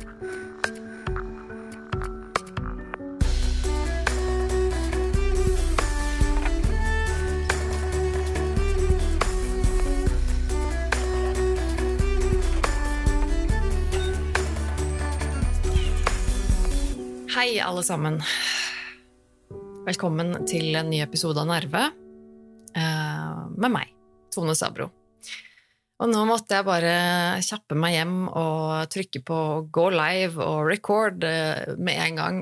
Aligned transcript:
Hei, 0.00 0.06
alle 17.60 17.82
sammen. 17.82 18.22
Velkommen 19.86 20.46
til 20.46 20.76
en 20.76 20.90
ny 20.92 21.00
episode 21.00 21.40
av 21.40 21.48
Nerve 21.48 21.86
eh, 22.76 23.38
med 23.56 23.72
meg, 23.72 23.94
Tone 24.34 24.54
Sabro. 24.56 24.90
Og 26.00 26.08
nå 26.08 26.20
måtte 26.24 26.56
jeg 26.56 26.64
bare 26.64 26.92
kjappe 27.44 27.76
meg 27.76 27.98
hjem 27.98 28.14
og 28.28 28.88
trykke 28.92 29.20
på 29.26 29.40
go 29.72 29.88
live 29.92 30.40
og 30.40 30.62
record 30.70 31.26
eh, 31.28 31.74
med 31.76 32.00
en 32.06 32.20
gang. 32.20 32.38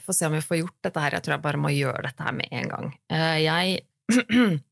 Få 0.00 0.06
for 0.06 0.14
å 0.14 0.16
se 0.16 0.30
om 0.30 0.36
vi 0.38 0.44
får 0.44 0.60
gjort 0.62 0.78
dette 0.88 1.02
her. 1.04 1.18
Jeg 1.18 1.26
tror 1.26 1.36
jeg 1.36 1.44
bare 1.44 1.60
må 1.60 1.72
gjøre 1.74 2.06
dette 2.06 2.24
her 2.24 2.38
med 2.38 2.48
en 2.62 2.72
gang. 2.72 2.94
Eh, 3.12 3.36
jeg 3.44 3.84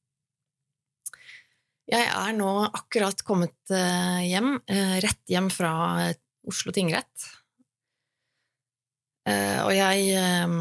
Jeg 1.92 2.06
er 2.08 2.32
nå 2.38 2.48
akkurat 2.70 3.20
kommet 3.26 3.72
eh, 3.74 4.22
hjem, 4.30 4.54
eh, 4.70 4.96
rett 5.04 5.28
hjem 5.28 5.50
fra 5.52 5.72
Oslo 6.48 6.72
tingrett. 6.72 7.26
Eh, 9.28 9.58
og 9.62 9.70
jeg 9.76 10.06
eh, 10.16 10.44
eh, 10.46 10.54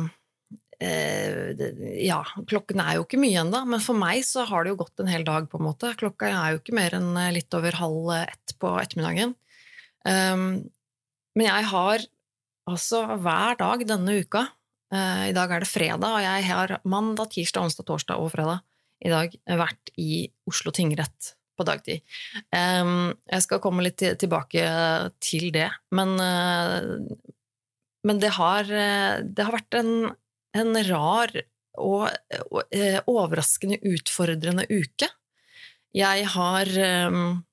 Ja, 0.81 2.21
klokken 2.49 2.81
er 2.81 2.97
jo 2.97 3.03
ikke 3.05 3.19
mye 3.21 3.43
ennå, 3.43 3.59
men 3.69 3.83
for 3.83 3.97
meg 3.97 4.23
så 4.25 4.47
har 4.49 4.63
det 4.63 4.73
jo 4.73 4.79
gått 4.79 5.03
en 5.03 5.11
hel 5.11 5.25
dag, 5.27 5.45
på 5.51 5.59
en 5.59 5.67
måte. 5.67 5.91
Klokka 5.99 6.31
er 6.31 6.55
jo 6.55 6.61
ikke 6.61 6.77
mer 6.77 6.95
enn 6.97 7.11
eh, 7.21 7.33
litt 7.35 7.53
over 7.57 7.77
halv 7.77 8.09
ett 8.17 8.55
på 8.61 8.71
ettermiddagen. 8.81 9.35
Um, 10.01 10.47
men 11.37 11.45
jeg 11.45 11.67
har 11.69 12.07
altså 12.71 13.03
hver 13.21 13.59
dag 13.59 13.83
denne 13.85 14.15
uka 14.23 14.47
eh, 14.89 15.27
I 15.29 15.35
dag 15.37 15.53
er 15.53 15.61
det 15.61 15.69
fredag, 15.69 16.07
og 16.07 16.23
jeg 16.25 16.47
har 16.47 16.73
mandag, 16.89 17.29
tirsdag, 17.35 17.67
onsdag, 17.69 17.85
torsdag 17.85 18.23
og 18.23 18.33
fredag 18.33 18.65
i 19.01 19.13
dag 19.13 19.35
vært 19.61 19.93
i 20.01 20.25
Oslo 20.49 20.73
tingrett 20.73 21.35
på 21.57 21.65
dagtid. 21.65 22.01
Um, 22.53 23.13
jeg 23.29 23.45
skal 23.45 23.61
komme 23.61 23.85
litt 23.85 24.01
tilbake 24.01 24.65
til 25.21 25.49
det, 25.53 25.69
men 25.93 26.17
eh, 26.21 27.31
men 28.07 28.21
det 28.21 28.33
har, 28.37 28.65
eh, 28.65 29.21
det 29.21 29.45
har 29.45 29.53
vært 29.53 29.77
en, 29.77 29.91
en 30.57 30.75
rar 30.89 31.33
og, 31.79 32.09
eh, 32.71 32.99
overraskende 33.07 33.79
utfordrende 33.87 34.67
uke. 34.69 35.07
Jeg 35.95 36.27
har 36.33 36.69
um, 37.11 37.43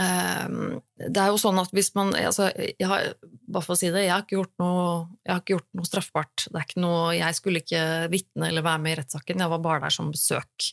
um, 0.00 0.60
Det 0.96 1.20
er 1.20 1.28
jo 1.28 1.40
sånn 1.40 1.60
at 1.60 1.72
hvis 1.76 1.90
man 1.96 2.14
altså, 2.16 2.46
jeg 2.56 2.88
har, 2.88 3.10
Bare 3.20 3.64
for 3.66 3.74
å 3.74 3.78
si 3.78 3.90
det, 3.92 4.06
jeg 4.06 4.14
har 4.14 4.24
ikke 4.24 4.38
gjort 4.38 4.54
noe, 4.62 4.84
jeg 5.20 5.34
har 5.34 5.42
ikke 5.42 5.56
gjort 5.56 5.68
noe 5.76 5.88
straffbart. 5.88 6.46
Det 6.48 6.60
er 6.60 6.68
ikke 6.68 6.84
noe, 6.84 7.02
jeg 7.16 7.40
skulle 7.40 7.60
ikke 7.64 7.82
vitne 8.12 8.48
eller 8.48 8.64
være 8.64 8.84
med 8.84 8.94
i 8.94 9.00
rettssaken, 9.02 9.44
jeg 9.44 9.52
var 9.52 9.66
bare 9.66 9.84
der 9.84 9.96
som 9.96 10.12
besøk. 10.14 10.70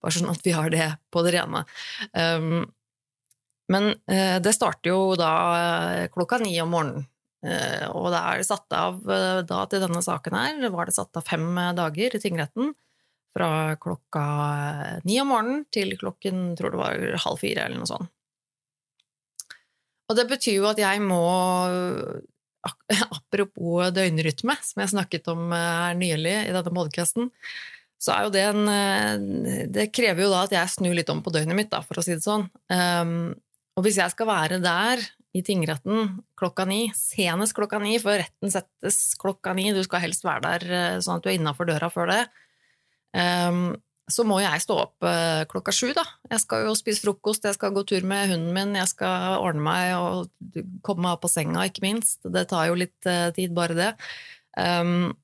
Bare 0.00 0.16
sånn 0.16 0.32
at 0.32 0.44
vi 0.44 0.56
har 0.56 0.72
det 0.72 0.88
på 1.12 1.24
det 1.24 1.36
rene. 1.36 1.64
Um, 2.16 2.64
men 3.72 3.94
eh, 4.10 4.36
det 4.44 4.52
starter 4.56 4.92
jo 4.92 5.14
da 5.16 5.32
eh, 5.56 6.06
klokka 6.12 6.38
ni 6.42 6.52
om 6.60 6.72
morgenen. 6.74 7.06
Eh, 7.44 7.86
og 7.92 8.08
det 8.14 8.20
er 8.20 8.46
satt 8.46 8.72
av 8.72 9.02
eh, 9.04 9.42
da 9.44 9.64
til 9.68 9.82
denne 9.84 10.00
saken 10.04 10.36
her, 10.36 10.64
var 10.72 10.88
det 10.88 10.96
satt 10.96 11.20
av 11.20 11.26
fem 11.28 11.46
eh, 11.60 11.74
dager 11.76 12.16
i 12.16 12.20
tingretten. 12.22 12.72
Fra 13.34 13.74
klokka 13.82 14.24
ni 15.04 15.18
om 15.20 15.32
morgenen 15.32 15.64
til 15.74 15.96
klokken 15.98 16.52
tror 16.54 16.72
det 16.72 16.80
var 16.80 17.24
halv 17.24 17.40
fire, 17.42 17.66
eller 17.66 17.82
noe 17.82 17.90
sånt. 17.90 18.12
Og 20.04 20.16
det 20.18 20.28
betyr 20.30 20.60
jo 20.60 20.68
at 20.68 20.78
jeg 20.78 21.00
må 21.02 21.24
Apropos 23.18 23.90
døgnrytme, 23.92 24.54
som 24.64 24.80
jeg 24.80 24.92
snakket 24.94 25.26
om 25.32 25.50
her 25.52 25.96
nylig 25.98 26.36
i 26.46 26.52
denne 26.54 26.72
podkasten, 26.72 27.28
så 28.00 28.14
er 28.14 28.24
jo 28.24 28.32
det 28.32 28.44
en 28.46 29.42
Det 29.72 29.90
krever 29.92 30.24
jo 30.24 30.30
da 30.32 30.44
at 30.46 30.54
jeg 30.54 30.72
snur 30.72 30.96
litt 30.96 31.10
om 31.12 31.20
på 31.24 31.32
døgnet 31.34 31.58
mitt, 31.58 31.70
da, 31.72 31.82
for 31.84 32.00
å 32.00 32.04
si 32.04 32.16
det 32.16 32.24
sånn. 32.24 32.46
Um, 32.72 33.34
og 33.76 33.84
hvis 33.84 33.98
jeg 34.00 34.12
skal 34.14 34.28
være 34.30 34.60
der 34.64 35.02
i 35.34 35.42
tingretten 35.42 36.20
klokka 36.38 36.66
ni, 36.68 36.86
senest 36.94 37.56
klokka 37.56 37.80
ni, 37.82 37.96
for 38.02 38.20
retten 38.20 38.52
settes 38.52 39.16
klokka 39.20 39.54
ni, 39.56 39.72
du 39.74 39.82
skal 39.86 40.04
helst 40.04 40.26
være 40.26 40.44
der 40.44 40.66
eh, 40.78 41.00
sånn 41.02 41.18
at 41.18 41.24
du 41.24 41.32
er 41.32 41.38
innafor 41.38 41.68
døra 41.68 41.90
før 41.90 42.12
det, 42.12 42.20
um, 43.18 43.72
så 44.10 44.26
må 44.28 44.36
jeg 44.42 44.60
stå 44.60 44.76
opp 44.82 45.06
eh, 45.08 45.42
klokka 45.50 45.72
sju, 45.74 45.88
da. 45.96 46.04
Jeg 46.30 46.42
skal 46.44 46.68
jo 46.68 46.76
spise 46.78 47.02
frokost, 47.02 47.46
jeg 47.48 47.56
skal 47.56 47.72
gå 47.74 47.82
tur 47.88 48.04
med 48.06 48.30
hunden 48.30 48.52
min, 48.54 48.76
jeg 48.78 48.90
skal 48.92 49.38
ordne 49.40 49.64
meg 49.64 49.94
og 49.96 50.60
komme 50.84 51.06
meg 51.06 51.16
opp 51.16 51.24
på 51.24 51.32
senga, 51.32 51.64
ikke 51.66 51.86
minst. 51.86 52.20
Det 52.22 52.44
tar 52.50 52.68
jo 52.68 52.76
litt 52.78 53.08
eh, 53.08 53.30
tid, 53.34 53.54
bare 53.56 53.78
det. 53.78 53.90
Um, 54.60 55.14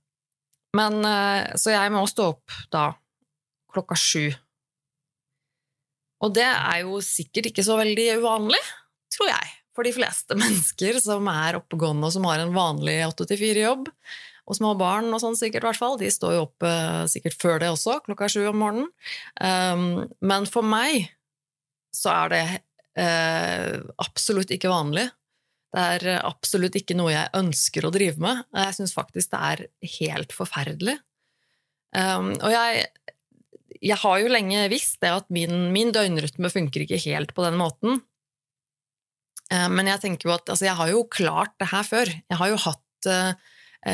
men 0.75 1.03
Så 1.59 1.73
jeg 1.75 1.91
må 1.91 2.05
stå 2.07 2.29
opp 2.31 2.55
da 2.71 2.93
klokka 3.75 3.97
sju. 3.99 4.31
Og 6.23 6.35
det 6.37 6.47
er 6.47 6.85
jo 6.85 7.01
sikkert 7.05 7.51
ikke 7.51 7.65
så 7.67 7.75
veldig 7.81 8.07
uvanlig, 8.23 8.61
tror 9.13 9.33
jeg, 9.33 9.60
for 9.77 9.87
de 9.87 9.95
fleste 9.95 10.37
mennesker 10.43 10.99
som 11.03 11.29
er 11.33 11.61
oppegående 11.61 12.09
og 12.09 12.17
som 12.17 12.27
har 12.31 12.43
en 12.43 12.57
vanlig 12.57 12.99
8-4-jobb, 13.09 13.91
og 14.51 14.57
små 14.59 14.73
barn 14.79 15.13
og 15.15 15.23
sånn 15.23 15.39
sikkert, 15.39 15.69
hvert 15.69 15.79
fall. 15.79 15.97
De 16.01 16.09
står 16.11 16.35
jo 16.35 16.43
opp 16.49 16.67
eh, 16.67 17.05
sikkert 17.13 17.37
før 17.39 17.61
det 17.63 17.71
også, 17.71 18.01
klokka 18.07 18.27
sju 18.33 18.43
om 18.51 18.59
morgenen. 18.59 18.91
Um, 19.39 20.09
men 20.27 20.49
for 20.51 20.67
meg 20.67 21.07
så 21.95 22.11
er 22.25 22.33
det 22.33 22.45
eh, 22.99 23.79
absolutt 24.03 24.51
ikke 24.57 24.73
vanlig. 24.73 25.07
Det 25.71 25.85
er 25.95 26.25
absolutt 26.27 26.81
ikke 26.81 26.97
noe 26.99 27.13
jeg 27.13 27.31
ønsker 27.39 27.87
å 27.87 27.93
drive 27.95 28.19
med. 28.23 28.43
Jeg 28.59 28.75
syns 28.81 28.97
faktisk 28.97 29.31
det 29.31 29.43
er 29.53 29.65
helt 30.01 30.35
forferdelig. 30.35 30.97
Um, 31.95 32.33
og 32.35 32.51
jeg, 32.51 32.85
jeg 33.79 33.99
har 34.03 34.19
jo 34.23 34.31
lenge 34.35 34.67
visst 34.73 34.99
det 35.03 35.13
at 35.15 35.31
min, 35.31 35.71
min 35.75 35.95
døgnrytme 35.95 36.51
funker 36.51 36.85
ikke 36.85 37.03
helt 37.07 37.35
på 37.37 37.47
den 37.47 37.59
måten. 37.61 38.03
Eh, 39.53 39.69
Men 39.69 39.91
jeg 39.91 40.03
tenker 40.05 40.29
jo 40.31 40.37
at 40.37 40.49
altså, 40.49 40.69
jeg 40.69 40.79
har 40.79 40.93
jo 40.93 41.07
klart 41.11 41.57
det 41.61 41.71
her 41.73 41.87
før. 41.87 42.07
Jeg 42.07 42.41
har 42.41 42.53
jo 42.53 42.61
hatt 42.65 43.11
uh, 43.11 43.33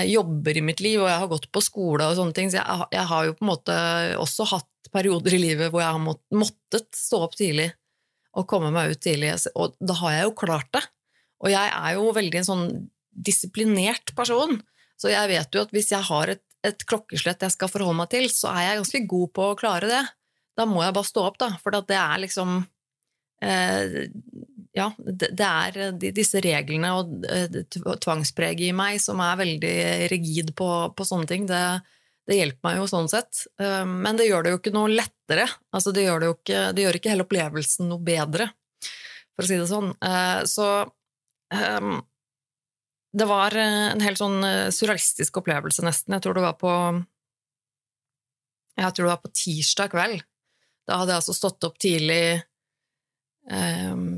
jobber 0.07 0.59
i 0.59 0.65
mitt 0.67 0.81
liv, 0.83 0.99
og 1.01 1.09
jeg 1.09 1.21
har 1.23 1.31
gått 1.31 1.51
på 1.55 1.63
skole 1.63 2.09
og 2.09 2.17
sånne 2.19 2.35
ting, 2.35 2.51
så 2.51 2.59
jeg, 2.59 2.89
jeg 2.97 3.07
har 3.07 3.27
jo 3.29 3.37
på 3.39 3.45
en 3.45 3.51
måte 3.53 3.77
også 4.19 4.49
hatt 4.51 4.91
perioder 4.91 5.37
i 5.37 5.43
livet 5.43 5.71
hvor 5.71 5.83
jeg 5.83 5.95
har 5.95 6.03
mått, 6.03 6.23
måttet 6.35 6.89
stå 6.97 7.21
opp 7.27 7.37
tidlig 7.39 7.69
og 8.37 8.49
komme 8.51 8.73
meg 8.75 8.93
ut 8.93 9.01
tidlig, 9.01 9.33
og 9.57 9.77
da 9.81 9.97
har 10.03 10.17
jeg 10.17 10.27
jo 10.27 10.35
klart 10.43 10.69
det. 10.75 10.83
Og 11.45 11.53
jeg 11.53 11.71
er 11.71 11.95
jo 11.97 12.11
veldig 12.17 12.41
en 12.41 12.49
sånn 12.49 12.67
disiplinert 13.09 14.13
person, 14.19 14.59
så 15.01 15.13
jeg 15.13 15.31
vet 15.31 15.57
jo 15.57 15.63
at 15.65 15.73
hvis 15.73 15.93
jeg 15.95 16.05
har 16.11 16.33
et, 16.35 16.43
et 16.67 16.85
klokkeslett 16.89 17.47
jeg 17.47 17.55
skal 17.55 17.71
forholde 17.73 17.97
meg 18.03 18.11
til, 18.13 18.29
så 18.33 18.51
er 18.53 18.67
jeg 18.67 18.81
ganske 18.83 19.03
god 19.15 19.33
på 19.39 19.47
å 19.49 19.57
klare 19.59 19.89
det. 19.89 20.03
Da 20.57 20.67
må 20.69 20.83
jeg 20.85 20.97
bare 20.97 21.09
stå 21.09 21.25
opp, 21.31 21.39
da, 21.41 21.51
for 21.63 21.73
det 21.77 21.97
er 21.97 22.23
liksom 22.27 22.59
eh, 23.45 23.97
ja, 24.77 24.91
det, 24.99 25.33
er 25.41 25.93
de, 25.97 26.11
disse 26.13 26.41
reglene 26.45 26.91
og 26.99 27.23
eh, 27.33 27.63
tvangspreget 27.73 28.69
i 28.69 28.75
meg 28.77 28.99
som 29.01 29.23
er 29.25 29.39
veldig 29.41 29.77
rigid 30.13 30.53
på, 30.59 30.69
på 30.93 31.07
sånne 31.09 31.29
ting. 31.31 31.47
Det, 31.49 31.61
det 32.29 32.37
hjelper 32.37 32.69
meg 32.69 32.81
jo 32.83 32.89
sånn 32.91 33.09
sett. 33.09 33.47
Eh, 33.63 33.87
Men 33.89 34.19
det 34.21 34.29
gjør 34.29 34.45
det 34.45 34.53
jo 34.53 34.59
ikke 34.61 34.75
noe 34.75 34.93
lettere. 34.93 35.47
Altså, 35.73 35.95
det, 35.97 36.05
gjør 36.05 36.21
det, 36.23 36.29
ikke, 36.37 36.61
det 36.77 36.85
gjør 36.85 36.99
ikke 37.01 37.15
hele 37.15 37.25
opplevelsen 37.25 37.89
noe 37.89 38.05
bedre, 38.05 38.51
for 39.33 39.47
å 39.47 39.49
si 39.49 39.57
det 39.63 39.71
sånn. 39.71 39.91
Eh, 40.05 40.43
Så 40.51 40.69
eh, 41.57 41.91
det 43.17 43.29
var 43.31 43.57
eh, 43.57 43.87
en 43.95 44.05
helt 44.05 44.21
sånn 44.21 44.45
eh, 44.45 44.67
surrealistisk 44.77 45.41
opplevelse, 45.41 45.85
nesten. 45.87 46.19
Jeg 46.19 46.27
tror 46.27 46.37
det 46.37 46.45
var 46.45 46.59
på 46.61 46.75
Jeg 48.77 48.93
tror 48.93 49.07
det 49.07 49.15
var 49.15 49.25
på 49.25 49.33
tirsdag 49.33 49.95
kveld. 49.95 50.21
Da 50.87 51.01
hadde 51.01 51.15
jeg 51.15 51.23
altså 51.23 51.35
stått 51.35 51.65
opp 51.65 51.81
tidlig 51.81 52.21
eh, 52.37 52.45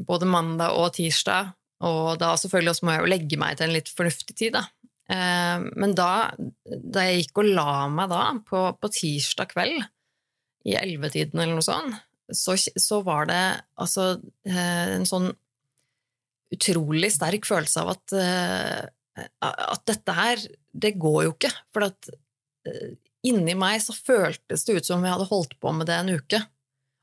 både 0.09 0.29
mandag 0.31 0.73
og 0.79 0.95
tirsdag, 0.97 1.51
og 1.85 2.17
da 2.21 2.31
selvfølgelig 2.41 2.73
også 2.73 2.87
må 2.87 2.95
jeg 2.95 3.03
jo 3.03 3.11
legge 3.13 3.39
meg 3.41 3.59
til 3.59 3.69
en 3.69 3.75
litt 3.77 3.91
fornuftig 3.93 4.37
tid, 4.39 4.57
da. 4.57 4.63
Eh, 5.09 5.67
men 5.81 5.95
da, 5.97 6.31
da 6.65 7.05
jeg 7.07 7.23
gikk 7.23 7.43
og 7.43 7.51
la 7.57 7.75
meg 7.93 8.11
da, 8.13 8.23
på, 8.49 8.65
på 8.81 8.93
tirsdag 8.93 9.53
kveld, 9.53 9.85
i 10.69 10.77
ellevetiden 10.77 11.41
eller 11.41 11.59
noe 11.59 11.65
sånt, 11.65 11.97
så, 12.35 12.57
så 12.59 13.01
var 13.07 13.29
det 13.31 13.43
altså 13.81 14.11
eh, 14.49 14.97
en 14.99 15.07
sånn 15.09 15.31
utrolig 16.53 17.11
sterk 17.13 17.47
følelse 17.49 17.85
av 17.85 17.93
at, 17.95 18.15
eh, 18.17 19.29
at 19.45 19.85
dette 19.89 20.17
her, 20.17 20.43
det 20.73 20.97
går 21.01 21.23
jo 21.27 21.35
ikke. 21.37 21.53
For 21.75 21.89
at 21.89 22.11
eh, 22.69 22.97
inni 23.29 23.57
meg 23.59 23.81
så 23.85 23.97
føltes 23.97 24.67
det 24.67 24.79
ut 24.79 24.89
som 24.89 25.01
om 25.01 25.09
jeg 25.09 25.17
hadde 25.17 25.31
holdt 25.33 25.57
på 25.61 25.73
med 25.77 25.89
det 25.89 25.99
en 25.99 26.15
uke. 26.17 26.43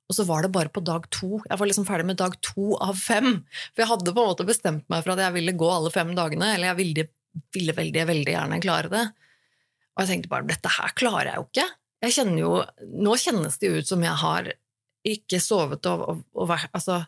Og 0.05 0.17
så 0.17 0.25
var 0.27 0.45
det 0.45 0.53
bare 0.53 0.69
på 0.69 0.83
dag 0.85 1.07
to. 1.13 1.39
Jeg 1.49 1.57
var 1.57 1.69
liksom 1.69 1.87
ferdig 1.87 2.05
med 2.05 2.19
dag 2.21 2.35
to 2.45 2.75
av 2.83 2.97
fem. 2.99 3.39
For 3.73 3.83
jeg 3.83 3.89
hadde 3.89 4.13
på 4.13 4.21
en 4.21 4.31
måte 4.33 4.47
bestemt 4.47 4.85
meg 4.91 5.05
for 5.05 5.15
at 5.15 5.23
jeg 5.23 5.35
ville 5.39 5.55
gå 5.57 5.69
alle 5.71 5.93
fem 5.93 6.11
dagene, 6.17 6.51
eller 6.53 6.71
jeg 6.71 6.79
ville, 6.81 7.07
ville 7.55 7.77
veldig, 7.79 8.03
veldig 8.11 8.35
gjerne 8.35 8.61
klare 8.61 8.91
det. 8.93 9.05
Og 9.95 10.03
jeg 10.03 10.11
tenkte 10.11 10.31
bare 10.31 10.49
dette 10.51 10.75
her 10.75 10.93
klarer 10.99 11.31
jeg 11.31 11.41
jo 11.41 11.47
ikke. 11.49 11.67
Jeg 12.05 12.15
kjenner 12.19 12.39
jo, 12.43 12.53
Nå 13.01 13.17
kjennes 13.17 13.57
det 13.57 13.71
jo 13.71 13.81
ut 13.81 13.89
som 13.89 14.03
jeg 14.05 14.21
har 14.21 14.53
ikke 15.05 15.39
sovet 15.41 15.85
og, 15.89 16.01
og, 16.09 16.23
og 16.33 16.49
vært 16.49 16.73
Altså 16.75 17.03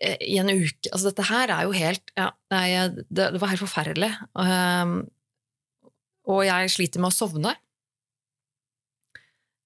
i 0.00 0.36
en 0.38 0.50
uke 0.52 0.90
Altså, 0.92 1.10
dette 1.10 1.26
her 1.26 1.50
er 1.50 1.66
jo 1.66 1.74
helt 1.74 2.12
ja, 2.18 2.28
nei, 2.52 2.66
det, 3.10 3.30
det, 3.34 3.40
var 3.42 3.52
helt 3.52 3.62
forferdelig. 3.64 4.10
Um, 4.38 5.00
og 6.30 6.44
jeg 6.46 6.70
sliter 6.72 7.02
med 7.02 7.10
å 7.10 7.16
sovne. 7.16 7.54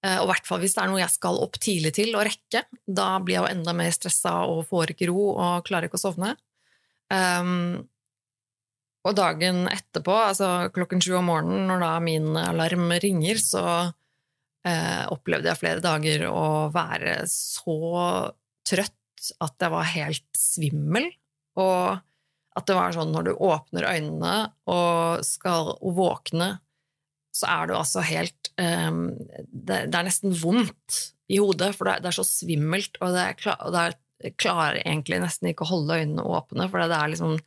Uh, 0.05 0.19
og 0.19 0.27
i 0.27 0.31
hvert 0.33 0.45
fall 0.45 0.61
hvis 0.61 0.75
det 0.75 0.83
er 0.83 0.91
noe 0.91 1.01
jeg 1.01 1.13
skal 1.15 1.41
opp 1.41 1.57
tidlig 1.61 1.95
til 1.97 2.13
og 2.13 2.27
rekke. 2.27 2.61
Da 2.85 3.09
blir 3.23 3.39
jeg 3.39 3.43
jo 3.43 3.51
enda 3.55 3.73
mer 3.77 3.93
stressa 3.95 4.37
og 4.51 4.67
får 4.69 4.93
ikke 4.93 5.09
ro 5.09 5.31
og 5.33 5.65
klarer 5.65 5.89
ikke 5.89 5.97
å 5.97 6.05
sovne. 6.05 6.35
Um, 7.09 7.85
og 9.05 9.13
dagen 9.17 9.67
etterpå, 9.69 10.13
altså 10.31 10.71
klokken 10.73 11.01
sju 11.03 11.13
om 11.19 11.29
morgenen, 11.29 11.67
når 11.69 11.83
da 11.83 11.91
min 12.01 12.31
alarm 12.41 12.89
ringer, 13.01 13.37
så 13.41 13.65
uh, 13.85 15.03
opplevde 15.13 15.51
jeg 15.51 15.61
flere 15.61 15.83
dager 15.83 16.25
å 16.31 16.71
være 16.73 17.19
så 17.29 17.77
trøtt 18.65 19.29
at 19.41 19.61
jeg 19.61 19.73
var 19.73 19.93
helt 19.93 20.27
svimmel. 20.37 21.09
Og 21.61 22.01
at 22.55 22.67
det 22.69 22.77
var 22.77 22.95
sånn 22.95 23.13
når 23.13 23.29
du 23.29 23.33
åpner 23.45 23.87
øynene 23.89 24.35
og 24.71 25.25
skal 25.27 25.75
våkne, 25.81 26.55
så 27.35 27.49
er 27.51 27.69
du 27.69 27.75
altså 27.77 28.03
helt 28.05 28.44
um, 28.61 29.03
det, 29.51 29.85
det, 29.89 29.97
er 29.97 30.07
nesten 30.07 30.33
vondt 30.39 31.01
i 31.31 31.39
hodet, 31.41 31.73
for 31.77 31.89
det, 31.89 31.99
det 32.03 32.11
er 32.11 32.17
så 32.19 32.25
svimmelt, 32.27 32.99
og 33.01 33.15
det, 33.15 33.27
klar, 33.41 33.59
og 33.65 33.75
det 33.75 34.33
klarer 34.41 34.81
egentlig 34.83 35.19
nesten 35.21 35.51
ikke 35.51 35.65
å 35.65 35.73
holde 35.73 35.99
øynene 36.01 36.25
åpne, 36.37 36.69
for 36.71 36.81
det 36.81 36.97
er 36.97 37.13
liksom 37.13 37.37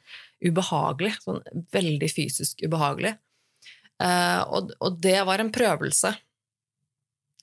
ubehagelig. 0.44 1.16
Sånn 1.24 1.42
veldig 1.74 2.10
fysisk 2.12 2.62
ubehagelig. 2.66 3.16
Uh, 3.98 4.42
og, 4.54 4.72
og, 4.78 4.98
det 5.02 5.18
var 5.26 5.42
en 5.42 5.52
prøvelse. 5.54 6.12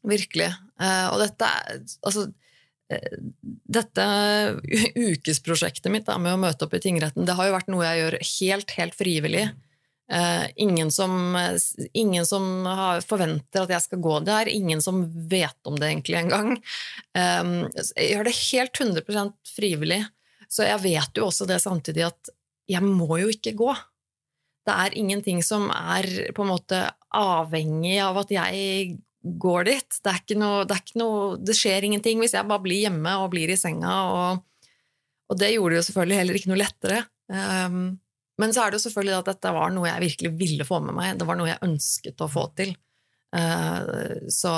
Virkelig. 0.06 0.54
Uh, 0.80 1.08
og 1.12 1.22
dette 1.24 1.52
Altså, 2.06 2.30
dette 3.66 4.04
ukesprosjektet 4.94 5.90
mitt 5.90 6.06
da, 6.06 6.20
med 6.22 6.36
å 6.36 6.42
møte 6.42 6.68
opp 6.68 6.76
i 6.78 6.82
tingretten, 6.84 7.26
det 7.26 7.34
har 7.34 7.48
jo 7.50 7.56
vært 7.56 7.72
noe 7.74 7.88
jeg 7.88 8.02
gjør 8.04 8.18
helt, 8.30 8.74
helt 8.78 8.98
frivillig. 8.98 9.46
Uh, 10.06 10.46
ingen, 10.62 10.92
som, 10.94 11.34
ingen 11.98 12.28
som 12.30 12.68
forventer 13.08 13.64
at 13.64 13.72
jeg 13.74 13.86
skal 13.88 14.02
gå 14.06 14.20
der, 14.28 14.52
ingen 14.54 14.84
som 14.84 15.02
vet 15.30 15.58
om 15.66 15.80
det 15.82 15.90
egentlig 15.90 16.20
engang. 16.20 16.52
Um, 17.18 17.56
jeg 17.96 18.12
gjør 18.12 18.28
det 18.28 18.36
helt 18.38 18.82
100% 18.86 19.56
frivillig, 19.56 20.04
så 20.46 20.68
jeg 20.68 20.84
vet 20.84 21.18
jo 21.18 21.26
også 21.26 21.50
det 21.50 21.58
samtidig 21.64 22.06
at 22.12 22.36
jeg 22.70 22.86
må 22.86 23.18
jo 23.22 23.32
ikke 23.34 23.56
gå. 23.58 23.74
Det 24.66 24.74
er 24.74 24.98
ingenting 24.98 25.42
som 25.46 25.68
er 25.74 26.06
på 26.38 26.46
en 26.46 26.54
måte 26.54 26.80
avhengig 27.16 27.98
av 28.02 28.22
at 28.24 28.32
jeg 28.34 28.96
går 29.26 29.68
dit. 29.70 30.00
Det, 30.06 30.38
noe, 30.38 30.64
det, 30.70 30.80
noe, 31.00 31.36
det 31.42 31.58
skjer 31.58 31.86
ingenting 31.86 32.22
hvis 32.22 32.36
jeg 32.38 32.48
bare 32.50 32.64
blir 32.64 32.86
hjemme 32.86 33.18
og 33.22 33.32
blir 33.34 33.54
i 33.54 33.60
senga. 33.60 33.94
Og, 34.14 34.72
og 35.30 35.40
det 35.42 35.54
gjorde 35.56 35.76
det 35.76 35.82
jo 35.82 35.88
selvfølgelig 35.90 36.20
heller 36.22 36.40
ikke 36.40 36.52
noe 36.54 36.62
lettere. 36.62 37.04
Um, 37.30 37.80
men 38.42 38.52
så 38.54 38.64
er 38.64 38.72
det 38.72 38.80
jo 38.80 38.86
selvfølgelig 38.88 39.18
at 39.22 39.30
dette 39.32 39.54
var 39.56 39.72
noe 39.72 39.88
jeg 39.88 40.04
virkelig 40.04 40.32
ville 40.40 40.68
få 40.68 40.82
med 40.84 40.96
meg. 40.98 41.20
Det 41.20 41.28
var 41.28 41.40
noe 41.40 41.50
jeg 41.50 41.64
ønsket 41.66 42.24
å 42.24 42.30
få 42.32 42.46
til. 42.60 42.74
Uh, 43.36 44.26
så, 44.32 44.54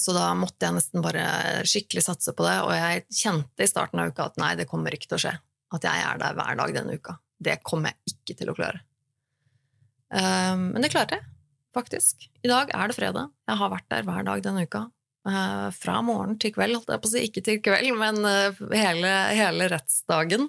så 0.00 0.16
da 0.16 0.26
måtte 0.36 0.68
jeg 0.68 0.76
nesten 0.76 1.04
bare 1.04 1.26
skikkelig 1.68 2.04
satse 2.04 2.34
på 2.36 2.44
det. 2.44 2.56
Og 2.66 2.74
jeg 2.76 3.06
kjente 3.22 3.64
i 3.64 3.70
starten 3.70 4.02
av 4.02 4.12
uka 4.12 4.28
at 4.28 4.36
nei, 4.42 4.52
det 4.60 4.68
kommer 4.68 4.96
ikke 4.96 5.12
til 5.12 5.20
å 5.20 5.22
skje. 5.24 5.36
At 5.76 5.88
jeg 5.88 6.04
er 6.10 6.20
der 6.20 6.36
hver 6.36 6.60
dag 6.60 6.76
denne 6.76 6.98
uka. 7.00 7.16
Det 7.42 7.56
kommer 7.66 7.92
jeg 7.94 8.14
ikke 8.16 8.36
til 8.42 8.52
å 8.52 8.56
klare. 8.56 8.84
Um, 10.12 10.70
men 10.74 10.84
det 10.84 10.92
klarte 10.92 11.18
jeg 11.18 11.26
faktisk. 11.76 12.28
I 12.44 12.52
dag 12.52 12.70
er 12.76 12.88
det 12.88 12.96
fredag. 12.96 13.32
Jeg 13.48 13.60
har 13.60 13.72
vært 13.72 13.88
der 13.92 14.06
hver 14.06 14.28
dag 14.28 14.44
denne 14.44 14.68
uka. 14.68 14.86
Uh, 15.26 15.72
fra 15.74 15.98
morgen 16.06 16.36
til 16.38 16.52
kveld, 16.54 16.76
holdt 16.78 16.92
jeg 16.92 17.02
på 17.02 17.08
å 17.08 17.12
si. 17.12 17.22
Ikke 17.26 17.42
til 17.42 17.60
kveld, 17.64 17.90
men 17.98 18.20
uh, 18.22 18.58
hele, 18.70 19.12
hele, 19.34 19.66
rettsdagen 19.72 20.46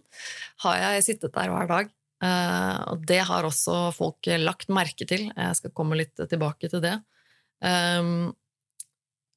har 0.65 0.81
jeg 0.83 1.05
sittet 1.07 1.33
der 1.33 1.53
hver 1.53 1.69
dag. 1.71 1.93
Uh, 2.21 2.77
og 2.93 3.05
det 3.09 3.23
har 3.29 3.45
også 3.45 3.87
folk 3.97 4.29
lagt 4.41 4.69
merke 4.73 5.07
til. 5.09 5.29
Jeg 5.33 5.57
skal 5.57 5.73
komme 5.77 5.97
litt 5.97 6.13
tilbake 6.17 6.69
til 6.69 6.83
det. 6.85 6.97
Um, 7.65 8.29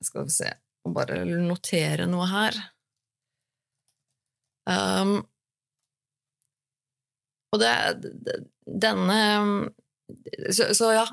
skal 0.04 0.28
vi 0.28 0.34
se 0.34 0.52
og 0.84 0.94
bare 0.96 1.22
notere 1.24 2.06
noe 2.08 2.28
her. 2.28 2.56
Um, 4.68 5.18
og 7.50 7.60
det, 7.60 7.72
denne 8.64 9.20
så, 10.52 10.68
så, 10.76 10.90
ja, 10.94 11.04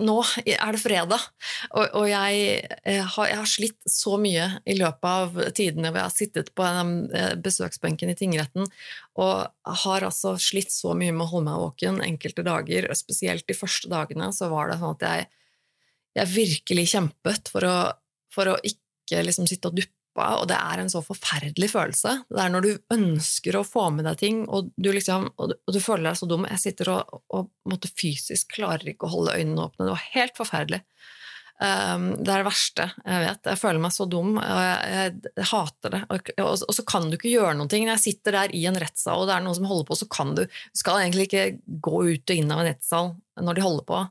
nå 0.00 0.16
er 0.44 0.74
det 0.74 0.80
fredag, 0.82 1.22
og, 1.70 1.84
og 1.98 2.06
jeg, 2.10 2.40
jeg, 2.84 3.04
har, 3.14 3.28
jeg, 3.30 3.38
har, 3.40 3.50
slitt 3.50 3.90
så 3.90 4.16
mye 4.20 4.46
i 4.64 4.76
løpet 4.78 5.08
av 5.10 5.38
tidene 5.56 5.90
hvor 5.90 6.00
jeg 6.00 6.08
har 6.08 6.14
sittet 6.14 6.50
på 6.56 6.66
eh, 6.66 7.34
besøksbenken 7.42 8.12
i 8.12 8.16
tingretten, 8.18 8.68
og 9.20 9.74
har 9.84 10.08
altså 10.08 10.36
slitt 10.40 10.72
så 10.74 10.94
mye 10.96 11.14
med 11.14 11.26
å 11.26 11.30
holde 11.34 11.50
meg 11.50 11.62
våken 11.66 12.02
enkelte 12.06 12.46
dager, 12.46 12.90
og 12.90 12.98
spesielt 12.98 13.46
de 13.48 13.58
første 13.58 13.90
dagene 13.92 14.32
så 14.36 14.50
var 14.52 14.70
det 14.70 14.80
sånn 14.80 14.96
at 14.98 15.06
jeg, 15.08 15.30
jeg 16.20 16.34
virkelig 16.34 16.88
kjempet 16.94 17.52
for 17.52 17.68
å, 17.68 17.78
for 18.34 18.54
å 18.54 18.58
ikke 18.66 19.24
liksom 19.26 19.48
sitte 19.50 19.70
og 19.70 19.80
duppe 19.80 19.99
og 20.18 20.46
det 20.50 20.56
er 20.58 20.82
en 20.82 20.90
så 20.90 21.02
forferdelig 21.04 21.70
følelse. 21.72 22.16
Det 22.28 22.42
er 22.42 22.52
når 22.52 22.66
du 22.66 22.70
ønsker 22.96 23.56
å 23.56 23.66
få 23.66 23.86
med 23.94 24.08
deg 24.08 24.18
ting, 24.20 24.42
og 24.48 24.72
du, 24.76 24.90
liksom, 24.94 25.30
og 25.36 25.52
du, 25.52 25.54
og 25.66 25.76
du 25.76 25.80
føler 25.82 26.10
deg 26.10 26.18
så 26.18 26.28
dum. 26.30 26.48
Jeg 26.50 26.62
sitter 26.64 26.92
og, 26.96 27.22
og 27.30 27.50
måtte 27.70 27.92
fysisk 27.94 28.56
klarer 28.58 28.92
ikke 28.92 29.08
å 29.08 29.14
holde 29.14 29.38
øynene 29.38 29.68
åpne. 29.68 29.86
Det 29.86 29.94
var 29.94 30.08
helt 30.16 30.40
forferdelig. 30.40 30.82
Um, 31.60 32.14
det 32.16 32.32
er 32.32 32.40
det 32.40 32.46
verste 32.46 32.86
jeg 32.88 33.22
vet. 33.26 33.48
Jeg 33.52 33.60
føler 33.60 33.82
meg 33.84 33.92
så 33.92 34.06
dum, 34.08 34.38
og 34.40 34.60
jeg, 34.64 35.18
jeg 35.28 35.48
hater 35.50 35.92
det. 35.92 36.00
Og, 36.08 36.30
og, 36.40 36.52
og, 36.56 36.74
så 36.78 36.84
kan 36.88 37.08
du 37.08 37.18
ikke 37.18 37.34
gjøre 37.34 37.54
noe. 37.58 37.68
Når 37.68 37.92
jeg 37.94 38.04
sitter 38.06 38.38
der 38.38 38.54
i 38.56 38.64
en 38.70 38.80
rettssal, 38.80 39.20
og 39.20 39.28
det 39.28 39.36
er 39.36 39.44
noen 39.44 39.58
som 39.58 39.68
holder 39.68 39.88
på, 39.90 39.98
så 40.00 40.08
kan 40.10 40.32
du 40.38 40.46
Du 40.48 40.80
skal 40.80 41.02
egentlig 41.02 41.28
ikke 41.28 41.46
gå 41.84 42.04
ut 42.08 42.32
og 42.32 42.36
inn 42.36 42.50
av 42.54 42.62
en 42.62 42.70
rettssal 42.70 43.12
når 43.40 43.58
de 43.58 43.66
holder 43.66 43.86
på. 43.88 44.04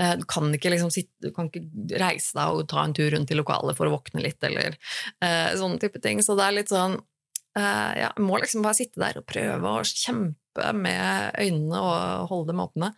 Eh, 0.00 0.16
du 0.18 0.24
kan 0.24 0.52
liksom 0.52 0.90
sitte, 0.90 1.12
du 1.22 1.30
kan 1.34 1.48
ikke 1.48 1.98
reise 2.00 2.34
deg 2.34 2.54
og 2.54 2.68
ta 2.70 2.82
en 2.82 2.94
tur 2.96 3.12
rundt 3.14 3.30
i 3.30 3.38
lokalet 3.38 3.78
for 3.78 3.86
å 3.86 3.94
våkne 3.94 4.24
litt, 4.24 4.40
eller 4.46 4.74
uh, 5.22 5.50
sånne 5.58 5.78
type 5.82 6.00
ting. 6.02 6.22
Så 6.24 6.34
det 6.38 6.46
er 6.46 6.56
litt 6.56 6.72
sånn 6.72 6.96
uh, 6.98 7.92
Ja, 7.98 8.10
må 8.18 8.40
liksom 8.42 8.64
bare 8.64 8.78
sitte 8.78 9.02
der 9.02 9.20
og 9.20 9.28
prøve 9.30 9.70
å 9.70 9.84
kjempe 9.86 10.72
med 10.74 11.38
øynene 11.38 11.82
og 11.82 12.32
holde 12.32 12.50
dem 12.50 12.64
åpne. 12.64 12.90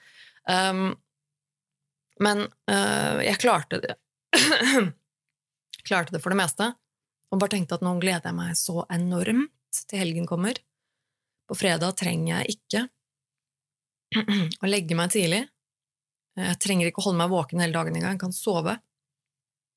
Um, 0.49 0.89
men 2.25 2.47
uh, 2.71 3.21
jeg 3.25 3.43
klarte 3.43 3.83
det. 3.85 3.99
klarte 5.89 6.17
det 6.17 6.23
for 6.25 6.33
det 6.33 6.41
meste, 6.41 6.71
og 7.29 7.43
bare 7.43 7.53
tenkte 7.59 7.77
at 7.77 7.85
nå 7.85 7.93
gleder 8.01 8.31
jeg 8.31 8.39
meg 8.39 8.57
så 8.57 8.87
enormt 8.93 9.83
til 9.85 10.01
helgen 10.01 10.29
kommer. 10.29 10.57
På 11.47 11.55
fredag 11.59 11.93
trenger 12.01 12.41
jeg 12.41 12.57
ikke 12.57 12.87
å 14.65 14.71
legge 14.71 14.97
meg 14.97 15.13
tidlig. 15.13 15.45
Jeg 16.37 16.59
trenger 16.61 16.91
ikke 16.91 17.01
å 17.01 17.07
holde 17.09 17.21
meg 17.23 17.33
våken 17.33 17.63
hele 17.63 17.77
dagen 17.77 17.97
engang. 17.97 18.17
Jeg 18.17 18.23
kan 18.27 18.35
sove 18.37 18.77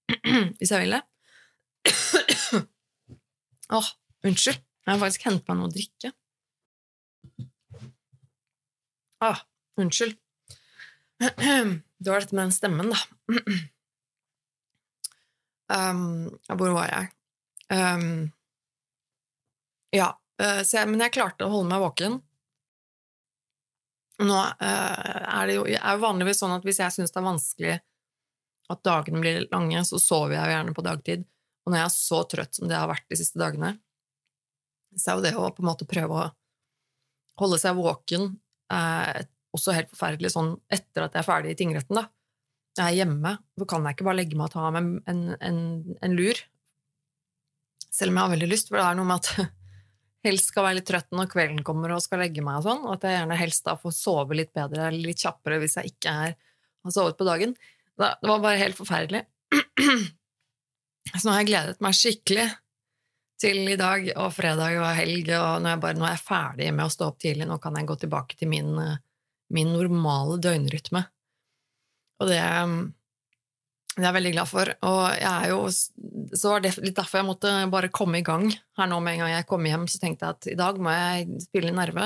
hvis 0.59 0.73
jeg 0.73 0.83
vil 0.83 0.97
det. 0.97 1.03
Åh, 3.69 3.77
oh, 3.79 3.91
unnskyld. 4.27 4.59
Jeg 4.59 4.91
har 4.91 5.01
faktisk 5.03 5.27
hentet 5.29 5.47
meg 5.49 5.59
noe 5.59 5.69
å 5.69 5.73
drikke. 5.75 6.11
Åh, 9.19 9.27
ah, 9.29 9.43
unnskyld. 9.79 10.17
Det 11.99 12.07
var 12.07 12.23
dette 12.23 12.35
med 12.35 12.45
den 12.45 12.55
stemmen, 12.55 12.93
da. 12.93 12.99
Um, 15.69 16.29
hvor 16.47 16.71
var 16.73 16.87
jeg? 16.87 17.09
Um, 17.69 18.31
ja, 19.93 20.13
uh, 20.41 20.61
jeg, 20.63 20.87
men 20.89 21.03
jeg 21.03 21.13
klarte 21.17 21.45
å 21.45 21.51
holde 21.51 21.69
meg 21.73 21.83
våken. 21.83 22.15
Nå 24.19 24.35
eh, 24.35 25.21
er 25.23 25.47
det 25.47 25.55
jo 25.55 25.65
er 25.69 26.01
vanligvis 26.01 26.41
sånn 26.41 26.57
at 26.57 26.65
hvis 26.67 26.81
jeg 26.81 26.95
syns 26.95 27.13
det 27.13 27.21
er 27.21 27.27
vanskelig 27.27 27.75
at 28.69 28.81
dagene 28.85 29.21
blir 29.23 29.45
lange, 29.49 29.81
så 29.88 29.99
sover 30.01 30.35
jeg 30.35 30.43
jo 30.43 30.55
gjerne 30.55 30.75
på 30.75 30.85
dagtid. 30.85 31.23
Og 31.63 31.71
når 31.71 31.81
jeg 31.81 31.88
er 31.88 31.95
så 31.95 32.19
trøtt 32.29 32.59
som 32.59 32.69
det 32.69 32.77
har 32.77 32.89
vært 32.91 33.07
de 33.09 33.17
siste 33.19 33.39
dagene, 33.41 33.73
så 34.97 35.11
er 35.11 35.17
jo 35.17 35.25
det 35.25 35.33
å 35.38 35.49
på 35.55 35.63
en 35.63 35.69
måte 35.69 35.88
prøve 35.89 36.19
å 36.19 36.29
holde 37.39 37.59
seg 37.61 37.77
våken 37.77 38.31
eh, 38.73 39.21
også 39.55 39.73
helt 39.73 39.91
forferdelig 39.93 40.33
sånn 40.35 40.53
etter 40.69 41.05
at 41.05 41.15
jeg 41.15 41.23
er 41.23 41.29
ferdig 41.29 41.53
i 41.53 41.59
tingretten, 41.59 42.01
da. 42.01 42.09
Jeg 42.77 42.85
er 42.85 42.97
hjemme, 43.01 43.31
så 43.57 43.65
kan 43.67 43.85
jeg 43.85 43.97
ikke 43.97 44.05
bare 44.07 44.19
legge 44.19 44.38
meg 44.38 44.49
og 44.49 44.53
ta 44.53 44.67
av 44.67 44.75
meg 44.75 44.99
en, 45.09 45.23
en, 45.43 45.61
en 46.05 46.15
lur. 46.15 46.38
Selv 47.89 48.13
om 48.13 48.19
jeg 48.19 48.27
har 48.27 48.33
veldig 48.35 48.49
lyst, 48.51 48.69
for 48.69 48.79
det 48.79 48.85
er 48.85 48.99
noe 48.99 49.09
med 49.09 49.23
at 49.23 49.55
helst 50.25 50.51
skal 50.51 50.65
være 50.67 50.79
litt 50.79 50.88
trøtt 50.89 51.11
når 51.15 51.29
kvelden 51.31 51.59
kommer 51.65 51.93
og 51.95 52.03
skal 52.03 52.23
legge 52.23 52.43
meg 52.45 52.59
og 52.59 52.67
sånn, 52.67 52.85
og 52.85 52.95
at 52.97 53.07
jeg 53.07 53.17
gjerne 53.17 53.39
helst 53.39 53.67
da 53.67 53.75
får 53.79 53.95
sove 53.95 54.38
litt 54.38 54.51
bedre 54.55 54.89
eller 54.89 55.11
litt 55.11 55.21
kjappere 55.23 55.59
hvis 55.61 55.77
jeg 55.79 55.93
ikke 55.93 56.15
er, 56.27 56.33
har 56.85 56.95
sovet 56.95 57.19
på 57.19 57.27
dagen. 57.27 57.53
Det 57.99 58.09
var 58.27 58.41
bare 58.43 58.61
helt 58.61 58.79
forferdelig. 58.79 59.25
Så 61.15 61.23
nå 61.25 61.33
har 61.33 61.41
jeg 61.41 61.49
gledet 61.49 61.83
meg 61.83 61.97
skikkelig 61.97 62.47
til 63.39 63.71
i 63.71 63.77
dag 63.79 64.09
og 64.19 64.33
fredag 64.35 64.75
og 64.81 64.89
helg, 64.97 65.31
og 65.38 65.63
nå 65.63 65.71
er, 65.71 65.79
bare, 65.81 65.97
nå 65.97 66.05
er 66.07 66.17
jeg 66.17 66.25
ferdig 66.25 66.73
med 66.75 66.85
å 66.85 66.91
stå 66.93 67.07
opp 67.07 67.21
tidlig, 67.23 67.47
nå 67.47 67.55
kan 67.63 67.77
jeg 67.79 67.88
gå 67.88 67.95
tilbake 68.01 68.35
til 68.39 68.51
min, 68.51 68.73
min 69.55 69.71
normale 69.71 70.35
døgnrytme. 70.43 71.05
Og 72.19 72.27
det, 72.27 72.41
Det 73.99 74.05
er 74.05 74.13
jeg 74.13 74.15
veldig 74.15 74.31
glad 74.31 74.47
for. 74.47 74.69
Og 74.87 75.01
jeg 75.19 75.27
er 75.27 75.49
jo, 75.51 75.63
så 76.39 76.53
var 76.53 76.61
det 76.63 76.71
litt 76.79 76.95
derfor 76.95 77.19
jeg 77.19 77.27
måtte 77.27 77.49
bare 77.73 77.89
komme 77.91 78.21
i 78.21 78.23
gang 78.23 78.45
her 78.79 78.87
nå 78.87 78.99
med 79.03 79.17
en 79.17 79.25
gang 79.25 79.33
jeg 79.33 79.47
kom 79.49 79.65
hjem. 79.67 79.87
Så 79.91 79.99
tenkte 79.99 80.23
jeg 80.23 80.37
at 80.37 80.47
i 80.53 80.55
dag 80.59 80.79
må 80.79 80.93
jeg 80.93 81.41
spille 81.43 81.73
nerve, 81.75 82.05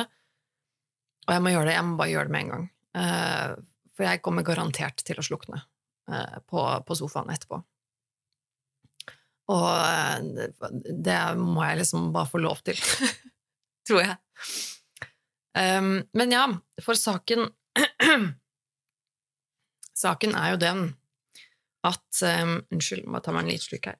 og 1.27 1.35
jeg 1.35 1.43
må 1.45 1.53
gjøre 1.53 1.67
det. 1.69 1.75
Jeg 1.77 1.85
må 1.85 1.99
bare 1.99 2.13
gjøre 2.15 2.29
det 2.29 2.33
med 2.33 2.45
en 2.45 2.51
gang. 2.53 2.65
Uh, 2.97 3.53
for 3.93 4.07
jeg 4.07 4.23
kommer 4.25 4.45
garantert 4.47 5.05
til 5.05 5.21
å 5.21 5.25
slukne 5.25 5.61
uh, 5.61 6.39
på, 6.49 6.65
på, 6.87 6.97
sofaen 6.97 7.29
etterpå. 7.33 7.61
Og 9.53 9.69
uh, 9.69 10.73
det 10.89 11.19
må 11.37 11.61
jeg 11.67 11.83
liksom 11.83 12.09
bare 12.15 12.31
få 12.31 12.41
lov 12.41 12.65
til, 12.65 12.81
tror 13.87 14.01
jeg. 14.01 14.17
Um, 15.53 15.99
men 16.17 16.33
ja, 16.33 16.47
for 16.81 16.97
saken 16.97 17.51
Saken 19.93 20.33
er 20.33 20.55
jo 20.55 20.57
den 20.61 20.79
at 21.83 22.23
um, 22.23 22.57
Unnskyld, 22.71 23.05
må 23.07 23.19
ta 23.19 23.33
meg 23.35 23.43
en 23.45 23.51
liten 23.51 23.65
slurk 23.67 23.91
her. 23.91 23.99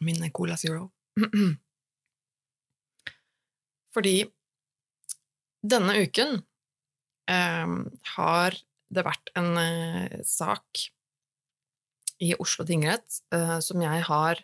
Min 0.00 0.22
Cola 0.32 0.56
Zero. 0.56 0.88
Fordi 3.94 4.22
denne 5.66 5.96
uken 6.00 6.38
um, 7.28 7.74
har 8.14 8.56
det 8.90 9.04
vært 9.06 9.32
en 9.38 9.50
uh, 9.58 10.20
sak 10.26 10.86
i 12.20 12.32
Oslo 12.40 12.64
tingrett 12.68 13.20
uh, 13.34 13.58
som 13.64 13.82
jeg 13.82 14.06
har 14.08 14.40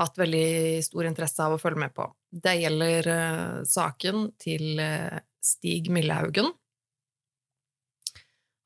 hatt 0.00 0.16
veldig 0.20 0.80
stor 0.84 1.08
interesse 1.08 1.44
av 1.44 1.56
å 1.56 1.60
følge 1.60 1.82
med 1.82 1.96
på. 1.96 2.06
Det 2.30 2.54
gjelder 2.60 3.10
uh, 3.10 3.58
saken 3.68 4.30
til 4.40 4.80
Stig 5.44 5.90
Millehaugen, 5.92 6.52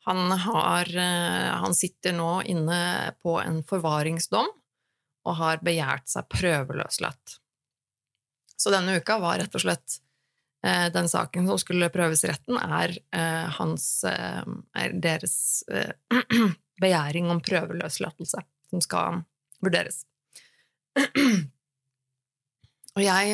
han, 0.05 0.33
har, 0.33 0.97
eh, 0.97 1.51
han 1.63 1.75
sitter 1.75 2.13
nå 2.13 2.43
inne 2.43 3.15
på 3.23 3.39
en 3.41 3.63
forvaringsdom 3.65 4.51
og 5.25 5.37
har 5.39 5.63
begjært 5.65 6.11
seg 6.13 6.29
prøveløslatt. 6.29 7.39
Så 8.57 8.73
denne 8.73 8.99
uka 9.01 9.17
var 9.23 9.41
rett 9.41 9.57
og 9.57 9.65
slett 9.65 9.97
eh, 10.65 10.91
den 10.93 11.09
saken 11.09 11.49
som 11.49 11.61
skulle 11.61 11.89
prøves 11.93 12.25
i 12.25 12.29
retten, 12.31 12.59
er, 12.61 12.93
eh, 13.17 13.47
hans, 13.57 14.05
er 14.05 14.93
deres 14.93 15.65
begjæring 16.85 17.33
om 17.33 17.41
prøveløslatelse 17.45 18.45
som 18.75 18.85
skal 18.85 19.25
vurderes. 19.65 20.05
Og 22.95 23.03
jeg 23.03 23.27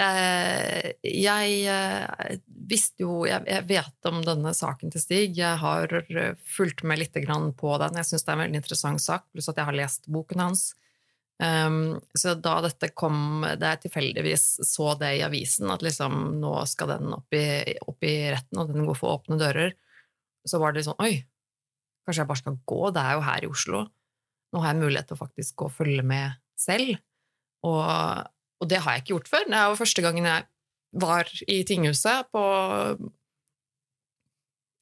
jeg 0.00 1.56
eh, 1.68 2.36
visste 2.70 3.04
jo 3.04 3.24
Jeg 3.28 3.64
vet 3.68 4.08
om 4.08 4.20
denne 4.24 4.52
saken 4.56 4.92
til 4.92 5.02
Stig. 5.02 5.38
Jeg 5.38 5.60
har 5.60 5.92
eh, 5.92 6.36
fulgt 6.56 6.84
med 6.88 7.02
litt 7.02 7.16
på 7.16 7.72
den. 7.82 7.98
Jeg 7.98 8.08
syns 8.08 8.24
det 8.24 8.30
er 8.30 8.38
en 8.38 8.44
veldig 8.44 8.60
interessant 8.62 9.02
sak, 9.02 9.26
pluss 9.32 9.50
at 9.52 9.60
jeg 9.60 9.68
har 9.68 9.76
lest 9.76 10.08
boken 10.08 10.44
hans. 10.46 10.70
Um, 11.40 11.96
så 12.12 12.34
da 12.36 12.58
dette 12.60 12.90
kom 12.92 13.46
Det 13.56 13.64
jeg 13.64 13.80
tilfeldigvis 13.86 14.42
så 14.68 14.90
det 15.00 15.14
i 15.16 15.22
avisen, 15.24 15.70
at 15.72 15.80
liksom 15.80 16.40
nå 16.40 16.52
skal 16.68 16.92
den 16.92 17.14
opp 17.16 17.32
i, 17.32 17.76
opp 17.80 18.04
i 18.04 18.16
retten, 18.28 18.60
og 18.60 18.74
den 18.74 18.84
går 18.84 18.98
for 18.98 19.16
åpne 19.16 19.38
dører, 19.40 19.72
så 20.44 20.60
var 20.60 20.76
det 20.76 20.84
sånn 20.84 21.00
Oi, 21.00 21.14
kanskje 22.04 22.22
jeg 22.22 22.28
bare 22.28 22.42
skal 22.42 22.58
gå? 22.72 22.82
Det 22.92 23.04
er 23.04 23.16
jo 23.16 23.24
her 23.24 23.46
i 23.46 23.48
Oslo. 23.48 23.86
Nå 24.52 24.60
har 24.60 24.74
jeg 24.74 24.82
mulighet 24.82 25.08
til 25.08 25.16
å 25.16 25.22
faktisk 25.22 25.56
gå 25.62 25.70
og 25.70 25.76
følge 25.78 26.04
med 26.04 26.36
selv. 26.60 27.00
Og 27.64 27.80
og 28.60 28.68
det 28.68 28.82
har 28.84 28.96
jeg 28.96 29.04
ikke 29.04 29.14
gjort 29.14 29.30
før. 29.32 29.48
Det 29.48 29.62
var 29.72 29.80
første 29.80 30.04
gangen 30.04 30.28
jeg 30.28 30.46
var 31.00 31.32
i 31.48 31.62
tinghuset 31.68 32.28
på 32.34 32.44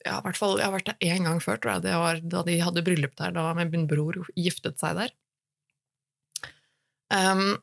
ja, 0.06 0.18
hvert 0.24 0.38
fall, 0.38 0.58
Jeg 0.58 0.68
har 0.68 0.74
vært 0.74 0.90
der 0.90 1.14
én 1.14 1.26
gang 1.26 1.40
før, 1.42 1.58
tror 1.60 1.76
jeg. 1.76 1.86
Det 1.88 1.94
var 2.00 2.20
da 2.34 2.42
de 2.46 2.58
hadde 2.62 2.84
bryllup 2.86 3.16
der, 3.18 3.34
da 3.34 3.50
min 3.58 3.88
bror 3.90 4.20
giftet 4.38 4.78
seg 4.80 4.98
der. 5.02 5.14
Um, 7.12 7.56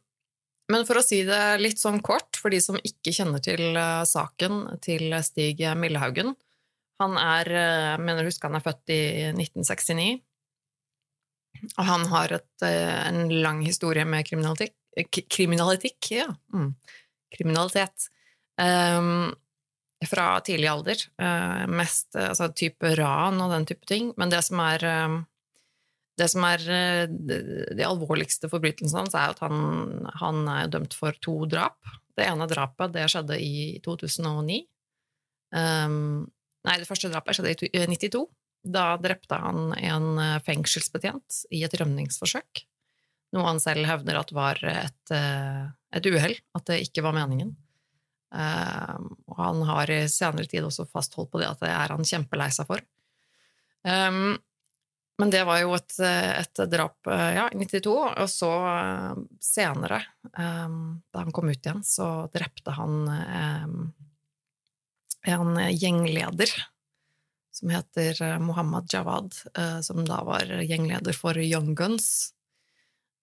men 0.72 0.86
for 0.88 0.98
å 0.98 1.06
si 1.06 1.22
det 1.26 1.60
litt 1.62 1.82
sånn 1.82 2.02
kort, 2.06 2.38
for 2.42 2.54
de 2.54 2.60
som 2.64 2.80
ikke 2.82 3.14
kjenner 3.14 3.44
til 3.46 3.78
uh, 3.78 4.06
saken 4.08 4.80
til 4.82 5.14
Stig 5.22 5.62
Millehaugen 5.78 6.34
Han 7.02 7.20
er, 7.22 7.52
uh, 7.52 7.98
mener 8.02 8.26
husk 8.26 8.46
han 8.48 8.58
er 8.58 8.64
født 8.66 8.94
i 8.96 9.02
1969, 9.36 10.08
og 11.76 11.84
han 11.86 12.08
har 12.10 12.34
et, 12.40 12.54
uh, 12.66 13.02
en 13.06 13.30
lang 13.44 13.62
historie 13.68 14.06
med 14.10 14.26
kriminalitet, 14.28 14.74
kriminalitikk, 15.04 16.12
ja. 16.16 16.28
Mm. 16.54 16.74
Kriminalitet. 17.36 18.10
Um, 18.62 19.34
fra 20.06 20.40
tidlig 20.46 20.70
alder. 20.72 21.02
Uh, 21.22 21.66
mest 21.72 22.16
uh, 22.16 22.30
altså 22.32 22.50
type 22.56 22.94
ran 23.00 23.40
og 23.44 23.52
den 23.54 23.68
type 23.68 23.88
ting. 23.90 24.12
Men 24.20 24.32
det 24.32 24.44
som 24.48 24.62
er 24.64 24.86
um, 25.06 25.24
det 26.16 26.30
som 26.32 26.46
er 26.48 26.62
de 27.12 27.84
alvorligste 27.84 28.48
forbrytelsene 28.48 29.02
hans, 29.02 29.16
er 29.20 29.34
at 29.34 29.42
han, 29.44 30.06
han, 30.16 30.46
er 30.48 30.70
dømt 30.72 30.94
for 30.96 31.12
to 31.20 31.42
drap. 31.52 31.76
Det 32.16 32.24
ene 32.24 32.48
drapet 32.48 32.94
det 32.94 33.10
skjedde 33.12 33.36
i 33.44 33.82
2009. 33.84 34.62
Um, 35.52 36.24
nei, 36.64 36.78
det 36.80 36.88
første 36.88 37.12
drapet 37.12 37.36
skjedde 37.36 37.52
i 37.52 37.84
1992. 37.84 38.24
Da 38.72 38.86
drepte 38.96 39.42
han 39.44 39.76
en 39.76 40.40
fengselsbetjent 40.48 41.42
i 41.52 41.66
et 41.68 41.76
rømningsforsøk. 41.84 42.64
Noe 43.36 43.50
han 43.50 43.60
selv 43.60 43.86
hevder 43.90 44.18
at 44.22 44.32
var 44.36 44.62
et, 44.72 45.12
eh, 45.12 45.64
et 46.00 46.08
uhell, 46.08 46.36
at 46.56 46.68
det 46.72 46.84
ikke 46.88 47.04
var 47.06 47.18
meningen. 47.18 47.52
Uh, 48.36 48.98
og 49.32 49.38
han 49.40 49.62
har 49.70 49.92
i 49.94 50.02
senere 50.12 50.50
tid 50.50 50.66
også 50.66 50.88
fastholdt 50.90 51.30
på 51.32 51.40
det 51.40 51.48
at 51.48 51.62
det 51.62 51.70
er 51.72 51.94
han 51.94 52.08
kjempelei 52.08 52.50
seg 52.52 52.68
for. 52.68 52.84
Um, 53.86 54.36
men 55.22 55.32
det 55.32 55.46
var 55.48 55.62
jo 55.62 55.72
et, 55.78 55.94
et 56.04 56.60
drap 56.68 57.08
ja, 57.08 57.46
i 57.48 57.56
92, 57.62 57.94
og 57.96 58.28
så 58.28 58.50
senere, 59.40 60.02
um, 60.36 61.00
da 61.14 61.22
han 61.22 61.32
kom 61.32 61.48
ut 61.48 61.62
igjen, 61.62 61.86
så 61.88 62.28
drepte 62.36 62.74
han 62.76 63.08
en 65.24 65.56
gjengleder 65.72 66.52
som 67.56 67.72
heter 67.72 68.20
Mohammed 68.44 68.92
Jawad, 68.92 69.32
som 69.88 70.04
da 70.04 70.20
var 70.28 70.52
gjengleder 70.68 71.16
for 71.16 71.40
Young 71.40 71.72
Guns. 71.80 72.35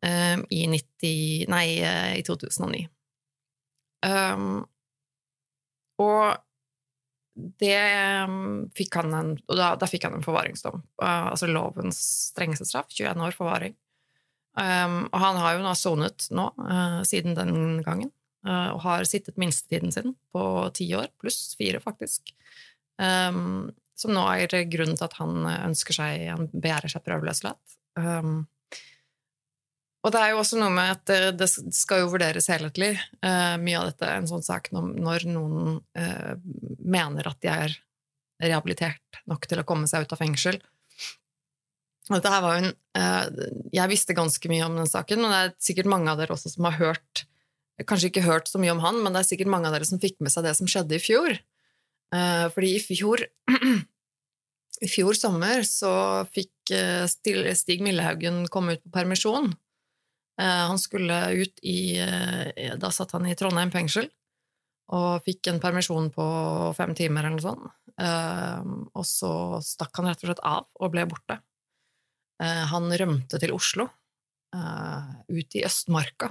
Um, 0.03 0.43
i, 0.51 0.65
90, 0.67 1.51
nei, 1.53 1.67
uh, 1.87 2.15
i 2.19 2.25
2009. 2.27 2.87
Um, 4.03 4.65
og 6.03 6.41
det 7.63 7.79
um, 8.27 8.65
fikk 8.77 8.99
han 8.99 9.15
en 9.15 9.31
Og 9.39 9.55
da, 9.57 9.73
da 9.79 9.89
fikk 9.89 10.09
han 10.09 10.19
en 10.19 10.25
forvaringsdom. 10.25 10.83
Uh, 11.01 11.31
altså 11.33 11.49
lovens 11.49 12.01
strengeste 12.33 12.67
straff, 12.69 12.91
21 12.93 13.23
år 13.29 13.37
forvaring. 13.37 13.77
Um, 14.53 15.07
og 15.09 15.21
han 15.23 15.39
har 15.41 15.55
jo 15.57 15.63
nå 15.65 15.73
sonet 15.79 16.27
nå, 16.35 16.51
uh, 16.61 17.01
siden 17.09 17.39
den 17.39 17.81
gangen, 17.87 18.11
uh, 18.45 18.75
og 18.75 18.83
har 18.85 19.07
sittet 19.09 19.39
minstetiden 19.41 19.95
sin 19.95 20.13
på 20.35 20.43
ti 20.77 20.91
år, 20.99 21.09
pluss 21.23 21.55
fire, 21.57 21.81
faktisk. 21.81 22.35
Um, 23.01 23.71
som 23.97 24.13
nå 24.13 24.27
er 24.35 24.67
grunnen 24.69 24.99
til 24.99 25.07
at 25.07 25.17
han 25.17 25.47
ønsker 25.47 25.97
seg 25.97 26.27
Han 26.29 26.51
begjærer 26.53 26.93
seg 26.93 27.05
prøveløslatt. 27.07 27.79
Um, 27.97 28.43
og 30.03 30.11
det 30.11 30.19
er 30.19 30.33
jo 30.33 30.41
også 30.43 30.59
noe 30.59 30.71
med 30.75 30.91
at 30.97 31.37
det, 31.39 31.47
skal 31.75 32.03
jo 32.03 32.11
vurderes 32.11 32.49
helhetlig, 32.51 32.97
uh, 33.23 33.55
mye 33.63 33.79
av 33.79 33.93
dette. 33.93 34.11
En 34.11 34.29
sånn 34.31 34.43
sak 34.43 34.73
når, 34.75 35.29
noen 35.31 35.79
uh, 35.79 36.33
mener 36.83 37.31
at 37.31 37.39
de 37.45 37.51
er 37.53 37.77
rehabilitert 38.43 39.23
nok 39.31 39.47
til 39.47 39.63
å 39.63 39.67
komme 39.67 39.87
seg 39.87 40.03
ut 40.03 40.15
av 40.17 40.19
fengsel. 40.25 40.59
Og 42.11 42.17
dette 42.17 42.33
her 42.35 42.43
var 42.43 42.57
jo 42.57 42.65
en, 42.65 42.75
uh, 42.99 43.47
jeg 43.71 43.93
visste 43.95 44.19
ganske 44.19 44.51
mye 44.51 44.67
om 44.67 44.81
den 44.81 44.91
saken, 44.91 45.23
men 45.23 45.31
det 45.31 45.41
er 45.45 45.55
sikkert 45.71 45.93
mange 45.95 46.11
av 46.11 46.19
dere 46.19 46.35
også 46.35 46.57
som 46.57 46.71
har 46.71 46.81
hørt 46.81 47.29
Kanskje 47.89 48.13
ikke 48.13 48.23
hørt 48.23 48.47
så 48.47 48.61
mye 48.61 48.71
om 48.71 48.83
han, 48.85 48.99
men 49.03 49.15
det 49.15 49.23
er 49.23 49.27
sikkert 49.27 49.49
mange 49.51 49.67
av 49.67 49.73
dere 49.75 49.87
som 49.89 49.99
fikk 49.99 50.21
med 50.23 50.31
seg 50.31 50.45
det 50.45 50.53
som 50.55 50.69
skjedde 50.71 50.93
i 50.95 51.01
fjor. 51.03 51.33
fordi 52.55 52.69
i 52.77 52.83
fjor 52.85 53.25
i 54.87 54.91
fjor 54.93 55.17
sommer 55.19 55.65
så 55.67 55.91
fikk 56.31 56.71
Stig 57.11 57.83
Millehaugen 57.83 58.45
komme 58.53 58.77
ut 58.77 58.85
på 58.85 58.93
permisjon 58.95 59.51
Eh, 59.51 59.72
han 60.41 60.79
skulle 60.81 61.19
ut 61.31 61.59
i 61.63 61.99
eh, 62.01 62.75
Da 62.81 62.91
satt 62.91 63.13
han 63.13 63.27
i 63.29 63.37
Trondheim 63.37 63.73
fengsel 63.75 64.09
og 64.93 65.25
fikk 65.25 65.49
en 65.49 65.61
permisjon 65.63 66.11
på 66.13 66.25
fem 66.77 66.91
timer 66.97 67.25
eller 67.25 67.39
noe 67.39 67.45
sånt. 67.45 67.69
Eh, 68.03 68.73
og 68.93 69.07
så 69.09 69.33
stakk 69.65 70.01
han 70.01 70.11
rett 70.11 70.25
og 70.25 70.29
slett 70.29 70.45
av 70.45 70.67
og 70.81 70.93
ble 70.93 71.07
borte. 71.09 71.39
Han 72.43 72.91
rømte 72.99 73.39
til 73.39 73.53
Oslo, 73.55 73.85
ut 75.31 75.55
i 75.55 75.61
Østmarka, 75.63 76.27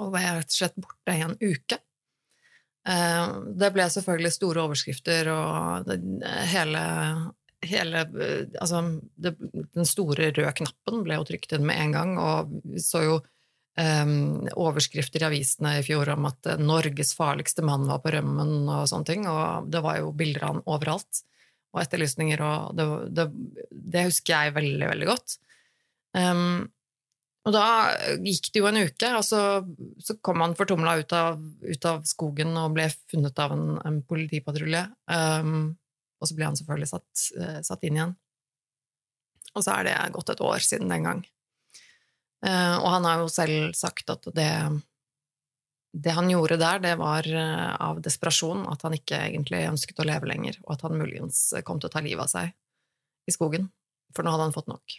og 0.00 0.14
var 0.14 0.38
rett 0.38 0.48
og 0.48 0.56
slett 0.56 0.78
borte 0.80 1.12
i 1.12 1.20
en 1.26 1.34
uke. 1.36 1.76
Det 3.60 3.70
ble 3.74 3.84
selvfølgelig 3.92 4.32
store 4.32 4.64
overskrifter, 4.64 5.28
og 5.28 5.92
hele 6.54 6.86
hele 7.66 8.06
Altså, 8.60 8.82
det, 9.16 9.34
den 9.74 9.88
store 9.88 10.30
røde 10.32 10.54
knappen 10.58 11.04
ble 11.06 11.18
jo 11.18 11.26
trykt 11.28 11.54
inn 11.56 11.66
med 11.68 11.78
en 11.80 11.94
gang, 11.96 12.16
og 12.20 12.52
vi 12.64 12.82
så 12.82 13.04
jo 13.04 13.18
um, 13.78 14.42
overskrifter 14.52 15.24
i 15.24 15.28
avisene 15.28 15.76
i 15.78 15.84
fjor 15.86 16.12
om 16.14 16.28
at 16.30 16.52
Norges 16.60 17.14
farligste 17.18 17.64
mann 17.66 17.88
var 17.90 18.02
på 18.04 18.14
rømmen 18.14 18.66
og 18.66 18.88
sånne 18.90 19.08
ting, 19.08 19.28
og 19.30 19.70
det 19.72 19.82
var 19.84 20.00
jo 20.02 20.12
bilder 20.16 20.46
av 20.46 20.54
han 20.54 20.62
overalt, 20.66 21.24
og 21.72 21.82
etterlysninger, 21.84 22.44
og 22.44 22.76
det, 22.76 22.86
det, 23.16 23.26
det 23.70 24.06
husker 24.10 24.36
jeg 24.36 24.56
veldig, 24.58 24.88
veldig 24.92 25.08
godt. 25.08 25.38
Um, 26.12 26.68
og 27.42 27.54
da 27.56 27.66
gikk 28.22 28.52
det 28.52 28.60
jo 28.60 28.68
en 28.68 28.82
uke, 28.84 29.08
og 29.18 29.24
så, 29.26 29.40
så 29.98 30.14
kom 30.22 30.44
han 30.44 30.54
fortumla 30.58 30.94
ut, 31.00 31.14
ut, 31.64 31.86
av 31.90 32.04
skogen 32.06 32.54
og 32.60 32.76
ble 32.76 32.86
funnet 33.10 33.40
av 33.42 33.54
en, 33.56 33.64
en 33.82 33.96
politipatrulje. 34.06 34.84
Um, 35.10 35.72
og 36.22 36.30
så 36.30 36.36
ble 36.38 36.46
han 36.48 36.58
selvfølgelig 36.58 36.90
satt, 36.92 37.26
uh, 37.40 37.58
satt, 37.66 37.82
inn 37.88 37.98
igjen. 37.98 38.14
Og 39.52 39.66
så 39.66 39.74
er 39.74 39.88
det 39.88 39.98
gått 40.14 40.32
et 40.32 40.44
år 40.44 40.64
siden 40.64 40.92
den 40.92 41.08
gang. 41.08 41.20
Uh, 42.46 42.78
og 42.78 42.88
han 42.94 43.06
har 43.06 43.20
jo 43.22 43.28
selv 43.30 43.74
sagt 43.78 44.10
at 44.14 44.26
det, 44.34 44.48
det 45.92 46.16
han 46.16 46.30
gjorde 46.30 46.58
der, 46.62 46.80
det 46.86 46.96
var 47.02 47.28
uh, 47.28 47.74
av 47.90 48.00
desperasjon, 48.06 48.64
at 48.70 48.86
han 48.86 48.96
ikke 48.96 49.20
egentlig 49.28 49.66
ønsket 49.68 50.02
å 50.02 50.08
leve 50.08 50.30
lenger, 50.30 50.58
og 50.64 50.76
at 50.76 50.86
han 50.86 50.98
muligens 50.98 51.44
kom 51.66 51.82
til 51.82 51.90
å 51.90 51.94
ta 51.94 52.02
livet 52.04 52.24
av 52.24 52.32
seg 52.32 52.56
i 53.28 53.34
skogen. 53.34 53.68
For 54.16 54.24
nå 54.24 54.32
hadde 54.34 54.48
han 54.48 54.56
fått 54.56 54.70
nok. 54.70 54.98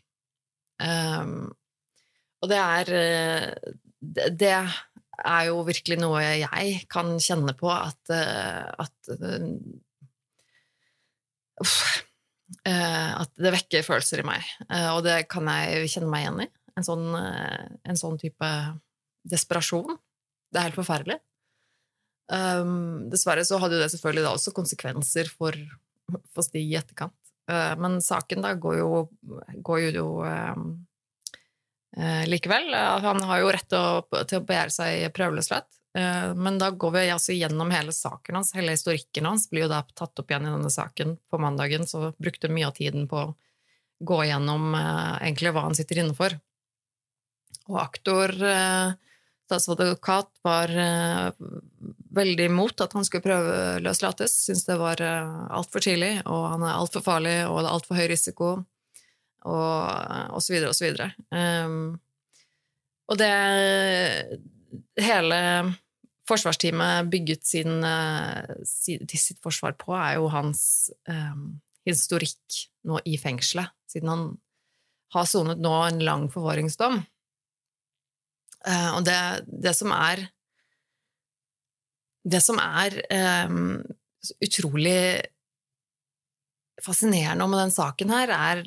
Um, 0.84 1.52
og 2.44 2.52
det 2.52 2.60
er 2.60 2.94
eh, 2.98 3.74
Det 4.02 4.52
er 4.52 5.44
jo 5.48 5.62
virkelig 5.64 6.00
noe 6.02 6.22
jeg 6.42 6.80
kan 6.92 7.14
kjenne 7.22 7.54
på 7.56 7.70
at, 7.72 8.02
eh, 8.12 8.66
at 8.84 9.12
uff, 11.62 11.76
eh, 12.66 13.12
At 13.20 13.32
det 13.38 13.54
vekker 13.58 13.86
følelser 13.86 14.24
i 14.24 14.28
meg. 14.28 14.48
Og 14.96 15.04
det 15.06 15.24
kan 15.32 15.48
jeg 15.52 15.92
kjenne 15.94 16.10
meg 16.12 16.26
igjen 16.26 16.42
i. 16.46 16.50
En 16.74 16.88
sånn, 16.88 17.06
en 17.14 18.00
sånn 18.00 18.18
type 18.18 18.50
desperasjon. 19.30 19.98
Det 20.50 20.60
er 20.60 20.70
helt 20.70 20.80
forferdelig. 20.80 21.20
Um, 22.32 23.10
dessverre 23.12 23.44
så 23.46 23.60
hadde 23.60 23.78
jo 23.78 23.84
det 23.84 23.92
selvfølgelig 23.92 24.24
da 24.26 24.32
også 24.38 24.54
konsekvenser 24.56 25.28
for, 25.30 25.58
for 26.32 26.46
Stig 26.46 26.72
i 26.72 26.80
etterkant. 26.80 27.16
Uh, 27.52 27.74
men 27.82 28.00
saken 28.04 28.44
da 28.46 28.54
går 28.56 28.80
jo, 28.80 28.90
går 29.66 29.82
jo 29.90 30.08
um, 30.24 30.68
uh, 32.00 32.24
likevel. 32.30 32.72
Han 33.04 33.24
har 33.28 33.44
jo 33.44 33.52
rett 33.54 33.70
til 33.72 33.80
å, 33.82 34.04
å 34.08 34.44
begjære 34.48 34.76
seg 34.76 35.08
prøveløslatt. 35.16 35.68
Eh, 35.98 36.36
men 36.36 36.58
da 36.58 36.72
går 36.72 36.92
vi 36.92 37.10
altså 37.10 37.34
gjennom 37.34 37.72
hele 37.72 37.94
saken 37.94 38.36
hans. 38.36 38.54
Hele 38.58 38.74
historikken 38.74 39.26
hans 39.30 39.50
blir 39.50 39.68
jo 39.68 39.72
da 39.72 39.84
tatt 39.94 40.20
opp 40.20 40.32
igjen 40.32 40.48
i 40.48 40.54
denne 40.56 40.72
saken 40.74 41.18
på 41.30 41.40
mandagen, 41.42 41.86
så 41.88 42.12
brukte 42.18 42.50
mye 42.50 42.68
av 42.68 42.78
tiden 42.80 43.08
på 43.10 43.20
å 43.22 43.34
gå 44.04 44.24
gjennom 44.26 44.74
eh, 44.76 45.14
egentlig 45.28 45.54
hva 45.54 45.68
han 45.68 45.78
sitter 45.78 46.02
inne 46.02 46.18
for. 46.18 46.36
Og 47.70 47.80
aktor, 47.84 48.34
eh, 48.34 48.96
statsadvokat, 49.46 50.32
var 50.42 50.72
veldig 52.16 52.46
imot 52.48 52.82
at 52.82 52.94
han 52.96 53.06
skulle 53.06 53.26
prøveløslates. 53.26 54.34
Syntes 54.48 54.64
det 54.66 54.78
var 54.80 55.04
altfor 55.04 55.84
tidlig, 55.84 56.14
og 56.26 56.48
han 56.56 56.64
er 56.64 56.78
altfor 56.78 57.04
farlig, 57.06 57.36
og 57.50 57.60
det 57.60 57.68
er 57.68 57.76
altfor 57.76 58.00
høy 58.00 58.08
risiko 58.10 58.50
og, 58.56 59.84
og 60.32 60.40
så 60.42 60.56
videre 60.56 60.72
og 60.72 60.78
så 60.80 60.88
videre. 60.88 61.10
Og 63.12 63.20
det 63.20 63.34
hele 65.04 65.42
forsvarsteamet 66.30 67.10
bygget 67.12 67.46
sin, 67.48 67.84
uh, 67.84 68.44
sitt 68.66 69.42
forsvar 69.44 69.76
på, 69.80 69.94
er 69.98 70.18
jo 70.20 70.30
hans 70.32 70.92
um, 71.10 71.58
historikk 71.88 72.62
nå 72.88 73.02
i 73.10 73.18
fengselet, 73.20 73.74
siden 73.92 74.12
han 74.12 74.30
har 75.14 75.28
sonet 75.30 75.62
nå 75.62 75.74
en 75.88 76.00
lang 76.04 76.30
forvaringsdom. 76.34 77.02
Uh, 78.64 78.92
og 78.96 79.04
det, 79.08 79.20
det, 79.48 79.76
som 79.76 79.92
er 79.92 80.24
Det 82.24 82.40
som 82.40 82.56
er 82.64 82.96
um, 83.52 83.82
utrolig 84.40 85.20
fascinerende 86.84 87.48
med 87.52 87.60
den 87.66 87.74
saken 87.76 88.14
her, 88.14 88.32
er 88.32 88.64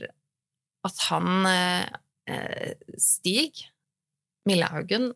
at 0.86 1.00
han 1.08 1.48
eh, 1.50 2.74
Stig 3.00 3.64
Millehaugen 4.46 5.10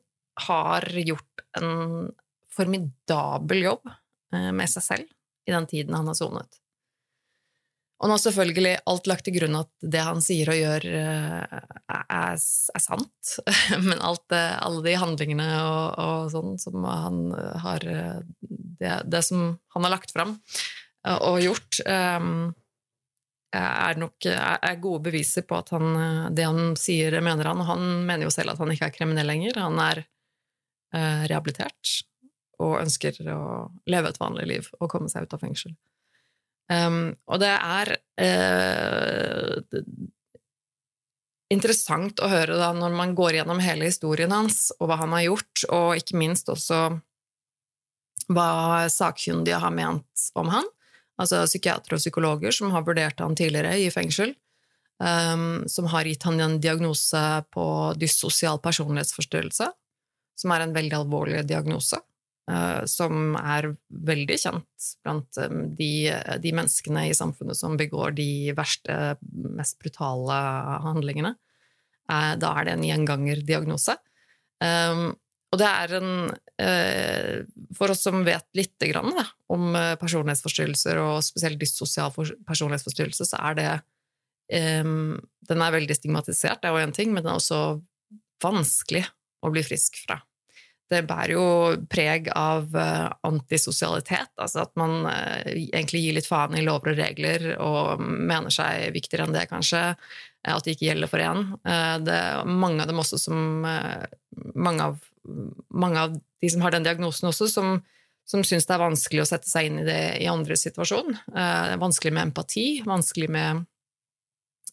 har 0.46 0.86
gjort 1.04 1.44
en 1.58 2.10
formidabel 2.54 3.62
jobb 3.68 3.92
eh, 4.34 4.50
med 4.52 4.70
seg 4.70 4.86
selv 4.86 5.48
i 5.48 5.54
den 5.54 5.68
tiden 5.70 5.96
han 5.96 6.10
har 6.10 6.18
sonet. 6.18 6.60
Og 8.00 8.08
nå 8.08 8.16
selvfølgelig 8.16 8.78
alt 8.88 9.08
lagt 9.10 9.26
til 9.26 9.34
grunn 9.36 9.58
at 9.58 9.68
det 9.92 10.00
han 10.06 10.22
sier 10.24 10.48
og 10.48 10.56
gjør, 10.56 10.86
eh, 10.88 11.56
er, 11.92 12.06
er, 12.16 12.80
sant. 12.80 13.34
Men 13.88 14.00
alt, 14.00 14.32
alle 14.32 14.84
de 14.86 14.96
handlingene 15.02 15.48
og, 15.66 16.00
og, 16.00 16.30
sånn 16.32 16.56
som 16.62 16.86
han 16.88 17.26
har 17.64 17.84
det, 17.84 18.94
det, 19.04 19.22
som 19.26 19.52
han 19.76 19.86
har 19.86 19.98
lagt 19.98 20.14
fram 20.16 20.38
og 21.00 21.38
gjort, 21.40 21.78
er 23.56 23.96
nok 23.98 24.26
er 24.28 24.80
gode 24.82 25.00
beviser 25.08 25.46
på 25.48 25.56
at 25.56 25.72
han, 25.72 25.86
det 26.36 26.44
han 26.44 26.74
sier, 26.76 27.16
mener 27.24 27.48
han. 27.48 27.62
Og 27.62 27.68
han 27.72 27.86
mener 28.04 28.28
jo 28.28 28.34
selv 28.34 28.52
at 28.52 28.60
han 28.60 28.72
ikke 28.74 28.90
er 28.90 28.96
kriminell 28.96 29.28
lenger. 29.32 29.60
Han 29.64 29.80
er 29.80 30.02
eh, 30.94 31.26
rehabilitert 31.30 32.00
og 32.60 32.78
ønsker 32.80 33.16
å 33.32 33.70
leve 33.90 34.12
et 34.12 34.20
vanlig 34.20 34.46
liv 34.50 34.70
og 34.78 34.90
komme 34.92 35.10
seg 35.12 35.26
ut 35.26 35.36
av 35.36 35.42
fengsel. 35.44 35.74
Um, 36.70 37.16
og 37.26 37.40
det 37.42 37.50
er 37.50 37.92
uh, 38.22 39.56
interessant 41.50 42.22
å 42.22 42.30
høre 42.30 42.58
da 42.60 42.70
når 42.76 42.94
man 42.94 43.14
går 43.18 43.40
gjennom 43.40 43.62
hele 43.64 43.88
historien 43.90 44.30
hans, 44.30 44.68
og 44.78 44.90
hva 44.90 45.00
han 45.02 45.16
har 45.16 45.26
gjort, 45.26 45.64
og 45.66 45.96
ikke 45.98 46.20
minst 46.20 46.52
også 46.52 46.84
hva 48.30 48.50
sakkyndige 48.92 49.58
har 49.58 49.74
ment 49.74 50.30
om 50.38 50.52
han 50.54 50.68
altså 51.20 51.44
psykiatere 51.48 51.96
og 51.96 52.02
psykologer 52.02 52.54
som 52.54 52.72
har 52.74 52.86
vurdert 52.86 53.20
han 53.22 53.36
tidligere 53.38 53.76
i 53.82 53.88
fengsel, 53.92 54.32
um, 55.02 55.62
som 55.68 55.88
har 55.92 56.08
gitt 56.08 56.24
han 56.28 56.40
en 56.40 56.58
diagnose 56.62 57.22
på 57.54 57.66
dyssosial 58.00 58.60
personlighetsforstyrrelse, 58.64 59.70
som 60.40 60.54
er 60.54 60.64
en 60.64 60.76
veldig 60.76 60.96
alvorlig 61.02 61.44
diagnose. 61.48 62.00
Uh, 62.50 62.82
som 62.88 63.36
er 63.38 63.68
veldig 64.08 64.36
kjent 64.40 64.86
blant 65.04 65.38
um, 65.38 65.68
de, 65.78 66.10
de, 66.42 66.50
menneskene 66.56 67.04
i 67.06 67.14
samfunnet 67.14 67.54
som 67.54 67.76
begår 67.78 68.16
de 68.16 68.50
verste, 68.56 68.96
mest 69.54 69.78
brutale 69.78 70.38
handlingene. 70.82 71.36
Uh, 72.10 72.34
da 72.40 72.54
er 72.58 72.66
det 72.66 72.74
en 72.74 72.86
gjengangerdiagnose. 72.88 73.94
Um, 74.58 75.12
og 75.50 75.58
det 75.58 75.66
er 75.66 75.94
en 75.98 76.10
eh, 76.62 77.40
For 77.74 77.90
oss 77.90 78.04
som 78.06 78.22
vet 78.26 78.46
lite 78.54 78.90
grann 78.92 79.10
om 79.50 79.74
eh, 79.74 79.96
personlighetsforstyrrelser, 79.98 81.00
og 81.02 81.24
spesielt 81.26 81.58
dyssosial 81.58 82.12
personlighetsforstyrrelse, 82.14 83.26
så 83.26 83.40
er 83.50 83.58
det 83.58 83.70
Den 84.50 85.62
er 85.62 85.74
veldig 85.74 85.94
stigmatisert, 85.94 86.58
det 86.62 86.66
er 86.66 86.74
jo 86.74 86.82
én 86.82 86.94
ting, 86.94 87.12
men 87.14 87.22
den 87.22 87.30
er 87.30 87.38
også 87.38 87.80
vanskelig 88.42 89.04
å 89.46 89.52
bli 89.54 89.62
frisk 89.62 90.00
fra. 90.02 90.16
Det 90.90 91.04
bærer 91.06 91.34
jo 91.36 91.44
preg 91.90 92.30
av 92.34 92.72
uh, 92.74 93.10
antisosialitet, 93.26 94.32
altså 94.40 94.64
at 94.64 94.72
man 94.80 95.04
uh, 95.06 95.44
egentlig 95.46 96.02
gir 96.02 96.16
litt 96.18 96.28
faen 96.28 96.56
i 96.58 96.64
lover 96.66 96.94
og 96.94 96.98
regler 96.98 97.52
og 97.62 98.02
mener 98.02 98.50
seg 98.54 98.90
viktigere 98.96 99.28
enn 99.28 99.36
det, 99.36 99.46
kanskje. 99.52 99.84
At 100.50 100.64
det 100.64 100.74
ikke 100.74 100.88
gjelder 100.88 101.10
for 101.10 101.20
én. 101.20 101.42
Mange 102.48 102.80
av 102.80 102.88
dem 102.88 103.02
også 103.02 103.18
som 103.20 103.60
Mange 103.60 104.86
av 104.86 104.94
mange 105.68 106.00
av 106.00 106.20
de 106.40 106.50
som 106.50 106.62
har 106.64 106.74
den 106.74 106.86
diagnosen 106.86 107.28
også, 107.30 107.48
som, 107.52 107.80
som 108.28 108.44
syns 108.46 108.66
det 108.68 108.76
er 108.76 108.82
vanskelig 108.82 109.24
å 109.24 109.28
sette 109.28 109.50
seg 109.50 109.68
inn 109.68 109.80
i 109.82 109.86
det 109.86 110.00
i 110.22 110.28
andres 110.30 110.64
situasjon. 110.66 111.12
Eh, 111.34 111.74
vanskelig 111.80 112.14
med 112.16 112.30
empati, 112.30 112.66
vanskelig 112.86 113.28
med 113.32 113.64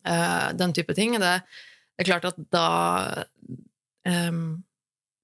eh, 0.08 0.48
den 0.58 0.76
type 0.78 0.96
ting. 0.98 1.18
Det, 1.20 1.34
det, 1.42 2.06
er 2.06 2.10
klart 2.12 2.30
at 2.32 2.40
da 2.54 2.68
eh, 4.08 4.32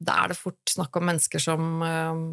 Da 0.04 0.24
er 0.24 0.34
det 0.34 0.40
fort 0.40 0.74
snakk 0.74 1.00
om 1.00 1.08
mennesker 1.10 1.42
som 1.44 1.70
eh, 1.88 2.26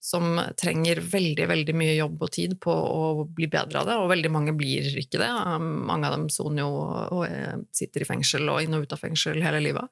som 0.00 0.38
trenger 0.56 1.00
veldig 1.02 1.46
veldig 1.50 1.74
mye 1.76 1.94
jobb 1.98 2.22
og 2.22 2.30
tid 2.32 2.54
på 2.62 2.72
å 2.72 3.24
bli 3.34 3.48
bedre 3.50 3.82
av 3.82 3.88
det, 3.88 3.96
og 3.98 4.10
veldig 4.12 4.30
mange 4.32 4.54
blir 4.56 4.86
ikke 5.02 5.20
det. 5.20 5.30
Mange 5.60 6.08
av 6.08 6.14
dem 6.14 6.28
soner 6.32 6.62
jo 6.62 6.70
og 7.18 7.24
eh, 7.26 7.56
sitter 7.74 8.04
i 8.04 8.08
fengsel 8.08 8.48
og 8.48 8.62
inn 8.62 8.76
og 8.78 8.86
ut 8.86 8.94
av 8.94 9.02
fengsel 9.02 9.42
hele 9.42 9.62
livet. 9.64 9.90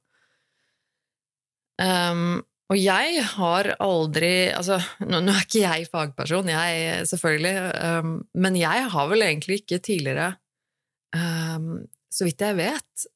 Um, 1.82 2.40
og 2.72 2.78
jeg 2.80 3.20
har 3.36 3.68
aldri 3.84 4.48
Altså, 4.56 4.78
nå, 5.04 5.18
nå, 5.20 5.34
er 5.34 5.44
ikke 5.44 5.60
jeg 5.60 5.88
fagperson, 5.92 6.48
jeg 6.48 7.04
selvfølgelig, 7.10 7.54
um, 8.00 8.14
men 8.32 8.56
jeg 8.56 8.86
har 8.94 9.10
vel 9.10 9.26
egentlig 9.26 9.60
ikke 9.60 9.82
tidligere, 9.84 10.30
um, 11.12 11.84
så 12.08 12.24
vidt 12.26 12.46
jeg 12.46 12.56
vet, 12.56 13.06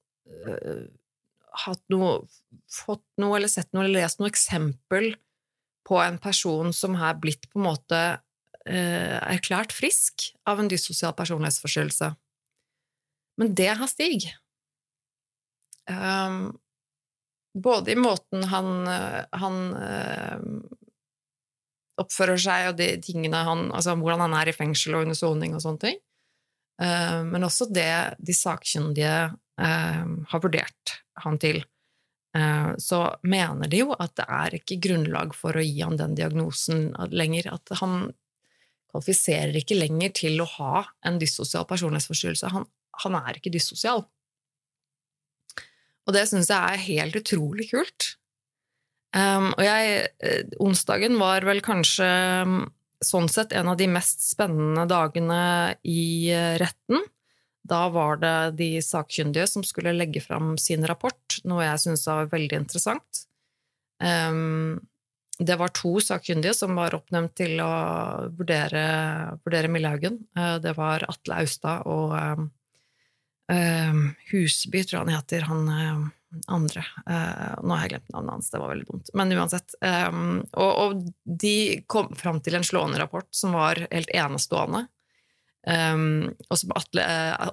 uh, 0.45 0.85
noe 1.93 2.21
Fått 2.71 3.05
noe 3.21 3.37
eller 3.39 3.51
sett 3.51 3.73
noe 3.73 3.85
eller 3.85 4.05
lest 4.05 4.21
noe 4.21 4.31
eksempel 4.31 5.13
på 5.89 5.99
en 5.99 6.19
person 6.23 6.73
som 6.77 6.95
har 7.01 7.19
blitt 7.19 7.49
på 7.51 7.59
en 7.59 7.67
måte 7.67 8.01
eh, 8.69 9.17
erklært 9.19 9.73
frisk 9.75 10.29
av 10.47 10.61
en 10.61 10.69
dyssosial 10.71 11.15
personlighetsforstyrrelse. 11.19 12.13
Men 13.41 13.55
det 13.59 13.73
har 13.81 13.91
Stig. 13.91 14.29
Um, 15.91 16.53
både 17.59 17.95
i 17.95 17.99
måten 17.99 18.45
han, 18.47 18.87
han 19.35 19.57
øh, 19.75 20.45
oppfører 21.99 22.39
seg, 22.39 22.69
og 22.71 22.77
de 22.79 22.93
tingene 23.03 23.41
han 23.47 23.71
Altså 23.75 23.97
hvordan 23.99 24.23
han 24.29 24.37
er 24.39 24.53
i 24.53 24.55
fengsel 24.55 24.95
og 24.95 25.09
under 25.09 25.19
soning 25.19 25.57
og 25.57 25.65
sånne 25.65 25.85
ting. 25.89 25.99
Uh, 26.81 27.27
men 27.27 27.45
også 27.45 27.67
det 27.73 27.91
de 28.23 28.37
sakkyndige 28.37 29.17
har 29.61 30.41
vurdert 30.43 30.95
han 31.25 31.39
til. 31.43 31.61
Uh, 32.37 32.77
så 32.79 33.01
mener 33.27 33.69
de 33.71 33.83
jo 33.83 33.95
at 33.99 34.15
det 34.21 34.27
er 34.31 34.55
ikke 34.61 34.79
grunnlag 34.85 35.35
for 35.35 35.59
å 35.59 35.65
gi 35.65 35.83
han 35.83 35.99
den 35.99 36.15
diagnosen 36.19 36.91
lenger. 37.11 37.51
At 37.57 37.75
han 37.81 38.13
kvalifiserer 38.91 39.59
ikke 39.61 39.79
lenger 39.79 40.15
til 40.23 40.41
å 40.43 40.49
ha 40.57 40.85
en 41.07 41.19
dyssosial 41.23 41.67
personlighetsforstyrrelse. 41.71 42.53
Han, 42.55 42.67
han 43.05 43.19
er 43.21 43.39
ikke 43.39 43.53
dyssosial. 43.55 44.07
Og 46.07 46.17
det 46.17 46.25
syns 46.31 46.51
jeg 46.51 46.59
er 46.59 46.87
helt 46.87 47.21
utrolig 47.21 47.71
kult. 47.71 48.15
Um, 49.11 49.51
og 49.57 49.65
jeg 49.67 50.53
Onsdagen 50.63 51.17
var 51.19 51.43
vel 51.47 51.59
kanskje 51.67 52.07
sånn 53.05 53.31
sett 53.33 53.55
en 53.57 53.71
av 53.73 53.79
de 53.81 53.89
mest 53.91 54.23
spennende 54.23 54.85
dagene 54.91 55.43
i 55.89 56.31
eh, 56.33 56.57
retten. 56.61 57.03
Da 57.67 57.87
var 57.93 58.21
det 58.23 58.37
de 58.59 58.71
sakkyndige 58.83 59.47
som 59.51 59.65
skulle 59.67 59.95
legge 59.97 60.23
fram 60.25 60.55
sin 60.59 60.87
rapport, 60.89 61.41
noe 61.45 61.67
jeg 61.67 61.83
syntes 61.83 62.07
var 62.09 62.31
veldig 62.33 62.63
interessant. 62.63 63.25
Um, 64.01 64.81
det 65.41 65.57
var 65.61 65.73
to 65.77 65.95
sakkyndige 66.05 66.55
som 66.57 66.77
var 66.77 66.97
oppnevnt 66.97 67.35
til 67.41 67.61
å 67.65 67.73
vurdere, 68.37 68.85
vurdere 69.45 69.73
Millehaugen. 69.73 70.23
Uh, 70.37 70.57
det 70.63 70.73
var 70.79 71.05
Atle 71.09 71.43
Austad 71.45 71.85
og 71.89 72.17
um, 72.17 72.49
um, 73.53 74.03
Husby, 74.33 74.83
tror 74.85 74.99
jeg 74.99 75.05
han 75.05 75.15
heter. 75.17 75.47
Han 75.51 76.11
andre. 76.47 76.85
Uh, 77.09 77.59
nå 77.65 77.75
har 77.75 77.85
jeg 77.85 77.95
glemt 77.95 78.13
navnet 78.15 78.37
hans, 78.37 78.51
det 78.53 78.61
var 78.63 78.73
veldig 78.73 78.87
dumt. 78.89 79.11
Men 79.19 79.35
uansett. 79.37 79.75
Um, 79.83 80.41
og, 80.53 80.71
og, 80.71 81.05
de 81.25 81.55
kom 81.91 82.13
fram 82.19 82.41
til 82.45 82.59
en 82.59 82.67
slående 82.67 83.01
rapport 83.03 83.29
som 83.35 83.57
var 83.57 83.83
helt 83.91 84.13
enestående. 84.15 84.87
Um, 85.67 86.31
og 86.49 86.57
som 86.57 86.73
Atle, 86.73 87.05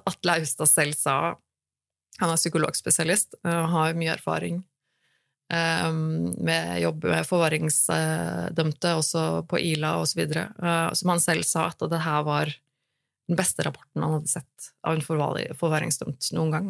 Atle, 0.08 0.38
Austad 0.38 0.70
selv 0.70 0.96
sa 0.96 1.14
Han 2.16 2.30
er 2.32 2.38
psykologspesialist 2.40 3.36
og 3.42 3.66
har 3.74 3.98
mye 4.00 4.14
erfaring 4.14 4.62
um, 5.52 6.30
med 6.44 6.80
jobb 6.82 7.04
med 7.04 7.26
forvaringsdømte, 7.28 8.94
også 8.96 9.24
på 9.50 9.60
Ila 9.60 9.98
osv. 10.02 10.24
Uh, 10.24 10.88
som 10.96 11.12
han 11.12 11.22
selv 11.22 11.46
sa 11.48 11.68
at 11.68 11.84
det 11.90 12.00
her 12.04 12.24
var 12.26 12.54
den 13.28 13.36
beste 13.36 13.64
rapporten 13.66 14.02
han 14.02 14.16
hadde 14.16 14.32
sett 14.32 14.70
av 14.88 14.96
en 14.96 15.04
forvaringsdømt 15.60 16.30
noen 16.36 16.54
gang. 16.54 16.68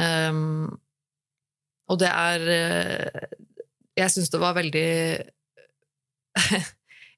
Um, 0.00 0.80
og 1.92 1.98
det 2.00 2.08
er 2.08 2.44
eh, 2.48 3.24
Jeg 4.00 4.12
syns 4.14 4.30
det 4.32 4.38
var 4.40 4.54
veldig 4.56 4.92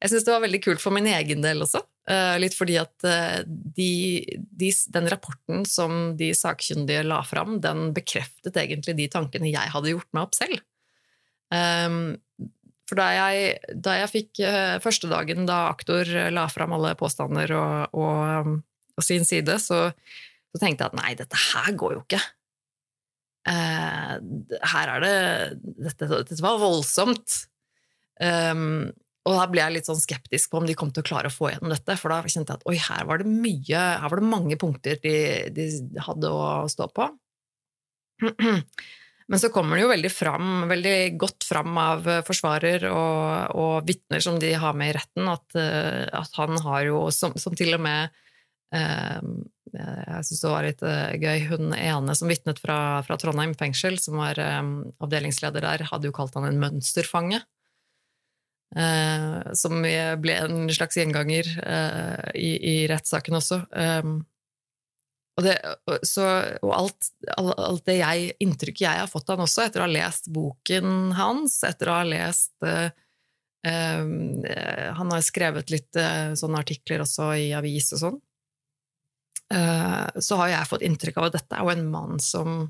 Jeg 0.02 0.10
syns 0.10 0.24
det 0.26 0.32
var 0.32 0.42
veldig 0.42 0.60
kult 0.64 0.82
for 0.82 0.94
min 0.96 1.06
egen 1.06 1.44
del 1.44 1.62
også. 1.62 1.84
Eh, 2.04 2.34
litt 2.36 2.52
fordi 2.52 2.74
at 2.76 3.06
eh, 3.08 3.40
de, 3.48 3.92
de, 4.36 4.68
den 4.92 5.06
rapporten 5.08 5.62
som 5.64 6.12
de 6.18 6.34
sakkyndige 6.36 7.06
la 7.06 7.22
fram, 7.24 7.56
den 7.64 7.94
bekreftet 7.96 8.58
egentlig 8.60 8.96
de 8.98 9.08
tankene 9.12 9.48
jeg 9.48 9.72
hadde 9.72 9.94
gjort 9.94 10.10
meg 10.12 10.26
opp 10.26 10.36
selv. 10.36 10.60
Ehm, 11.54 12.18
for 12.84 13.00
da 13.00 13.08
jeg, 13.14 13.54
da 13.80 13.96
jeg 14.02 14.12
fikk 14.12 14.40
første 14.84 15.08
dagen 15.08 15.46
da 15.48 15.70
aktor 15.70 16.04
la 16.34 16.42
fram 16.52 16.74
alle 16.76 16.90
påstander 17.00 17.54
og, 17.56 17.94
og, 17.96 18.50
og 18.92 19.06
sin 19.06 19.24
side, 19.24 19.56
så, 19.62 19.86
så, 20.52 20.60
tenkte 20.60 20.84
jeg 20.84 20.90
at 20.92 20.98
nei, 20.98 21.14
dette 21.16 21.40
her 21.46 21.70
går 21.80 21.94
jo 21.96 22.02
ikke. 22.02 22.20
Her 23.48 24.92
er 24.92 25.00
det 25.00 25.16
dette, 25.86 26.10
dette 26.12 26.44
var 26.44 26.60
voldsomt. 26.60 27.38
Um, 28.20 28.92
og 29.24 29.38
da 29.38 29.44
ble 29.48 29.62
jeg 29.62 29.74
litt 29.78 29.88
sånn 29.88 30.00
skeptisk 30.00 30.52
på 30.52 30.60
om 30.60 30.66
de 30.68 30.76
kom 30.76 30.90
til 30.92 31.00
å 31.00 31.08
klare 31.08 31.30
å 31.30 31.32
få 31.32 31.48
gjennom 31.48 31.72
dette. 31.72 31.96
For 31.96 32.12
da 32.12 32.20
kjente 32.28 32.52
jeg 32.52 32.60
at 32.60 32.66
oi, 32.68 32.76
her 32.76 33.06
var 33.08 33.22
det 33.22 33.30
mye, 33.30 33.84
her 34.02 34.12
var 34.12 34.20
det 34.20 34.28
mange 34.28 34.58
punkter 34.60 35.00
de, 35.00 35.14
de 35.54 35.64
hadde 36.04 36.32
å 36.32 36.68
stå 36.68 36.90
på. 36.92 37.08
Men 39.32 39.40
så 39.40 39.48
kommer 39.48 39.78
det 39.78 39.86
jo 39.86 39.92
veldig, 39.94 40.10
fram, 40.12 40.50
veldig 40.68 40.96
godt 41.16 41.46
fram 41.48 41.78
av 41.80 42.10
forsvarer 42.26 42.84
og, 42.90 43.56
og 43.56 43.88
vitner 43.88 44.20
som 44.20 44.36
de 44.40 44.52
har 44.60 44.76
med 44.76 44.92
i 44.92 44.96
retten, 44.98 45.30
at, 45.32 45.56
eh, 45.56 46.04
at 46.12 46.36
han 46.36 46.60
har 46.66 46.84
jo, 46.90 47.06
som, 47.08 47.32
som 47.40 47.56
til 47.56 47.72
og 47.78 47.80
med 47.86 48.12
eh, 48.76 49.24
jeg 49.74 50.26
syns 50.28 50.42
det 50.44 50.52
var 50.52 50.66
litt 50.66 50.84
eh, 50.86 51.16
gøy. 51.16 51.46
Hun 51.50 51.72
ene 51.76 52.14
som 52.18 52.30
vitnet 52.30 52.60
fra, 52.62 52.78
fra, 53.06 53.16
Trondheim 53.20 53.56
fengsel, 53.58 53.96
som 54.02 54.20
var 54.20 54.38
eh, 54.42 54.60
avdelingsleder 55.02 55.64
der, 55.64 55.86
hadde 55.90 56.10
jo 56.10 56.16
kalt 56.16 56.36
han 56.38 56.46
en 56.48 56.60
mønsterfange. 56.60 57.40
Uh, 58.74 59.52
som 59.54 59.84
ble 59.84 60.34
en 60.34 60.64
slags 60.74 60.96
gjenganger 60.98 61.46
uh, 61.62 62.30
i, 62.34 62.56
i 62.58 62.74
rettssaken 62.90 63.38
også. 63.38 63.60
Um, 63.70 64.16
og, 65.38 65.46
det, 65.46 65.54
så, 66.06 66.24
og 66.58 66.72
alt, 66.74 67.10
alt, 67.38 67.84
det 67.86 68.00
jeg, 68.00 68.32
inntrykket 68.42 68.86
jeg 68.86 69.02
har 69.04 69.10
fått 69.10 69.30
av 69.30 69.38
han 69.38 69.46
også, 69.46 69.68
etter 69.68 69.82
å 69.82 69.86
ha 69.86 69.92
lest 69.94 70.26
boken 70.34 71.14
hans, 71.14 71.60
etter 71.66 71.90
å 71.90 71.98
ha 72.00 72.04
lest 72.08 72.54
uh, 72.66 72.90
Han 73.64 75.14
har 75.14 75.22
skrevet 75.24 75.70
litt 75.72 75.96
sånne 76.36 76.58
artikler 76.60 77.00
også 77.00 77.30
i 77.40 77.46
avis 77.56 77.86
og 77.96 78.00
sånn. 78.02 78.18
Så 80.20 80.36
har 80.36 80.50
jeg 80.50 80.68
fått 80.68 80.84
inntrykk 80.84 81.16
av 81.16 81.30
at 81.30 81.38
dette 81.38 81.56
er 81.56 81.64
jo 81.64 81.72
en 81.72 81.86
mann 81.88 82.20
som 82.20 82.66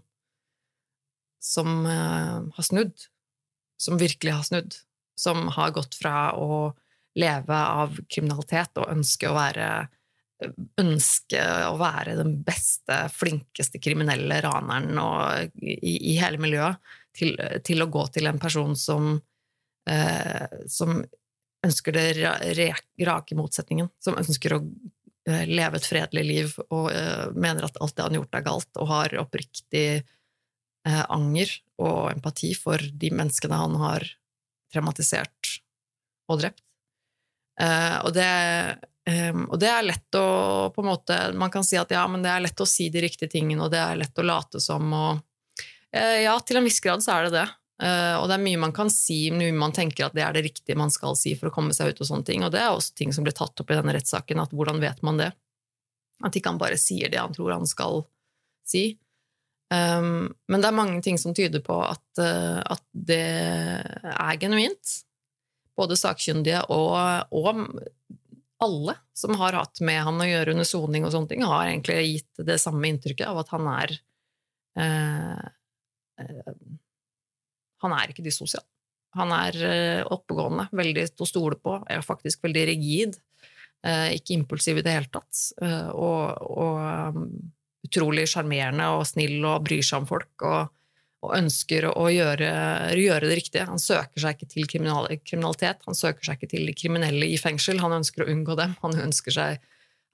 som 1.42 1.82
har 1.82 2.68
snudd. 2.68 2.94
Som 3.74 3.98
virkelig 3.98 4.36
har 4.36 4.46
snudd. 4.46 4.78
Som 5.14 5.48
har 5.54 5.74
gått 5.76 5.94
fra 5.98 6.32
å 6.36 6.72
leve 7.18 7.58
av 7.58 7.98
kriminalitet 8.10 8.80
og 8.82 8.90
ønske 8.90 9.30
å 9.30 9.36
være 9.36 9.68
ønske 10.82 11.40
å 11.70 11.76
være 11.80 12.16
den 12.18 12.32
beste, 12.44 12.96
flinkeste 13.14 13.78
kriminelle 13.80 14.40
raneren 14.44 14.98
og, 15.00 15.54
i, 15.62 15.94
i, 15.94 16.16
hele 16.18 16.40
miljøet, 16.42 16.82
til, 17.16 17.38
til, 17.64 17.80
å 17.80 17.88
gå 17.88 18.02
til 18.12 18.28
en 18.28 18.40
person 18.42 18.74
som, 18.76 19.14
eh, 19.88 20.58
som 20.68 20.98
ønsker 21.64 21.96
det 21.96 22.66
rake 23.06 23.38
motsetningen. 23.38 23.88
Som 24.02 24.18
ønsker 24.20 24.58
å 24.58 24.60
Eh, 25.24 25.46
leve 25.48 25.78
et 25.80 25.86
fredelig 25.88 26.24
liv 26.28 26.50
og 26.68 26.90
eh, 26.92 27.30
mener 27.32 27.64
at 27.64 27.78
alt 27.80 27.94
det 27.96 28.04
han 28.04 28.12
har 28.12 28.20
gjort, 28.20 28.36
er 28.36 28.44
galt, 28.44 28.70
og 28.76 28.90
har 28.90 29.14
oppriktig 29.22 29.86
uh, 30.84 31.04
anger 31.08 31.48
og 31.80 32.10
empati 32.10 32.50
for 32.58 32.76
de 32.76 33.08
menneskene 33.08 33.56
han 33.56 33.78
har 33.80 34.04
traumatisert 34.74 35.54
og 36.30 36.42
drept. 36.42 36.62
Uh, 37.60 38.00
og, 38.02 38.10
det, 38.16 38.28
um, 39.30 39.44
og, 39.46 39.58
det, 39.62 39.68
er 39.70 39.84
lett 39.86 40.16
å 40.18 40.24
på 40.74 40.82
en 40.82 40.88
måte 40.88 41.18
Man 41.38 41.52
kan 41.54 41.62
si 41.62 41.76
at 41.78 41.92
ja, 41.94 42.00
men 42.10 42.24
det 42.24 42.32
er 42.32 42.42
lett 42.42 42.62
å 42.64 42.66
si 42.66 42.88
de 42.90 43.04
riktige 43.04 43.30
tingene, 43.30 43.62
og 43.62 43.70
det 43.70 43.78
er 43.78 44.00
lett 44.00 44.18
å 44.18 44.24
late 44.26 44.58
som 44.62 44.90
og 44.90 45.22
Ja, 45.94 46.32
til 46.42 46.58
en 46.58 46.66
viss 46.66 46.80
grad 46.82 47.04
så 47.04 47.12
er 47.14 47.28
det 47.28 47.36
det. 47.36 47.44
Uh, 47.82 48.20
og 48.20 48.28
det 48.30 48.36
er 48.36 48.42
mye 48.44 48.60
man 48.62 48.72
kan 48.74 48.90
si, 48.90 49.28
mye 49.34 49.54
man 49.54 49.74
tenker 49.74 50.06
at 50.06 50.14
det 50.14 50.22
er 50.22 50.34
det 50.36 50.44
riktige 50.46 50.78
man 50.78 50.92
skal 50.94 51.16
si 51.18 51.36
for 51.38 51.50
å 51.50 51.54
komme 51.54 51.74
seg 51.74 51.92
ut. 51.92 52.02
Og 52.02 52.10
sånne 52.10 52.26
ting, 52.26 52.42
og 52.46 52.52
det 52.54 52.62
er 52.62 52.74
også 52.74 52.94
ting 52.98 53.14
som 53.14 53.26
blir 53.26 53.34
tatt 53.34 53.60
opp 53.60 53.70
i 53.70 53.78
denne 53.78 53.94
rettssaken. 53.96 54.42
at 54.42 54.54
Hvordan 54.54 54.82
vet 54.82 55.02
man 55.06 55.18
det? 55.18 55.30
At 56.24 56.36
ikke 56.38 56.52
han 56.52 56.60
bare 56.62 56.78
sier 56.78 57.10
det 57.10 57.18
han 57.18 57.34
tror 57.34 57.56
han 57.56 57.66
skal 57.70 58.04
si. 58.66 58.94
Um, 59.74 60.34
men 60.48 60.60
det 60.62 60.68
er 60.68 60.76
mange 60.76 61.00
ting 61.04 61.18
som 61.20 61.34
tyder 61.34 61.62
på 61.64 61.76
at, 61.86 62.04
uh, 62.20 62.60
at 62.74 62.84
det 62.92 63.22
er 64.12 64.40
genuint. 64.40 64.98
Både 65.74 65.96
sakkyndige 65.98 66.60
og, 66.70 67.32
og, 67.34 67.64
alle 68.62 68.94
som 69.12 69.34
har 69.36 69.56
hatt 69.58 69.80
med 69.84 69.98
han 70.06 70.22
å 70.22 70.26
gjøre 70.28 70.54
under 70.54 70.64
soning, 70.64 71.04
og 71.04 71.10
sånne 71.12 71.32
ting, 71.32 71.42
har 71.44 71.66
egentlig 71.66 71.96
gitt 72.06 72.44
det 72.46 72.56
samme 72.62 72.86
inntrykket 72.88 73.26
av 73.26 73.40
at 73.42 73.50
han 73.52 73.66
er 73.72 73.96
uh, 74.78 75.48
han 77.84 77.96
er 77.98 78.12
ikke 78.12 78.24
dissosial. 78.24 78.64
Han 79.18 79.34
er 79.34 79.58
oppegående, 80.14 80.68
veldig 80.74 81.04
til 81.10 81.26
å 81.26 81.28
stole 81.28 81.58
på, 81.60 81.74
er 81.90 82.06
faktisk 82.06 82.46
veldig 82.46 82.62
rigid. 82.70 83.18
Ikke 83.84 84.34
impulsiv 84.34 84.80
i 84.80 84.84
det 84.86 84.94
hele 84.94 85.10
tatt. 85.12 85.42
Og, 85.92 86.40
og 86.54 86.78
um, 87.18 87.26
utrolig 87.84 88.28
sjarmerende 88.30 88.88
og 88.96 89.04
snill 89.08 89.44
og 89.44 89.66
bryr 89.66 89.84
seg 89.84 90.02
om 90.02 90.08
folk. 90.08 90.32
Og, 90.44 90.72
og 91.24 91.36
ønsker 91.38 91.86
å 91.88 92.08
gjøre, 92.12 92.48
gjøre, 93.00 93.28
det 93.30 93.38
riktige. 93.38 93.68
Han 93.68 93.80
søker 93.80 94.20
seg 94.20 94.36
ikke 94.36 94.50
til 94.52 94.66
kriminalitet, 94.68 95.84
han 95.86 95.96
søker 95.96 96.26
seg 96.26 96.36
ikke 96.36 96.50
til 96.52 96.66
de 96.68 96.74
kriminelle 96.76 97.30
i 97.32 97.38
fengsel. 97.40 97.80
Han 97.80 97.96
ønsker 98.00 98.24
å 98.24 98.32
unngå 98.32 98.58
dem. 98.60 98.76
Han 98.82 99.14
seg 99.14 99.62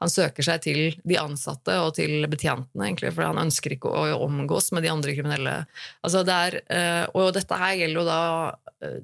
han 0.00 0.09
søker 0.09 0.44
seg 0.44 0.62
til 0.64 0.78
de 1.04 1.16
ansatte 1.20 1.74
og 1.85 1.92
til 1.98 2.24
betjentene, 2.33 2.87
egentlig, 2.87 3.12
for 3.12 3.26
han 3.26 3.40
ønsker 3.42 3.74
ikke 3.74 3.90
å 3.92 4.22
omgås 4.24 4.70
med 4.72 4.87
de 4.87 4.92
andre 4.92 5.12
kriminelle. 5.12 5.56
Altså 6.00 6.22
det 6.24 6.37
er, 6.46 6.56
eh, 6.72 7.02
og 7.12 7.35
dette 7.37 7.59
her 7.61 7.74
gjelder 7.83 8.00
jo 8.00 8.06
da 8.09 8.20
eh, 8.80 9.02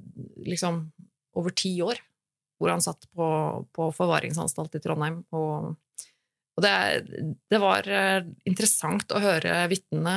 liksom 0.49 0.87
over 1.37 1.53
ti 1.53 1.75
år, 1.85 2.01
hvor 2.57 2.73
han 2.73 2.85
satt 2.85 3.05
på, 3.13 3.29
på 3.77 3.91
forvaringsanstalt 3.93 4.79
i 4.79 4.81
Trondheim. 4.81 5.21
Og, 5.37 5.75
og 6.57 6.65
det, 6.65 6.77
det, 7.53 7.61
var 7.61 7.89
eh, 7.89 8.23
interessant 8.49 9.13
å 9.13 9.21
høre 9.21 9.59
vitnene 9.69 10.17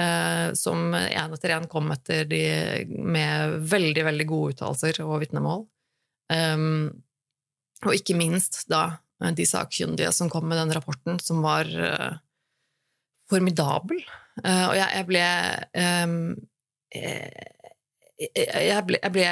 eh, 0.00 0.48
som 0.58 0.90
én 0.96 1.36
etter 1.36 1.54
én 1.56 1.68
kom 1.70 1.92
etter 1.94 2.26
de 2.30 2.42
med 2.90 3.60
veldig, 3.70 4.04
veldig 4.10 4.26
gode 4.30 4.56
uttalelser 4.56 5.02
og 5.06 5.20
vitnemål. 5.22 5.64
Um, 6.32 6.88
og 7.82 7.94
ikke 7.94 8.16
minst 8.16 8.64
da 8.72 8.98
de 9.22 9.44
sakkyndige 9.46 10.10
som 10.14 10.30
kom 10.32 10.48
med 10.50 10.58
den 10.58 10.72
rapporten, 10.74 11.20
som 11.22 11.44
var 11.44 11.68
uh, 11.68 12.16
formidabel. 13.30 14.00
Uh, 14.42 14.66
og 14.70 14.74
jeg, 14.78 14.88
jeg 14.96 15.06
ble 15.10 15.26
um, 15.78 16.16
jeg 18.22 18.82
ble, 18.86 18.98
jeg, 19.00 19.12
ble, 19.14 19.26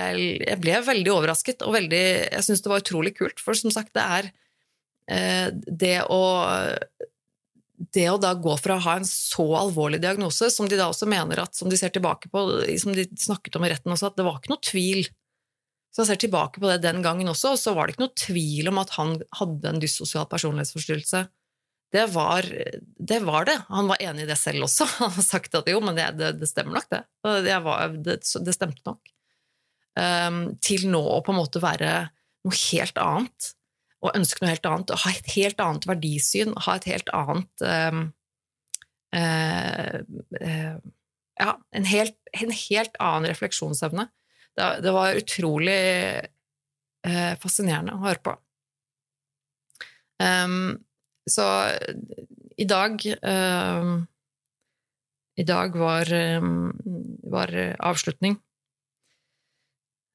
jeg 0.47 0.59
ble, 0.61 0.77
veldig 0.87 1.13
overrasket, 1.13 1.65
og 1.67 1.75
veldig, 1.77 2.05
jeg 2.27 2.47
syns 2.47 2.63
det 2.65 2.73
var 2.73 2.83
utrolig 2.83 3.15
kult. 3.19 3.43
For 3.43 3.59
som 3.59 3.73
sagt, 3.75 3.93
det 3.97 4.03
er 4.03 4.31
eh, 4.31 4.35
det 5.11 5.97
å 6.07 6.21
det 7.81 8.07
å 8.13 8.19
da 8.21 8.35
gå 8.37 8.53
fra 8.61 8.77
å 8.77 8.85
ha 8.85 8.99
en 8.99 9.09
så 9.09 9.47
alvorlig 9.57 10.03
diagnose, 10.03 10.51
som 10.53 10.69
de 10.69 10.77
da 10.79 10.91
også 10.91 11.09
mener 11.09 11.41
at, 11.41 11.57
som 11.57 11.71
de 11.71 11.79
ser 11.81 11.93
tilbake 11.95 12.29
på, 12.33 12.43
som 12.79 12.93
de 12.97 13.07
snakket 13.19 13.57
om 13.57 13.65
i 13.65 13.71
retten 13.73 13.95
også, 13.95 14.11
at 14.11 14.19
det 14.21 14.27
var 14.27 14.37
ikke 14.37 14.53
noe 14.53 14.65
tvil. 14.69 15.07
Så 15.91 16.03
jeg 16.03 16.11
ser 16.11 16.21
tilbake 16.23 16.61
på 16.61 16.69
det 16.69 16.83
den 16.85 17.01
gangen 17.03 17.33
også, 17.33 17.55
og 17.55 17.61
så 17.61 17.73
var 17.75 17.89
det 17.89 17.97
ikke 17.97 18.05
noe 18.05 18.21
tvil 18.21 18.71
om 18.71 18.81
at 18.83 18.93
han 18.99 19.15
hadde 19.41 19.73
en 19.73 19.81
dyssosial 19.83 20.29
personlighetsforstyrrelse. 20.31 21.25
Det 21.91 22.05
var, 22.13 22.47
det 23.11 23.19
var, 23.27 23.49
det 23.49 23.57
Han 23.67 23.89
var 23.91 24.03
enig 24.05 24.23
i 24.23 24.29
det 24.29 24.37
selv 24.39 24.69
også. 24.69 24.87
Han 25.01 25.17
har 25.17 25.27
sagt 25.27 25.57
at 25.59 25.71
jo, 25.73 25.81
men 25.83 25.97
det, 25.97 26.05
det, 26.21 26.35
det 26.39 26.51
stemmer 26.51 26.79
nok, 26.79 26.87
det. 26.93 27.01
Var, 27.65 27.97
det. 27.97 28.21
stemte 28.55 28.85
nok. 28.87 29.11
Um, 29.99 30.45
til 30.63 30.87
nå 30.87 31.01
å 31.03 31.19
på 31.27 31.33
en 31.33 31.41
måte 31.41 31.59
være 31.65 31.95
noe 32.47 32.61
helt 32.71 33.01
annet 33.03 33.49
og 34.01 34.17
ønske 34.17 34.41
noe 34.41 34.55
helt 34.55 34.69
annet, 34.69 34.93
ha 35.03 35.11
et 35.13 35.29
helt 35.35 35.61
annet 35.61 35.87
verdisyn, 35.89 36.55
ha 36.65 36.77
et 36.79 36.89
helt 36.89 37.11
annet 37.17 37.65
um, 37.67 38.07
uh, 39.17 40.79
Ja, 41.41 41.55
en 41.73 41.87
helt, 41.89 42.17
en 42.37 42.53
helt, 42.53 42.97
annen 43.01 43.31
refleksjonsevne. 43.31 44.05
Det, 44.57 44.65
det 44.85 44.93
var 44.93 45.17
utrolig 45.17 45.81
uh, 47.07 47.35
fascinerende 47.41 47.97
å 47.97 48.03
høre 48.05 48.21
på. 48.25 48.35
Um, 50.21 50.85
så 51.29 51.47
i 52.61 52.67
dag 52.69 53.01
I 55.41 55.45
dag 55.49 55.77
var, 55.81 56.11
var 57.33 57.53
avslutning. 57.79 58.35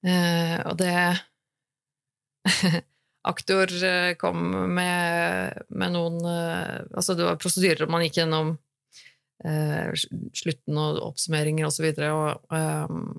og 0.05 0.75
det 0.77 0.95
Aktor 3.25 3.71
eh, 3.83 4.13
kom 4.21 4.43
med, 4.75 5.63
med 5.73 5.95
noen 5.95 6.19
eh, 6.29 6.83
Altså, 6.93 7.15
det 7.17 7.25
var 7.25 7.39
prosedyrer 7.41 7.89
man 7.89 8.03
gikk 8.05 8.19
gjennom 8.21 8.51
eh, 9.45 9.93
slutten 10.35 10.77
og 10.81 11.01
oppsummeringer. 11.07 11.65
Og, 11.67 11.73
så 11.73 12.11
og 12.11 12.53
um, 12.53 13.15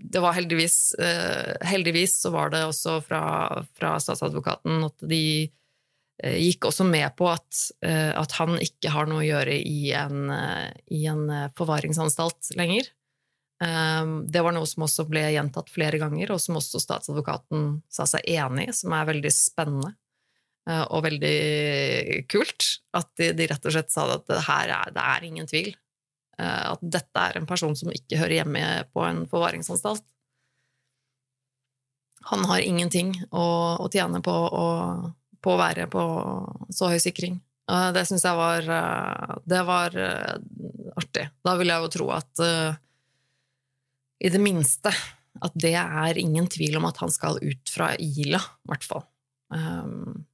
det 0.00 0.20
var 0.22 0.36
heldigvis 0.36 0.94
eh, 0.98 1.56
Heldigvis 1.68 2.20
så 2.22 2.32
var 2.34 2.52
det 2.54 2.64
også 2.66 3.00
fra, 3.04 3.22
fra 3.76 3.94
statsadvokaten 4.00 4.86
at 4.86 5.04
de 5.10 5.24
eh, 6.22 6.38
gikk 6.40 6.70
også 6.70 6.86
med 6.88 7.12
på 7.18 7.28
at, 7.30 7.64
eh, 7.84 8.10
at, 8.16 8.34
han 8.40 8.56
ikke 8.60 8.94
har 8.94 9.10
noe 9.10 9.22
å 9.22 9.28
gjøre 9.28 9.58
i 9.60 9.92
en, 9.96 10.32
i 10.90 11.04
en 11.10 11.26
forvaringsanstalt 11.58 12.54
lenger. 12.58 12.88
Ehm, 13.64 14.24
det 14.26 14.40
var 14.40 14.54
noe 14.56 14.68
som 14.68 14.86
også 14.86 15.04
ble 15.08 15.26
gjentatt 15.34 15.68
flere 15.72 16.00
ganger, 16.00 16.32
og 16.32 16.40
som 16.40 16.56
også 16.60 16.80
statsadvokaten 16.80 17.82
sa 17.92 18.06
seg 18.08 18.24
enig 18.32 18.70
i, 18.70 18.76
som 18.76 18.94
er 18.96 19.08
veldig 19.10 19.32
spennende 19.34 19.92
eh, 20.68 20.86
og 20.88 21.04
veldig 21.04 22.24
kult. 22.32 22.70
At 22.96 23.12
de, 23.20 23.32
de 23.36 23.50
rett 23.50 23.68
og 23.68 23.76
slett 23.76 23.92
sa 23.92 24.06
at 24.16 24.24
det 24.30 24.40
her 24.48 24.74
er, 24.78 24.94
det 24.96 25.04
er 25.12 25.28
ingen 25.28 25.50
tvil. 25.50 25.74
Eh, 26.40 26.64
at 26.72 26.80
dette 26.80 27.26
er 27.26 27.36
en 27.36 27.50
person 27.50 27.76
som 27.76 27.92
ikke 27.92 28.22
hører 28.22 28.40
hjemme 28.40 28.64
på 28.94 29.04
en 29.04 29.26
forvaringsanstalt. 29.28 30.06
Han 32.32 32.44
har 32.48 32.64
ingenting 32.64 33.14
å, 33.32 33.44
å 33.80 33.86
tjene 33.92 34.20
på 34.24 34.32
å, 34.32 34.66
på 35.40 35.52
å 35.52 35.60
være 35.60 35.86
på 35.92 36.02
så 36.72 36.90
høy 36.92 37.00
sikring. 37.00 37.40
Det 37.94 38.02
syns 38.08 38.24
jeg 38.26 38.36
var, 38.36 38.66
eh, 38.66 39.40
det 39.44 39.60
var 39.68 39.96
artig. 40.96 41.28
Da 41.44 41.60
vil 41.60 41.70
jeg 41.70 41.84
jo 41.84 41.98
tro 42.00 42.14
at 42.16 42.48
i 44.20 44.30
det 44.32 44.40
minste 44.42 44.92
at 45.40 45.54
det 45.54 45.76
er 45.78 46.18
ingen 46.18 46.48
tvil 46.50 46.76
om 46.80 46.88
at 46.88 46.98
han 47.00 47.12
skal 47.12 47.38
ut 47.40 47.72
fra 47.72 47.94
Ila, 47.96 48.40
i 48.40 48.70
hvert 48.72 48.86
fall. 48.86 49.04
Um, 49.54 50.26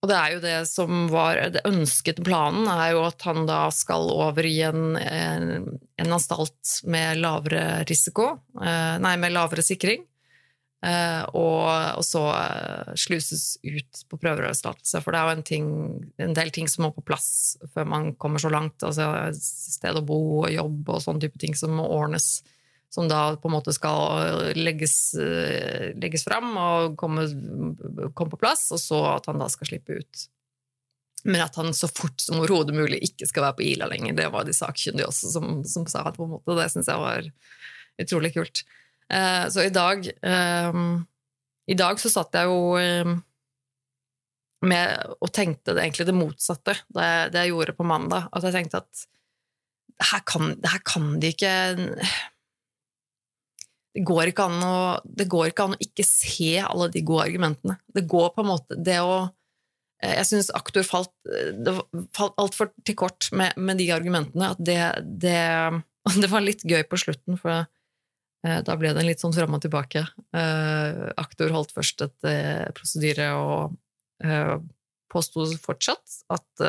og 0.00 0.08
det 0.08 0.16
er 0.16 0.32
jo 0.32 0.42
det 0.44 0.58
som 0.70 1.08
var 1.12 1.40
det 1.52 1.64
ønskede 1.68 2.24
planen, 2.24 2.68
er 2.70 2.94
jo 2.94 3.02
at 3.04 3.20
han 3.26 3.44
da 3.48 3.66
skal 3.74 4.08
over 4.14 4.46
i 4.48 4.54
en, 4.64 4.94
en, 4.96 5.66
anstalt 6.00 6.78
med 6.88 7.20
lavere 7.20 7.82
risiko, 7.88 8.30
uh, 8.60 8.96
nei, 9.02 9.16
med 9.20 9.34
lavere 9.36 9.64
sikring. 9.64 10.06
Uh, 10.80 11.26
og, 11.36 11.66
og, 11.98 12.04
så 12.08 12.22
uh, 12.32 12.92
sluses 12.96 13.58
ut 13.60 13.98
på 14.08 14.18
prøveløslatelse. 14.22 15.02
For 15.04 15.12
det 15.12 15.20
er 15.20 15.26
jo 15.28 15.36
en, 15.36 15.44
ting, 15.44 15.66
en, 16.16 16.32
del 16.36 16.52
ting 16.56 16.70
som 16.72 16.86
må 16.86 16.90
på 16.96 17.04
plass 17.04 17.58
før 17.74 17.90
man 17.92 18.14
kommer 18.16 18.40
så 18.40 18.48
langt. 18.52 18.80
Altså 18.86 19.28
sted 19.36 20.00
å 20.00 20.04
bo 20.06 20.20
og 20.38 20.48
jobb 20.54 20.88
og 20.88 21.04
sånne 21.04 21.26
type 21.26 21.42
ting 21.42 21.58
som 21.58 21.76
må 21.76 21.84
ordnes. 21.84 22.40
Som 22.90 23.10
da 23.12 23.36
på 23.38 23.50
en 23.50 23.54
måte 23.58 23.74
skal 23.76 24.56
legges, 24.56 24.96
uh, 25.20 25.92
legges 26.00 26.24
fram 26.24 26.56
og 26.56 26.96
komme, 27.00 27.28
komme, 28.16 28.32
på 28.32 28.40
plass, 28.40 28.70
og 28.72 28.80
så 28.80 29.04
at 29.12 29.28
han 29.28 29.42
da 29.42 29.52
skal 29.52 29.74
slippe 29.74 30.00
ut. 30.00 30.26
Men 31.28 31.44
at 31.44 31.60
han 31.60 31.76
så 31.76 31.92
fort 31.92 32.24
som 32.24 32.40
overhodet 32.40 32.72
mulig 32.72 33.02
ikke 33.04 33.28
skal 33.28 33.50
være 33.50 33.60
på 33.60 33.68
Ila 33.74 33.92
lenger. 33.92 34.16
Det 34.16 34.32
var 34.32 34.48
de 34.48 34.56
sakkyndige 34.56 35.12
også 35.12 35.36
som, 35.36 35.58
som 35.68 35.84
sa 35.92 36.08
at 36.08 36.16
på 36.16 36.24
en 36.24 36.38
måte, 36.38 36.56
det 36.56 36.70
syns 36.72 36.88
jeg 36.88 37.04
var 37.04 37.34
utrolig 38.00 38.32
kult. 38.32 38.64
Eh, 39.10 39.48
så 39.50 39.64
i 39.66 39.72
dag 39.74 40.06
um, 40.70 41.00
I 41.66 41.76
dag 41.78 41.98
så 41.98 42.10
satt 42.12 42.36
jeg 42.38 42.46
jo 42.46 42.78
um, 42.78 43.16
med 44.60 45.14
og 45.18 45.30
tenkte 45.34 45.72
det, 45.72 45.82
egentlig 45.82 46.06
det 46.06 46.14
motsatte 46.14 46.74
det, 46.92 47.08
det, 47.32 47.46
jeg 47.46 47.54
gjorde 47.54 47.74
på 47.78 47.86
mandag. 47.88 48.28
At 48.30 48.46
jeg 48.46 48.54
tenkte 48.58 48.82
at 48.84 49.06
her 50.10 50.22
kan, 50.28 50.54
her 50.64 50.82
kan 50.86 51.14
de 51.20 51.32
ikke 51.34 51.54
det 53.90 54.04
går, 54.06 54.30
ikke 54.30 54.46
an 54.46 54.62
å, 54.62 54.76
det 55.02 55.26
går 55.32 55.48
ikke 55.50 55.64
an 55.66 55.74
å 55.74 55.82
ikke 55.82 56.04
se 56.06 56.52
alle 56.62 56.86
de 56.94 57.02
gode 57.02 57.24
argumentene. 57.26 57.74
Det 57.90 58.04
går 58.08 58.28
på 58.36 58.44
en 58.44 58.48
måte 58.52 58.76
Det 58.78 59.00
å 59.02 59.16
Jeg 59.98 60.28
syns 60.28 60.52
aktor 60.54 60.86
falt, 60.86 61.10
falt 62.16 62.38
altfor 62.40 62.70
til 62.86 62.96
kort 62.96 63.26
med, 63.34 63.58
med, 63.58 63.80
de 63.82 63.90
argumentene 63.92 64.52
at 64.54 64.62
det, 64.62 64.78
det, 65.24 65.42
det 66.22 66.30
var 66.30 66.46
litt 66.46 66.62
gøy 66.62 66.86
på 66.86 67.00
slutten, 67.02 67.40
for 67.40 67.64
Eh, 67.64 67.79
da 68.40 68.76
ble 68.80 68.94
det 68.94 69.02
en 69.02 69.08
litt 69.08 69.20
sånn 69.20 69.34
fram 69.36 69.56
og 69.56 69.60
tilbake. 69.60 70.06
Eh, 70.36 71.00
aktor 71.20 71.52
holdt 71.52 71.74
først 71.76 72.06
et 72.06 72.28
eh, 72.28 72.66
prosedyre 72.76 73.30
og 73.36 73.78
påsto 75.10 75.46
fortsatt 75.64 76.18
at 76.28 76.62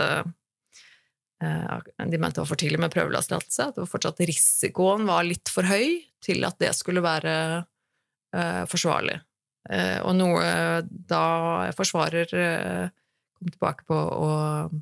de 1.41 2.19
mente 2.21 2.37
det 2.37 2.39
var 2.39 2.47
for 2.47 2.59
tidlig 2.61 2.79
med 2.79 2.93
prøveløslatelse. 2.93 3.65
At 3.65 3.75
det 3.75 3.83
var 3.83 3.89
fortsatt 3.91 4.21
risikoen 4.23 5.03
var 5.09 5.27
litt 5.27 5.51
for 5.51 5.67
høy 5.67 5.99
til 6.23 6.47
at 6.47 6.55
det 6.63 6.71
skulle 6.77 7.03
være 7.03 7.33
forsvarlig. 8.71 9.17
Og 10.07 10.15
noe 10.15 10.45
da 10.87 11.25
forsvarer 11.75 12.31
kom 12.31 13.51
tilbake 13.51 13.83
på 13.91 13.99
og 13.99 14.79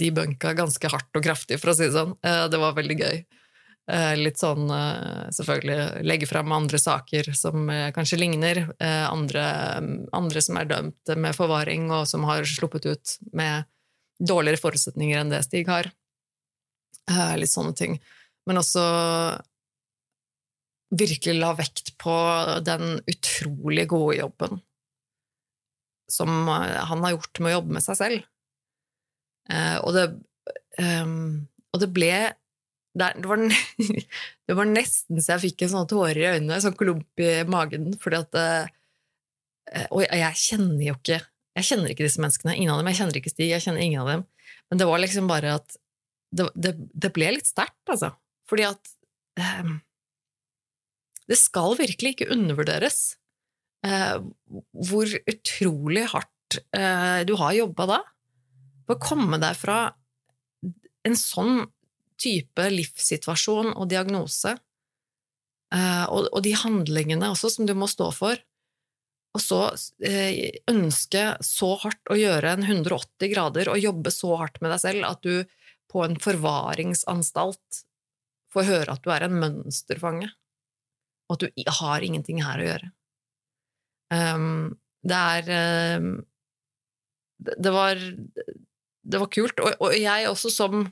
debunka 0.00 0.56
ganske 0.56 0.94
hardt 0.96 1.20
og 1.20 1.28
kraftig, 1.28 1.60
for 1.60 1.74
å 1.74 1.76
si 1.76 1.90
det 1.90 1.98
sånn. 1.98 2.16
Det 2.24 2.62
var 2.64 2.80
veldig 2.80 2.98
gøy. 3.04 3.20
Eh, 3.90 4.12
litt 4.14 4.38
sånn 4.38 4.68
eh, 4.70 5.30
selvfølgelig 5.34 6.04
legge 6.06 6.28
fram 6.30 6.52
andre 6.54 6.78
saker 6.78 7.32
som 7.34 7.66
eh, 7.72 7.88
kanskje 7.94 8.20
ligner. 8.20 8.62
Andre, 8.78 9.44
andre, 10.14 10.42
som 10.44 10.58
er 10.60 10.68
dømt 10.70 11.14
med 11.18 11.34
forvaring, 11.36 11.88
og 11.90 12.06
som 12.10 12.26
har 12.28 12.46
sluppet 12.46 12.86
ut 12.86 13.14
med 13.34 13.66
dårligere 14.22 14.60
forutsetninger 14.62 15.18
enn 15.18 15.32
det 15.32 15.42
Stig 15.46 15.70
har. 15.70 15.90
Litt 17.38 17.50
sånne 17.50 17.74
ting. 17.74 17.96
Men 18.46 18.60
også 18.60 18.82
virkelig 20.94 21.34
la 21.40 21.50
vekt 21.58 21.94
på 22.00 22.14
den 22.62 23.00
utrolig 23.10 23.88
gode 23.90 24.20
jobben 24.20 24.60
som 26.12 26.46
han 26.46 27.02
har 27.02 27.14
gjort 27.14 27.40
med 27.40 27.50
å 27.50 27.54
jobbe 27.56 27.74
med 27.78 27.84
seg 27.84 27.98
selv. 27.98 28.26
Og 29.82 29.96
det, 29.96 30.04
og 30.84 31.80
det 31.82 31.88
ble 31.96 32.12
det 32.92 33.24
var, 33.24 33.40
det 34.46 34.56
var, 34.56 34.68
nesten 34.68 35.20
så 35.20 35.34
jeg 35.34 35.44
fikk 35.46 35.64
en 35.64 35.72
sånn 35.74 35.90
tårer 35.90 36.18
i 36.20 36.26
øynene, 36.34 36.56
en 36.58 36.64
sånn 36.66 36.76
klump 36.78 37.22
i 37.22 37.30
magen, 37.48 37.92
fordi 38.00 38.18
at 38.20 38.40
eh, 38.40 39.86
Og 39.94 40.02
jeg 40.04 40.40
kjenner 40.42 40.82
jo 40.84 40.96
ikke 40.98 41.22
Jeg 41.56 41.68
kjenner 41.70 41.92
ikke 41.92 42.04
disse 42.04 42.20
menneskene, 42.20 42.56
ingen 42.56 42.74
av 42.74 42.80
dem. 42.80 42.90
Jeg 42.92 43.00
kjenner 43.00 43.20
ikke 43.20 43.32
Stig, 43.32 43.48
jeg 43.52 43.64
kjenner 43.64 43.84
ingen 43.84 44.02
av 44.02 44.10
dem. 44.12 44.26
Men 44.68 44.80
det 44.80 44.88
var 44.88 45.00
liksom 45.00 45.30
bare 45.30 45.56
at 45.60 45.78
Det, 46.32 46.48
det, 46.56 46.76
det 46.92 47.12
ble 47.16 47.32
litt 47.36 47.48
sterkt, 47.48 47.80
altså. 47.92 48.12
Fordi 48.48 48.68
at 48.68 48.92
um, 49.64 49.74
Det 51.28 51.36
skal 51.40 51.76
virkelig 51.80 52.14
ikke 52.16 52.30
undervurderes 52.32 53.02
uh, 53.86 54.20
hvor 54.72 55.12
utrolig 55.28 56.06
hardt 56.12 56.60
uh, 56.76 57.20
du 57.28 57.36
har 57.40 57.56
jobba 57.56 57.88
da. 57.88 58.00
For 58.84 58.96
å 58.96 59.04
komme 59.04 59.40
deg 59.40 59.56
fra 59.60 59.78
en 61.08 61.16
sånn 61.18 61.64
type 62.22 62.68
livssituasjon 62.70 63.72
og 63.74 63.88
diagnose, 63.90 64.54
eh, 65.74 66.04
og, 66.08 66.38
de 66.44 66.54
handlingene 66.58 67.32
også 67.32 67.50
som 67.56 67.68
du 67.68 67.74
må 67.78 67.88
stå 67.90 68.10
for, 68.14 68.40
og 69.32 69.40
så 69.40 69.62
eh, 70.04 70.60
ønske 70.68 71.24
så 71.44 71.70
hardt 71.82 72.12
å 72.12 72.18
gjøre 72.18 72.52
en 72.52 72.66
180 72.66 73.32
grader 73.32 73.70
og 73.72 73.80
jobbe 73.80 74.12
så 74.12 74.34
hardt 74.42 74.60
med 74.60 74.74
deg 74.74 74.82
selv 74.82 75.08
at 75.08 75.24
du 75.24 75.48
på 75.92 76.04
en 76.04 76.18
forvaringsanstalt 76.20 77.82
får 78.52 78.68
høre 78.68 78.96
at 78.96 79.04
du 79.04 79.12
er 79.12 79.24
en 79.24 79.38
mønsterfange, 79.40 80.28
og 81.28 81.38
at 81.38 81.46
du 81.46 81.72
har 81.80 82.04
ingenting 82.04 82.42
her 82.44 82.60
å 82.60 82.68
gjøre. 82.68 82.90
Um, 84.12 84.74
det 85.02 85.18
er 85.18 85.96
um, 85.96 86.10
det, 87.40 87.72
var 87.72 87.96
Det 87.96 89.20
var 89.22 89.30
kult. 89.32 89.62
Og 89.80 89.94
jeg 89.96 90.28
også 90.28 90.52
som 90.52 90.84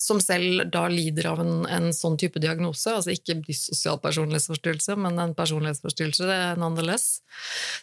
som 0.00 0.20
selv 0.22 0.62
da 0.72 0.86
lider 0.88 1.26
av 1.28 1.42
en, 1.42 1.66
en, 1.68 1.90
sånn 1.92 2.16
type 2.20 2.40
diagnose, 2.40 2.88
altså 2.88 3.12
ikke 3.12 3.36
dyssosial 3.44 3.98
personlighetsforstyrrelse, 4.00 4.96
men 4.96 5.18
en 5.20 5.34
personlighetsforstyrrelse 5.36 6.28
det 6.28 6.36
er 6.46 6.60
nonetheless, 6.60 7.08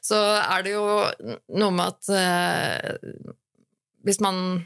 så 0.02 0.18
er 0.40 0.66
det 0.66 0.74
jo 0.74 0.88
noe 1.62 1.76
med 1.78 1.94
at 1.94 2.10
eh, 2.18 3.22
hvis 4.08 4.22
man 4.26 4.64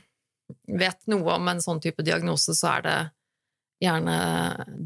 vet 0.71 1.03
noe 1.11 1.35
om 1.35 1.51
en 1.51 1.59
sånn 1.63 1.83
type 1.83 2.05
diagnose, 2.07 2.55
så 2.55 2.77
er 2.77 2.87
det 2.87 2.97
gjerne 3.81 4.15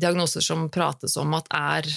diagnoser 0.01 0.41
som 0.41 0.65
prates 0.73 1.17
om 1.21 1.37
at 1.37 1.49
er 1.53 1.89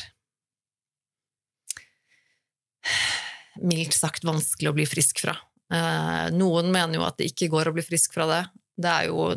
mildt 3.62 3.96
sagt 3.96 4.26
vanskelig 4.26 4.70
å 4.70 4.76
bli 4.76 4.86
frisk 4.88 5.24
fra. 5.24 5.36
Eh, 5.72 6.28
noen 6.36 6.68
mener 6.74 7.00
jo 7.00 7.08
at 7.08 7.18
det 7.20 7.32
ikke 7.32 7.50
går 7.52 7.70
å 7.70 7.76
bli 7.76 7.84
frisk 7.86 8.14
fra 8.16 8.28
det. 8.28 8.42
Det 8.78 8.92
er 8.92 9.08
jo 9.08 9.30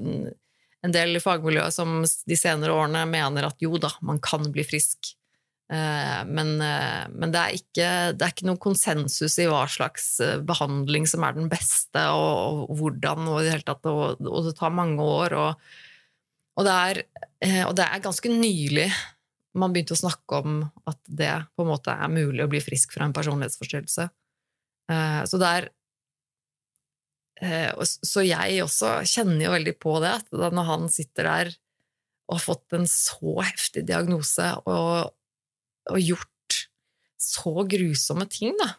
en 0.85 0.93
del 0.93 1.17
i 1.17 1.23
fagmiljøet 1.23 1.75
som 1.75 2.01
de 2.03 2.37
senere 2.39 2.73
årene 2.73 3.03
mener 3.09 3.47
at 3.47 3.61
jo 3.61 3.77
da, 3.81 3.91
man 4.05 4.21
kan 4.23 4.47
bli 4.53 4.65
frisk. 4.65 5.13
Eh, 5.71 6.21
men, 6.27 6.55
eh, 6.65 7.05
men 7.13 7.31
det, 7.33 7.41
er 7.41 7.59
ikke, 7.59 7.87
det, 8.17 8.25
er 8.25 8.33
ikke, 8.33 8.49
noen 8.49 8.61
konsensus 8.61 9.37
i 9.39 9.47
hva 9.51 9.63
slags 9.71 10.09
behandling 10.47 11.07
som 11.09 11.23
er 11.27 11.37
den 11.37 11.51
beste, 11.51 12.07
og, 12.09 12.65
og 12.67 12.75
hvordan, 12.81 13.29
og, 13.29 13.45
det 13.45 13.61
tatt, 13.69 13.87
og, 13.89 14.21
og 14.25 14.49
det 14.49 14.57
tar 14.59 14.73
mange 14.75 15.05
år. 15.05 15.37
Det, 16.61 16.75
er, 16.75 17.03
og 17.65 17.73
det 17.77 17.87
er 17.87 18.03
ganske 18.03 18.29
nylig 18.29 18.89
man 19.57 19.73
begynte 19.73 19.95
å 19.95 19.99
snakke 19.99 20.39
om 20.39 20.59
at 20.87 20.99
det 21.07 21.33
på 21.55 21.65
en 21.65 21.71
måte 21.71 21.93
er 21.93 22.11
mulig 22.11 22.43
å 22.45 22.49
bli 22.51 22.61
frisk 22.63 22.95
fra 22.95 23.07
en 23.07 23.15
personlighetsforstyrrelse. 23.15 24.07
Eh, 24.91 25.21
så 25.27 25.39
det 25.41 25.49
er 25.57 25.67
eh, 25.67 25.73
Så 27.41 28.21
jeg 28.27 28.61
også 28.61 28.99
kjenner 29.09 29.47
jo 29.47 29.53
veldig 29.55 29.73
på 29.81 29.95
det, 30.03 30.11
at 30.19 30.53
når 30.53 30.67
han 30.67 30.89
sitter 30.93 31.29
der 31.29 31.53
og 32.29 32.37
har 32.37 32.43
fått 32.43 32.75
en 32.77 32.85
så 32.87 33.41
heftig 33.41 33.83
diagnose 33.89 34.45
og, 34.69 35.09
og 35.89 35.97
gjort 35.99 36.59
så 37.21 37.65
grusomme 37.69 38.27
ting, 38.31 38.53
da, 38.61 38.69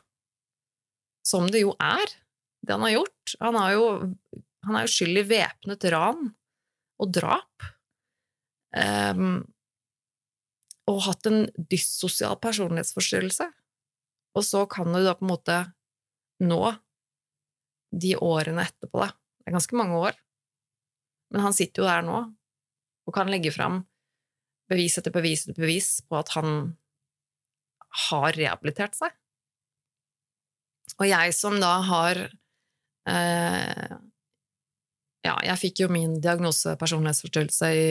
som 1.27 1.48
det 1.51 1.64
jo 1.64 1.75
er, 1.83 2.14
det 2.62 2.75
han 2.75 2.85
har 2.87 2.94
gjort 2.94 3.35
Han, 3.42 3.57
har 3.59 3.72
jo, 3.75 3.87
han 4.66 4.77
er 4.79 4.87
jo 4.87 4.92
skyld 4.92 5.18
i 5.18 5.27
væpnet 5.27 5.87
ran 5.90 6.31
og 7.03 7.11
drap. 7.14 7.66
Um, 8.72 9.42
og 10.90 11.03
hatt 11.07 11.27
en 11.31 11.44
dyssosial 11.70 12.38
personlighetsforstyrrelse. 12.42 13.48
Og 14.38 14.46
så 14.46 14.64
kan 14.70 14.90
du 14.94 15.01
da 15.03 15.14
på 15.18 15.27
en 15.27 15.33
måte 15.33 15.59
nå 16.42 16.61
de 17.92 18.16
årene 18.16 18.64
etterpå, 18.64 19.02
da. 19.02 19.09
Det 19.12 19.50
er 19.50 19.57
ganske 19.57 19.78
mange 19.78 19.98
år. 20.00 20.14
Men 21.33 21.46
han 21.46 21.57
sitter 21.57 21.83
jo 21.83 21.88
der 21.88 22.05
nå 22.07 22.18
og 23.02 23.16
kan 23.16 23.31
legge 23.33 23.52
fram 23.55 23.81
bevis 24.70 24.98
etter 24.98 25.12
bevis 25.12 25.46
etter 25.46 25.64
bevis 25.64 25.88
på 26.07 26.14
at 26.20 26.28
han 26.37 26.48
har 28.09 28.31
rehabilitert 28.38 28.94
seg. 28.96 29.11
Og 30.98 31.07
jeg 31.09 31.35
som 31.37 31.61
da 31.61 31.74
har 31.88 32.16
eh, 33.09 33.92
Ja, 35.22 35.37
jeg 35.46 35.61
fikk 35.61 35.85
jo 35.85 35.88
min 35.92 36.20
diagnose 36.22 36.76
personlighetsforstyrrelse 36.81 37.68
i 37.78 37.90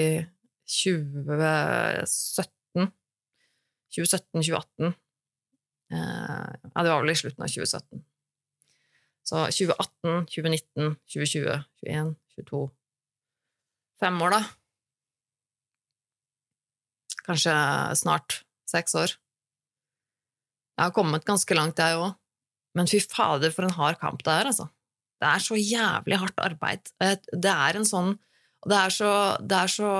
2017 0.71 2.91
2017-2018. 3.91 4.93
Eh, 5.91 6.51
ja, 6.73 6.83
det 6.83 6.89
var 6.89 7.03
vel 7.03 7.11
i 7.11 7.19
slutten 7.19 7.43
av 7.43 7.51
2017. 7.51 8.03
Så 9.31 9.45
2018, 9.47 10.25
2019, 10.27 10.95
2020, 11.07 11.59
2021, 11.79 12.15
2022 12.35 12.69
Fem 14.01 14.17
år, 14.25 14.33
da. 14.33 14.39
Kanskje 17.21 17.53
snart 17.99 18.39
seks 18.67 18.95
år. 18.97 19.13
Jeg 20.73 20.87
har 20.87 20.95
kommet 20.95 21.27
ganske 21.27 21.55
langt, 21.55 21.79
jeg 21.79 21.99
òg. 22.01 22.15
Men 22.75 22.89
fy 22.89 22.99
fader, 23.05 23.53
for 23.53 23.67
en 23.67 23.75
hard 23.77 23.99
kamp 24.01 24.23
det 24.25 24.33
er, 24.33 24.49
altså. 24.49 24.65
Det 25.21 25.29
er 25.29 25.45
så 25.45 25.59
jævlig 25.59 26.17
hardt 26.17 26.41
arbeid. 26.41 26.91
Det 26.97 27.53
er 27.53 27.77
en 27.77 27.85
sånn 27.85 28.15
Det 28.65 28.77
er 28.77 28.93
så 28.93 29.11
Det 29.37 29.57
er 29.57 29.69
så, 29.69 29.91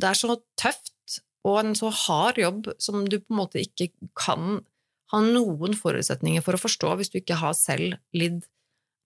det 0.00 0.08
er 0.08 0.18
så 0.18 0.38
tøft 0.56 1.20
og 1.44 1.60
en 1.60 1.76
så 1.76 1.92
hard 1.92 2.40
jobb 2.40 2.72
som 2.82 3.04
du 3.04 3.20
på 3.20 3.34
en 3.34 3.40
måte 3.42 3.60
ikke 3.62 3.92
kan 4.18 4.62
ha 5.12 5.20
noen 5.24 5.76
forutsetninger 5.76 6.44
for 6.44 6.56
å 6.56 6.60
forstå 6.60 6.94
hvis 6.98 7.12
du 7.12 7.20
ikke 7.20 7.38
har 7.40 7.54
selv 7.56 7.96
lidd 8.16 8.42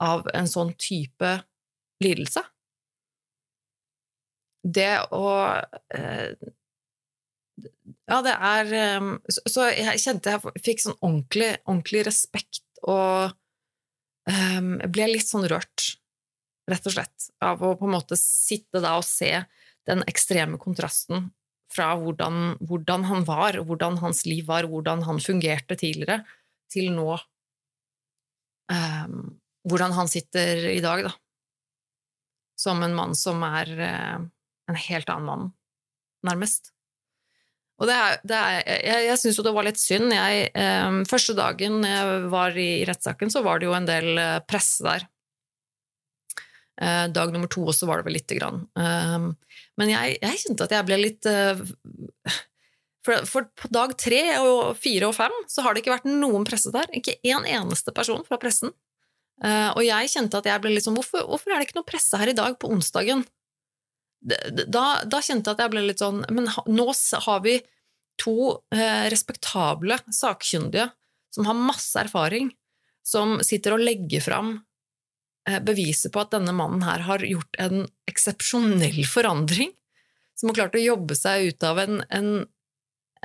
av 0.02 0.26
en 0.34 0.48
sånn 0.50 0.72
type 0.80 1.36
lidelse. 2.02 2.42
Det 4.62 4.94
å 5.10 5.28
eh, 5.94 6.34
Ja, 8.06 8.20
det 8.22 8.34
er 8.34 8.68
eh, 8.78 9.06
Så 9.42 9.64
jeg 9.74 10.02
kjente 10.02 10.36
jeg 10.36 10.62
fikk 10.62 10.84
sånn 10.84 10.98
ordentlig, 11.00 11.56
ordentlig 11.64 12.04
respekt 12.06 12.62
og 12.82 13.34
um, 14.26 14.72
ble 14.90 15.08
litt 15.12 15.28
sånn 15.28 15.46
rørt, 15.50 15.92
rett 16.70 16.86
og 16.86 16.94
slett, 16.96 17.28
av 17.42 17.62
å 17.62 17.76
på 17.78 17.86
en 17.86 17.94
måte 17.94 18.18
sitte 18.18 18.82
da 18.82 18.96
og 18.98 19.06
se 19.06 19.30
den 19.86 20.02
ekstreme 20.10 20.58
kontrasten 20.62 21.28
fra 21.72 21.92
hvordan, 21.98 22.56
hvordan, 22.60 23.06
han 23.08 23.24
var, 23.28 23.58
hvordan 23.66 23.98
hans 24.02 24.24
liv 24.28 24.46
var, 24.48 24.68
hvordan 24.70 25.04
han 25.08 25.20
fungerte 25.22 25.78
tidligere, 25.78 26.22
til 26.72 26.92
nå 26.94 27.16
um, 28.72 29.38
Hvordan 29.62 29.92
han 29.94 30.08
sitter 30.10 30.58
i 30.72 30.80
dag, 30.82 31.04
da. 31.06 31.12
Som 32.58 32.80
en 32.82 32.96
mann 32.96 33.12
som 33.14 33.38
er 33.46 33.68
uh, 33.78 34.24
en 34.70 34.78
helt 34.88 35.12
annen 35.12 35.28
mann, 35.28 35.44
nærmest. 36.26 36.72
Og 37.78 37.86
det 37.86 37.94
er, 37.94 38.16
det 38.26 38.40
er, 38.40 38.56
jeg 38.88 39.06
jeg 39.06 39.20
syns 39.20 39.38
jo 39.38 39.44
det 39.46 39.54
var 39.54 39.66
litt 39.68 39.78
synd. 39.78 40.10
Jeg, 40.14 40.50
um, 40.86 40.98
første 41.06 41.36
dagen 41.38 41.86
jeg 41.86 42.18
var 42.32 42.58
i 42.58 42.82
rettssaken, 42.88 43.30
så 43.30 43.44
var 43.46 43.62
det 43.62 43.70
jo 43.70 43.76
en 43.78 43.86
del 43.86 44.10
uh, 44.18 44.42
presse 44.50 44.82
der. 44.86 45.06
Uh, 46.80 47.04
dag 47.12 47.32
nummer 47.32 47.50
to 47.52 47.66
også 47.68 47.86
var 47.88 48.00
det 48.00 48.08
vel 48.08 48.16
lite 48.16 48.38
grann. 48.38 48.62
Um, 48.78 49.34
men 49.80 49.92
jeg, 49.92 50.16
jeg, 50.22 50.40
kjente 50.40 50.64
at 50.64 50.72
jeg 50.72 50.86
ble 50.88 50.96
litt 51.02 51.28
uh, 51.28 51.60
for, 53.04 53.26
for, 53.28 53.50
på 53.58 53.68
dag 53.74 53.92
tre 54.00 54.22
og 54.40 54.78
fire 54.80 55.10
og 55.10 55.16
fem 55.18 55.34
så 55.50 55.64
har 55.66 55.74
det 55.74 55.82
ikke 55.82 55.92
vært 55.92 56.08
noen 56.08 56.46
presse 56.48 56.72
der. 56.72 56.88
Ikke 56.96 57.18
én 57.28 57.44
eneste 57.44 57.92
person 57.94 58.24
fra 58.24 58.40
pressen. 58.40 58.72
Uh, 59.42 59.74
og 59.74 59.82
jeg 59.84 60.10
kjente 60.14 60.40
at 60.40 60.48
jeg 60.48 60.64
ble 60.64 60.72
litt 60.72 60.86
sånn 60.86 60.96
hvorfor, 60.96 61.26
hvorfor, 61.28 61.52
er 61.52 61.60
det 61.60 61.68
ikke 61.68 61.80
noe 61.82 61.88
presse 61.88 62.20
her 62.20 62.32
i 62.32 62.36
dag, 62.38 62.56
på 62.56 62.72
onsdagen? 62.72 63.26
Da, 64.22 64.86
da 65.02 65.18
kjente 65.18 65.50
jeg 65.50 65.58
at 65.58 65.62
jeg 65.64 65.70
ble 65.72 65.80
litt 65.82 65.98
sånn 65.98 66.20
Men 66.30 66.44
nå 66.70 66.84
har 67.24 67.40
vi 67.42 67.56
to 68.22 68.52
respektable 69.10 69.96
sakkyndige 70.14 70.84
som 71.34 71.48
har 71.48 71.58
masse 71.58 71.98
erfaring, 71.98 72.52
som 73.02 73.40
sitter 73.42 73.74
og 73.74 73.82
legger 73.82 74.22
fram 74.22 74.52
Eh, 75.48 75.58
beviser 75.58 76.12
på 76.14 76.22
at 76.22 76.30
denne 76.36 76.52
mannen 76.54 76.84
her 76.86 77.02
har 77.02 77.22
gjort 77.26 77.56
en 77.62 77.86
eksepsjonell 78.10 79.00
forandring, 79.10 79.72
som 80.38 80.50
har 80.50 80.60
klart 80.60 80.76
å 80.78 80.82
jobbe 80.82 81.16
seg 81.18 81.48
ut 81.50 81.66
av 81.66 81.80
en, 81.82 82.02
en, 82.14 82.28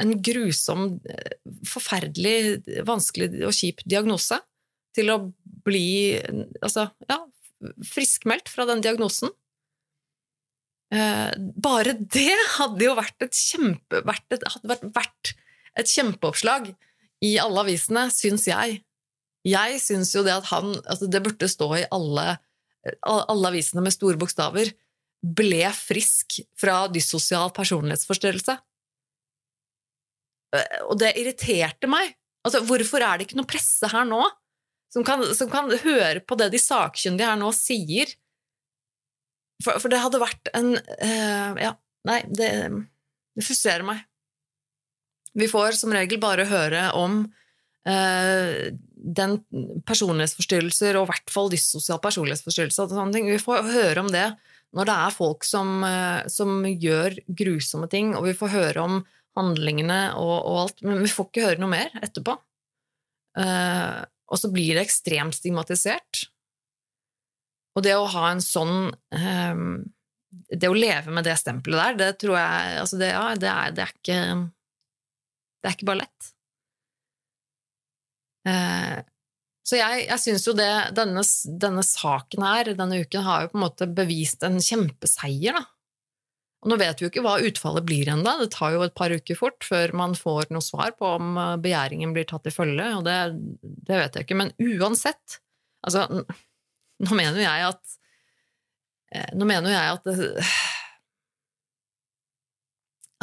en 0.01 0.13
grusom, 0.25 0.87
eh, 1.13 1.35
forferdelig, 1.69 2.63
vanskelig 2.89 3.29
og 3.45 3.53
kjip 3.53 3.85
diagnose, 3.85 4.39
til 4.97 5.13
å 5.13 5.19
bli 5.67 6.17
altså, 6.63 6.87
ja, 7.05 7.19
friskmeldt 7.85 8.49
fra 8.49 8.65
den 8.65 8.81
diagnosen. 8.81 9.29
Eh, 10.89 11.37
bare 11.37 11.93
det 12.01 12.33
hadde 12.55 12.81
jo 12.81 12.97
vært 12.97 13.27
et, 13.27 13.37
kjempe, 13.37 14.01
vært 14.07 14.33
et, 14.33 14.49
vært 14.65 15.35
et 15.77 15.93
kjempeoppslag 15.93 16.71
i 17.21 17.35
alle 17.41 17.61
avisene, 17.61 18.07
syns 18.09 18.49
jeg. 18.49 18.81
Jeg 19.47 19.79
syns 19.79 20.11
jo 20.15 20.25
det 20.25 20.33
at 20.35 20.49
han 20.51 20.73
altså 20.83 21.07
Det 21.07 21.21
burde 21.23 21.47
stå 21.47 21.69
i 21.77 21.85
alle, 21.95 22.25
alle 23.07 23.51
avisene 23.51 23.83
med 23.85 23.95
store 23.95 24.19
bokstaver. 24.19 24.73
Ble 25.23 25.71
frisk 25.75 26.41
fra 26.59 26.85
dyssosial 26.91 27.53
personlighetsforstyrrelse. 27.55 28.57
Og 30.87 30.95
det 30.99 31.15
irriterte 31.19 31.89
meg. 31.91 32.15
Altså, 32.47 32.61
hvorfor 32.67 33.03
er 33.03 33.17
det 33.17 33.27
ikke 33.27 33.39
noe 33.39 33.49
presse 33.49 33.89
her 33.91 34.05
nå 34.07 34.21
som 34.93 35.03
kan, 35.03 35.23
som 35.35 35.49
kan 35.51 35.67
høre 35.83 36.21
på 36.23 36.37
det 36.39 36.47
de 36.53 36.61
sakkyndige 36.61 37.27
her 37.27 37.39
nå 37.39 37.49
sier? 37.55 38.13
for, 39.63 39.79
for, 39.81 39.91
det 39.91 40.01
hadde 40.01 40.21
vært 40.21 40.51
en 40.57 40.75
uh, 40.77 41.57
Ja, 41.61 41.73
nei, 42.07 42.21
det, 42.29 42.51
det, 43.37 43.45
frustrerer 43.45 43.85
meg. 43.87 44.03
Vi 45.37 45.49
får 45.49 45.77
som 45.79 45.93
regel 45.93 46.21
bare 46.21 46.47
høre 46.49 46.89
om 46.97 47.25
den 47.87 49.37
personlighetsforstyrrelser, 49.87 50.97
og 50.99 51.07
i 51.07 51.11
hvert 51.13 51.31
fall 51.31 51.51
dyssosial 51.53 52.01
personlighetsforstyrrelse. 52.03 52.83
og 52.83 52.91
sånne 52.91 53.15
ting. 53.15 53.29
Vi 53.31 53.39
får 53.39 53.69
høre 53.71 54.03
om 54.03 54.11
det 54.11 54.27
når 54.75 54.89
det 54.89 54.95
er 55.05 55.15
folk 55.15 55.45
som, 55.47 55.83
uh, 55.85 56.27
som 56.27 56.65
gjør 56.67 57.15
grusomme 57.39 57.87
ting, 57.91 58.11
og 58.17 58.27
vi 58.27 58.35
får 58.37 58.51
høre 58.51 58.83
om 58.83 58.97
handlingene 59.37 60.01
og, 60.17 60.35
og, 60.35 60.57
alt, 60.65 60.83
men 60.85 61.03
vi 61.05 61.13
får 61.13 61.29
ikke 61.29 61.45
høre 61.45 61.61
noe 61.61 61.71
mer 61.71 61.93
etterpå. 62.01 62.35
og 63.37 64.39
så 64.41 64.49
blir 64.49 64.73
det 64.73 64.87
ekstremt 64.87 65.35
stigmatisert. 65.37 66.23
Og 67.77 67.83
det 67.85 67.93
å 67.93 68.07
ha 68.09 68.31
en 68.31 68.41
sånn 68.41 68.89
Det 70.49 70.65
å 70.67 70.73
leve 70.73 71.13
med 71.13 71.27
det 71.27 71.35
stempelet 71.37 71.77
der, 71.77 71.99
det 71.99 72.07
tror 72.23 72.33
jeg 72.39 72.79
altså 72.81 72.97
det, 72.97 73.11
ja, 73.13 73.35
det, 73.37 73.51
er, 73.51 73.75
det, 73.77 73.85
er, 73.85 73.93
ikke 73.93 74.17
Det 75.61 75.69
er 75.69 75.77
ikke 75.77 75.89
bare 75.91 76.01
lett. 76.01 76.31
Uh, 78.47 79.03
så 79.67 79.75
jeg, 79.75 80.05
jeg 80.07 80.23
syns 80.23 80.45
jo 80.47 80.53
det 80.55 80.69
denne, 80.95 81.23
denne, 81.59 81.83
saken 81.83 82.45
her, 82.47 82.69
denne 82.77 83.01
uken, 83.03 83.25
har 83.25 83.43
jo 83.43 83.49
på 83.51 83.59
en 83.59 83.65
måte 83.65 83.87
bevist 83.91 84.45
en 84.47 84.61
kjempeseier, 84.63 85.57
da. 85.57 85.65
Og 86.63 86.71
nå 86.71 86.77
vet 86.79 86.97
vi 86.97 87.05
jo 87.05 87.09
ikke 87.11 87.21
hva 87.25 87.35
utfallet 87.45 87.85
blir 87.85 88.09
ennå, 88.09 88.31
det 88.39 88.47
tar 88.55 88.73
jo 88.73 88.85
et 88.85 88.95
par 88.97 89.13
uker 89.13 89.37
fort 89.37 89.67
før 89.67 89.91
man 89.99 90.15
får 90.17 90.49
noe 90.55 90.63
svar 90.63 90.95
på 90.97 91.11
om 91.19 91.35
eh, 91.37 91.51
begjæringen 91.61 92.15
blir 92.15 92.25
tatt 92.27 92.47
i 92.49 92.53
følge, 92.53 92.87
og 92.97 93.03
det, 93.05 93.17
det 93.61 93.99
vet 93.99 94.17
jeg 94.17 94.25
ikke. 94.25 94.39
Men 94.39 94.53
uansett, 94.57 95.37
altså 95.85 96.07
nå 97.03 97.17
mener 97.19 97.43
jeg 97.43 97.67
at 97.67 97.97
eh, 99.13 99.29
Nå 99.37 99.45
mener 99.49 99.75
jeg 99.75 99.99
at 99.99 100.09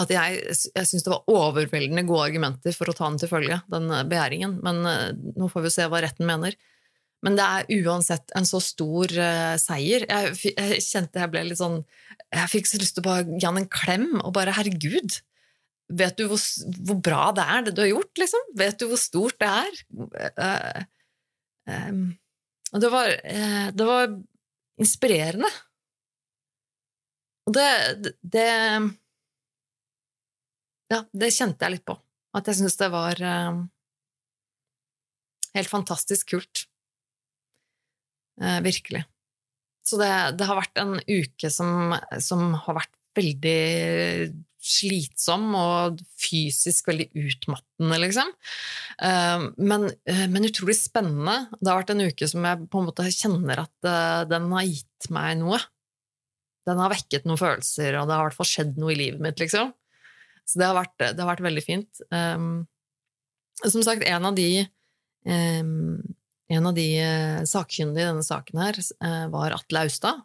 at 0.00 0.10
jeg, 0.10 0.38
jeg 0.74 0.88
syns 0.88 1.04
det 1.06 1.12
var 1.12 1.28
overveldende 1.30 2.02
gode 2.08 2.26
argumenter 2.26 2.74
for 2.74 2.90
å 2.90 2.94
ta 2.96 3.06
den 3.06 3.18
til 3.22 3.30
følge, 3.30 3.60
den 3.70 3.90
eh, 3.94 4.06
begjæringen. 4.10 4.56
Men 4.66 4.80
uh, 4.82 5.10
nå 5.38 5.50
får 5.52 5.66
vi 5.66 5.74
se 5.76 5.86
hva 5.90 6.00
retten 6.02 6.26
mener. 6.26 6.56
Men 7.24 7.38
det 7.38 7.44
er 7.44 7.84
uansett 7.86 8.34
en 8.36 8.48
så 8.48 8.58
stor 8.62 9.14
uh, 9.14 9.54
seier. 9.60 10.06
Jeg, 10.10 10.34
jeg, 10.50 10.80
kjente 10.82 11.22
jeg 11.22 11.32
ble 11.32 11.44
litt 11.46 11.60
sånn 11.60 11.78
Jeg 12.34 12.50
fikk 12.52 12.68
så 12.68 12.80
lyst 12.82 12.98
til 12.98 13.04
å 13.04 13.06
bare 13.06 13.38
gi 13.38 13.46
han 13.46 13.60
en 13.62 13.70
klem 13.70 14.10
og 14.18 14.34
bare 14.36 14.56
Herregud! 14.56 15.20
Vet 15.94 16.16
du 16.18 16.26
hvor, 16.30 16.40
hvor, 16.88 16.98
bra 17.04 17.28
det 17.36 17.44
er, 17.44 17.64
det 17.66 17.74
du 17.76 17.82
har 17.84 17.90
gjort, 17.92 18.18
liksom? 18.18 18.44
Vet 18.58 18.78
du 18.80 18.86
hvor 18.90 18.98
stort 18.98 19.36
det 19.38 19.50
er? 19.52 19.80
Uh, 20.40 20.80
um, 21.68 22.04
det 22.82 22.90
var, 22.90 23.12
uh, 23.12 23.66
det 23.70 23.88
var 23.92 24.14
inspirerende. 24.80 25.52
Og 27.44 27.54
det, 27.54 28.14
det 28.24 28.48
Ja, 30.94 31.02
det 31.10 31.32
kjente 31.34 31.66
jeg 31.66 31.76
litt 31.76 31.86
på. 31.88 31.96
At 32.34 32.48
jeg 32.50 32.60
syntes 32.60 32.78
det 32.78 32.90
var 32.92 33.18
uh, 33.18 33.64
helt 35.54 35.70
fantastisk 35.70 36.34
kult. 36.34 36.64
Uh, 38.40 38.60
virkelig. 38.64 39.04
Så 39.84 39.98
det, 40.00 40.10
det, 40.38 40.46
har 40.48 40.58
vært 40.58 40.80
en 40.80 40.96
uke 41.02 41.50
som, 41.52 41.92
som 42.22 42.54
har 42.64 42.78
vært 42.80 42.94
veldig 43.18 43.58
slitsom 44.64 45.50
og 45.58 46.00
fysisk 46.20 46.88
veldig 46.88 47.10
utmattende, 47.20 47.98
liksom. 48.00 48.32
Eh, 48.96 49.44
men, 49.60 49.86
eh, 50.08 50.24
men, 50.30 50.48
utrolig 50.48 50.76
spennende. 50.78 51.50
Det 51.60 51.68
har 51.68 51.82
vært 51.82 51.92
en 51.94 52.06
uke 52.08 52.28
som 52.30 52.46
jeg 52.48 52.68
på 52.72 52.80
en 52.80 52.88
måte 52.88 53.06
kjenner 53.12 53.64
at 53.66 53.90
eh, 53.90 54.24
den 54.30 54.48
har 54.56 54.64
gitt 54.64 55.10
meg 55.12 55.36
noe. 55.42 55.60
Den 56.64 56.80
har 56.80 56.94
vekket 56.94 57.28
noen 57.28 57.40
følelser, 57.40 57.98
og 58.00 58.08
det 58.08 58.16
har 58.16 58.24
i 58.24 58.28
hvert 58.30 58.40
fall 58.40 58.48
skjedd 58.48 58.78
noe 58.80 58.94
i 58.94 59.00
livet 59.02 59.20
mitt, 59.20 59.36
liksom. 59.42 59.74
Så 60.44 60.60
det 60.60 60.68
har 60.68 60.76
vært, 60.76 60.96
det 61.00 61.20
har 61.20 61.30
vært 61.30 61.44
veldig 61.46 61.64
fint. 61.64 62.00
Som 63.64 63.84
sagt, 63.86 64.04
en 64.04 64.28
av 64.28 64.36
de 64.36 64.66
en 65.24 66.66
av 66.68 66.74
de 66.76 66.88
sakkyndige 67.48 68.04
i 68.04 68.10
denne 68.10 68.26
saken 68.26 68.60
her 68.60 68.80
var 69.32 69.54
Atle 69.56 69.86
Austad. 69.86 70.20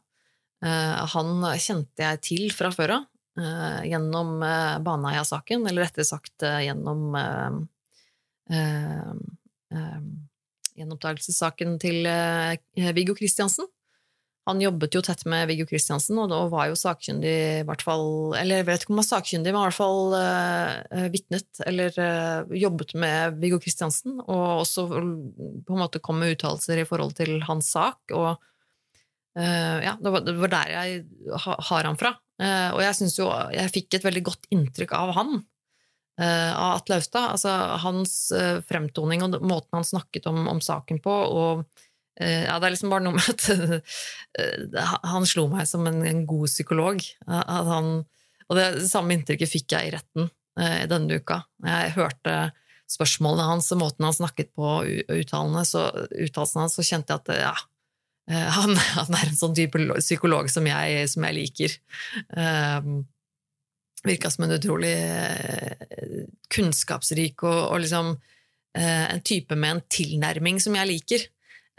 Han 1.13 1.45
kjente 1.55 2.03
jeg 2.03 2.22
til 2.28 2.51
fra 2.51 2.74
før 2.76 2.97
av. 2.97 3.07
Uh, 3.39 3.86
gjennom 3.88 4.41
uh, 4.43 4.80
Baneheia-saken, 4.84 5.63
eller 5.70 5.86
rettere 5.86 6.07
sagt 6.07 6.43
uh, 6.43 6.59
gjennom 6.59 7.13
gjenopptakelsessaken 10.80 11.76
til 11.80 12.07
Viggo 12.97 13.13
Kristiansen. 13.13 13.67
Han 14.48 14.62
jobbet 14.64 14.96
jo 14.96 15.02
tett 15.04 15.26
med 15.30 15.50
Viggo 15.50 15.66
Kristiansen, 15.68 16.18
og 16.22 16.30
da 16.32 16.40
var 16.50 16.70
jo 16.70 16.78
sakkyndig 16.80 17.34
i 17.60 17.66
hvert 17.68 17.84
fall 17.86 18.34
Eller 18.40 18.62
jeg 18.62 18.68
vet 18.70 18.84
ikke 18.84 18.94
om 18.94 18.98
han 18.98 19.04
var 19.04 19.10
sakkyndig, 19.10 19.52
men 19.52 19.60
i 19.60 19.66
hvert 19.68 19.78
fall 19.78 20.16
uh, 20.16 21.08
vitnet, 21.14 21.50
eller 21.68 22.00
uh, 22.00 22.56
jobbet 22.58 22.96
med 23.00 23.40
Viggo 23.44 23.60
Kristiansen, 23.62 24.18
og 24.24 24.64
også 24.64 24.88
på 24.90 25.76
en 25.76 25.82
måte 25.84 26.02
kom 26.04 26.22
med 26.22 26.38
uttalelser 26.38 26.82
i 26.82 26.88
forhold 26.88 27.18
til 27.20 27.36
hans 27.46 27.70
sak. 27.76 28.00
Og 28.16 28.32
uh, 28.40 29.78
ja, 29.84 29.98
det 30.00 30.16
var, 30.16 30.26
det 30.26 30.36
var, 30.40 30.54
der 30.56 30.74
jeg 30.78 31.04
ha, 31.46 31.60
har 31.70 31.92
han 31.92 32.00
fra. 32.00 32.16
Og 32.40 32.80
jeg 32.80 32.96
syns 32.96 33.18
jo 33.18 33.26
jeg 33.52 33.72
fikk 33.76 33.98
et 33.98 34.06
veldig 34.06 34.22
godt 34.24 34.46
inntrykk 34.56 34.94
av 34.96 35.10
han, 35.18 35.42
av 36.24 36.78
Atle 36.78 37.02
Austad. 37.02 37.34
Altså 37.34 37.52
hans 37.84 38.14
fremtoning 38.70 39.26
og 39.26 39.36
måten 39.44 39.76
han 39.76 39.88
snakket 39.88 40.30
om, 40.32 40.46
om 40.48 40.62
saken 40.64 41.02
på. 41.04 41.12
og 41.12 41.68
ja, 42.20 42.57
Det 42.59 42.67
er 42.67 42.74
liksom 42.74 42.91
bare 42.91 43.05
noe 43.05 43.15
med 43.15 43.30
at 43.32 45.03
han 45.07 45.28
slo 45.30 45.45
meg 45.51 45.67
som 45.70 45.88
en, 45.88 46.01
en 46.03 46.26
god 46.28 46.51
psykolog. 46.51 46.99
Han, 47.28 47.88
og 48.49 48.59
det, 48.59 48.65
samme 48.91 49.15
inntrykket 49.15 49.51
fikk 49.53 49.76
jeg 49.78 49.88
i 49.88 49.93
retten 49.95 50.28
denne 50.91 51.22
uka. 51.22 51.45
Jeg 51.63 51.93
hørte 51.95 52.34
spørsmålene 52.91 53.47
hans 53.47 53.72
og 53.72 53.80
måten 53.86 54.03
han 54.03 54.17
snakket 54.17 54.51
på, 54.51 54.74
uttalelsene, 55.07 55.63
så, 55.63 55.86
hans, 56.59 56.76
så 56.76 56.84
kjente 56.84 57.15
jeg 57.15 57.22
at 57.22 57.34
ja, 57.39 57.55
Eh, 58.30 58.49
han, 58.55 58.76
han, 58.99 59.15
er 59.17 59.30
en 59.30 59.39
sånn 59.39 59.55
type 59.57 59.82
psykolog 59.99 60.51
som 60.53 60.67
jeg, 60.70 61.07
som 61.11 61.26
jeg 61.28 61.38
liker. 61.38 61.80
Um, 62.36 63.01
Virka 64.05 64.30
som 64.32 64.45
en 64.45 64.55
utrolig 64.55 64.93
kunnskapsrik 66.55 67.43
og, 67.43 67.57
og 67.65 67.82
liksom 67.84 68.13
en 68.80 69.22
type 69.28 69.57
med 69.59 69.74
en 69.74 69.82
tilnærming 69.91 70.61
som 70.63 70.78
jeg 70.78 70.88
liker. 70.88 71.26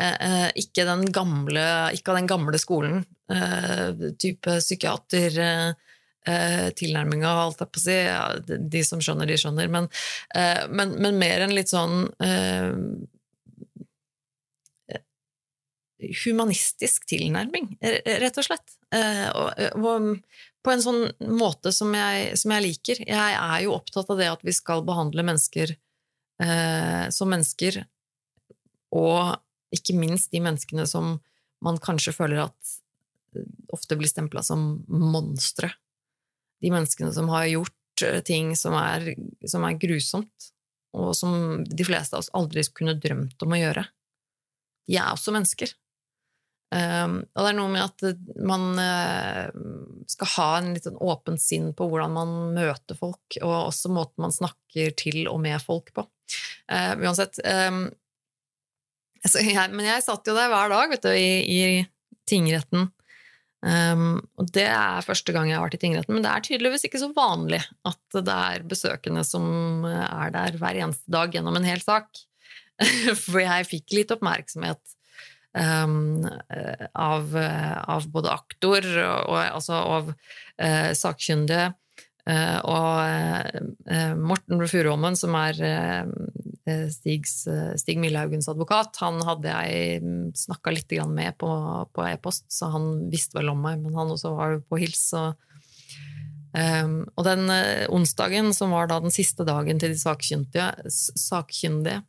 Uh, 0.00 0.48
ikke, 0.58 0.86
den 0.88 1.06
gamle, 1.12 1.62
ikke 1.96 2.14
av 2.14 2.20
den 2.20 2.30
gamle 2.30 2.60
skolen. 2.60 3.04
type 4.18 4.56
psykiater 4.58 5.36
tilnærminga, 6.76 7.30
alt 7.44 7.60
jeg 7.62 7.70
på 7.70 7.78
å 7.78 7.82
si. 7.84 7.94
Ja, 7.94 8.24
de 8.42 8.82
som 8.84 9.00
skjønner, 9.04 9.28
de 9.30 9.36
skjønner. 9.38 9.70
Men, 9.70 9.86
men, 10.74 10.96
men 10.98 11.20
mer 11.20 11.44
enn 11.46 11.54
litt 11.54 11.70
sånn 11.70 12.08
humanistisk 16.24 17.06
tilnærming, 17.10 17.76
rett 17.80 18.38
og 18.40 18.46
slett. 18.46 18.76
Eh, 18.94 19.28
og 19.76 20.16
på 20.60 20.72
en 20.72 20.82
sånn 20.84 21.04
måte 21.40 21.72
som 21.72 21.92
jeg, 21.96 22.34
som 22.40 22.54
jeg, 22.54 22.64
liker. 22.66 23.02
Jeg 23.06 23.36
er 23.36 23.60
jo 23.64 23.76
opptatt 23.76 24.10
av 24.12 24.20
det 24.20 24.30
at 24.32 24.42
vi 24.46 24.54
skal 24.56 24.84
behandle 24.86 25.24
mennesker 25.26 25.72
eh, 25.72 27.06
som 27.14 27.30
mennesker, 27.32 27.82
og 28.96 29.38
ikke 29.74 29.96
minst 29.98 30.32
de 30.34 30.42
menneskene 30.42 30.86
som 30.88 31.18
man 31.64 31.78
kanskje 31.82 32.14
føler 32.16 32.46
at 32.46 32.76
ofte 33.70 33.98
blir 33.98 34.10
stempla 34.10 34.42
som 34.42 34.84
monstre. 34.88 35.70
De 36.60 36.72
menneskene 36.72 37.12
som 37.14 37.30
har 37.32 37.46
gjort 37.50 38.04
eh, 38.06 38.20
ting 38.26 38.54
som 38.58 38.74
er, 38.78 39.12
som 39.48 39.64
er 39.66 39.78
grusomt, 39.80 40.50
og 40.96 41.12
som 41.14 41.62
de 41.64 41.86
fleste 41.86 42.16
av 42.16 42.24
oss 42.24 42.32
aldri 42.36 42.64
kunne 42.74 42.98
drømt 42.98 43.42
om 43.46 43.54
å 43.54 43.60
gjøre. 43.60 43.84
De 44.90 44.98
er 44.98 45.12
også 45.12 45.34
mennesker. 45.34 45.70
Um, 46.70 47.16
og 47.34 47.42
det 47.42 47.48
er 47.50 47.56
noe 47.58 47.70
med 47.72 47.82
at 47.82 48.42
man 48.46 48.66
uh, 48.78 49.50
skal 50.10 50.30
ha 50.36 50.50
en 50.58 50.68
litt 50.76 50.84
sånn 50.86 51.00
åpent 51.02 51.42
sinn 51.42 51.72
på 51.74 51.88
hvordan 51.90 52.14
man 52.14 52.34
møter 52.54 52.98
folk, 52.98 53.38
og 53.42 53.54
også 53.72 53.90
måten 53.90 54.26
man 54.26 54.34
snakker 54.34 54.94
til 54.98 55.24
og 55.30 55.40
med 55.42 55.58
folk 55.62 55.90
på. 55.96 56.06
Uh, 56.70 56.94
uansett 57.02 57.40
um, 57.42 57.88
altså 59.24 59.42
jeg, 59.44 59.72
Men 59.74 59.88
jeg 59.88 60.06
satt 60.06 60.28
jo 60.28 60.36
der 60.36 60.50
hver 60.52 60.72
dag 60.72 60.94
vet 60.94 61.04
du, 61.06 61.12
i, 61.12 61.30
i 61.44 61.60
tingretten. 62.30 62.88
Um, 63.60 64.22
og 64.40 64.48
det 64.54 64.64
er 64.72 65.04
første 65.04 65.34
gang 65.36 65.50
jeg 65.50 65.58
har 65.58 65.66
vært 65.66 65.76
i 65.76 65.82
tingretten, 65.82 66.14
men 66.16 66.24
det 66.24 66.30
er 66.32 66.44
tydeligvis 66.46 66.86
ikke 66.88 67.02
så 67.02 67.10
vanlig 67.12 67.60
at 67.84 68.16
det 68.16 68.36
er 68.36 68.64
besøkende 68.64 69.20
som 69.26 69.84
er 69.84 70.32
der 70.32 70.56
hver 70.56 70.78
eneste 70.80 71.12
dag 71.12 71.34
gjennom 71.36 71.58
en 71.60 71.68
hel 71.68 71.82
sak. 71.84 72.08
For 73.26 73.42
jeg 73.42 73.68
fikk 73.68 73.98
litt 73.98 74.16
oppmerksomhet 74.16 74.80
Um, 75.50 76.22
av, 76.94 77.32
av, 77.34 78.04
både 78.14 78.30
aktor 78.30 78.84
og, 78.86 79.16
og 79.32 79.38
altså 79.40 79.80
av 79.80 80.12
uh, 80.12 80.90
sakkyndige. 80.94 81.72
Uh, 82.22 82.58
og 82.70 83.56
uh, 83.90 84.12
Morten 84.14 84.62
Furuholmen, 84.70 85.18
som 85.18 85.34
er 85.40 85.58
Stigs, 86.92 87.46
Stig 87.80 87.98
Millehaugens 88.00 88.48
advokat. 88.52 88.98
Han 89.00 89.20
hadde 89.26 89.52
jeg 89.52 90.02
mm, 90.04 90.32
snakka 90.36 90.74
litt 90.74 90.92
med 91.08 91.38
på, 91.40 91.50
på 91.94 92.04
e-post, 92.06 92.46
så 92.52 92.70
han 92.74 92.90
visste 93.12 93.38
vel 93.38 93.52
om 93.54 93.62
meg, 93.64 93.80
men 93.80 93.96
han 93.96 94.12
også 94.12 94.34
var 94.36 94.58
på 94.68 94.80
hils. 94.82 95.02
Og, 95.16 95.34
um, 96.52 97.00
og 97.16 97.26
den 97.26 97.48
uh, 97.48 97.88
onsdagen, 97.94 98.52
som 98.56 98.74
var 98.76 98.90
da 98.90 99.00
den 99.00 99.14
siste 99.14 99.46
dagen 99.48 99.80
til 99.80 99.94
de 99.94 100.00
sakkyndige, 100.00 100.68
sakkyndige 100.90 102.02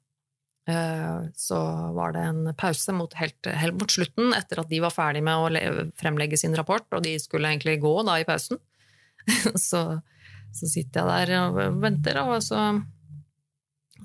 uh, 0.70 1.32
så 1.38 1.62
var 1.96 2.18
det 2.18 2.28
en 2.28 2.54
pause 2.60 2.96
mot 2.98 3.16
helt, 3.22 3.40
helt, 3.48 3.80
mot 3.80 3.92
slutten, 3.92 4.36
etter 4.38 4.66
at 4.66 4.72
de 4.72 4.84
var 4.84 4.96
ferdig 4.96 5.24
med 5.26 5.48
å 5.48 5.90
fremlegge 6.00 6.40
sin 6.44 6.60
rapport, 6.60 6.88
og 6.92 7.08
de 7.08 7.16
skulle 7.24 7.50
egentlig 7.54 7.80
gå 7.84 7.96
da 8.08 8.20
i 8.20 8.28
pausen. 8.28 8.60
så 9.70 10.02
så 10.52 10.68
sitter 10.68 11.08
jeg 11.08 11.28
der 11.30 11.46
og 11.46 11.82
venter, 11.82 12.20
og 12.26 12.42
så, 12.44 12.62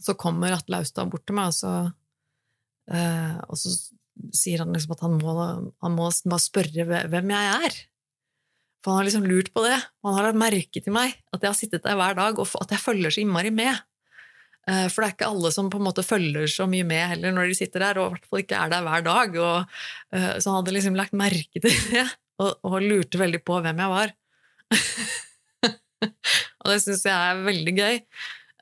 så 0.02 0.16
kommer 0.18 0.54
Atle 0.54 0.80
Austad 0.82 1.10
bort 1.12 1.26
til 1.28 1.38
meg, 1.38 1.52
og 1.52 1.56
så, 1.56 1.72
eh, 2.92 3.36
og 3.46 3.60
så 3.60 3.74
sier 4.36 4.62
han 4.64 4.72
liksom 4.74 4.94
at 4.96 5.04
han 5.04 5.18
må, 5.20 5.34
han 5.82 5.96
må 5.96 6.08
bare 6.08 6.42
spørre 6.42 6.86
hvem 7.10 7.34
jeg 7.34 7.58
er. 7.68 7.76
For 8.84 8.94
han 8.94 9.02
har 9.02 9.08
liksom 9.08 9.26
lurt 9.26 9.50
på 9.54 9.64
det. 9.64 9.76
Og 10.02 10.12
han 10.12 10.16
har 10.18 10.28
lagt 10.28 10.38
merke 10.38 10.82
til 10.82 10.94
meg, 10.94 11.16
at 11.34 11.42
jeg 11.42 11.50
har 11.50 11.58
sittet 11.58 11.84
der 11.86 11.98
hver 11.98 12.14
dag, 12.18 12.38
og 12.38 12.56
at 12.62 12.74
jeg 12.74 12.82
følger 12.84 13.14
så 13.14 13.22
innmari 13.24 13.50
med. 13.50 13.80
Eh, 14.66 14.86
for 14.90 15.02
det 15.02 15.08
er 15.08 15.14
ikke 15.16 15.30
alle 15.30 15.50
som 15.54 15.70
på 15.70 15.78
en 15.78 15.86
måte 15.86 16.04
følger 16.06 16.46
så 16.50 16.68
mye 16.70 16.86
med 16.86 17.04
heller 17.12 17.34
når 17.34 17.50
de 17.50 17.58
sitter 17.58 17.82
der, 17.82 18.00
og 18.02 18.08
i 18.08 18.16
hvert 18.16 18.30
fall 18.30 18.42
ikke 18.44 18.60
er 18.62 18.72
der 18.72 18.86
hver 18.86 19.04
dag. 19.06 19.36
Og, 19.42 19.74
uh, 20.14 20.32
så 20.38 20.50
han 20.50 20.58
hadde 20.60 20.76
liksom 20.76 20.98
lagt 20.98 21.18
merke 21.18 21.62
til 21.62 21.76
det, 21.90 22.06
og, 22.42 22.56
og 22.66 22.78
lurte 22.82 23.20
veldig 23.20 23.42
på 23.46 23.60
hvem 23.64 23.82
jeg 23.84 23.94
var. 23.94 24.14
og 26.60 26.72
det 26.72 26.80
syns 26.82 27.06
jeg 27.06 27.14
er 27.14 27.44
veldig 27.46 27.76
gøy. 27.76 28.00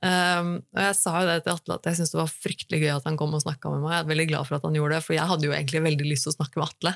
Um, 0.05 0.51
og 0.75 0.83
jeg 0.85 0.97
sa 0.99 1.15
jo 1.17 1.29
det 1.31 1.39
til 1.47 1.55
Atle 1.55 1.79
at 1.79 1.87
jeg 1.89 1.97
syntes 1.97 2.13
det 2.13 2.21
var 2.21 2.33
fryktelig 2.33 2.81
gøy 2.83 2.91
at 2.93 3.07
han 3.09 3.17
kom 3.17 3.33
og 3.37 3.41
snakka 3.45 3.73
med 3.73 3.85
meg. 3.87 3.95
Jeg 3.95 4.05
er 4.05 4.13
veldig 4.13 4.29
glad 4.35 4.49
for 4.49 4.59
at 4.59 4.69
han 4.69 4.77
gjorde 4.77 4.99
det, 4.99 5.07
for 5.07 5.17
jeg 5.17 5.31
hadde 5.31 5.49
jo 5.49 5.57
egentlig 5.57 5.85
veldig 5.87 6.09
lyst 6.11 6.29
til 6.29 6.35
å 6.35 6.39
snakke 6.39 6.61
med 6.61 6.69
Atle. 6.69 6.95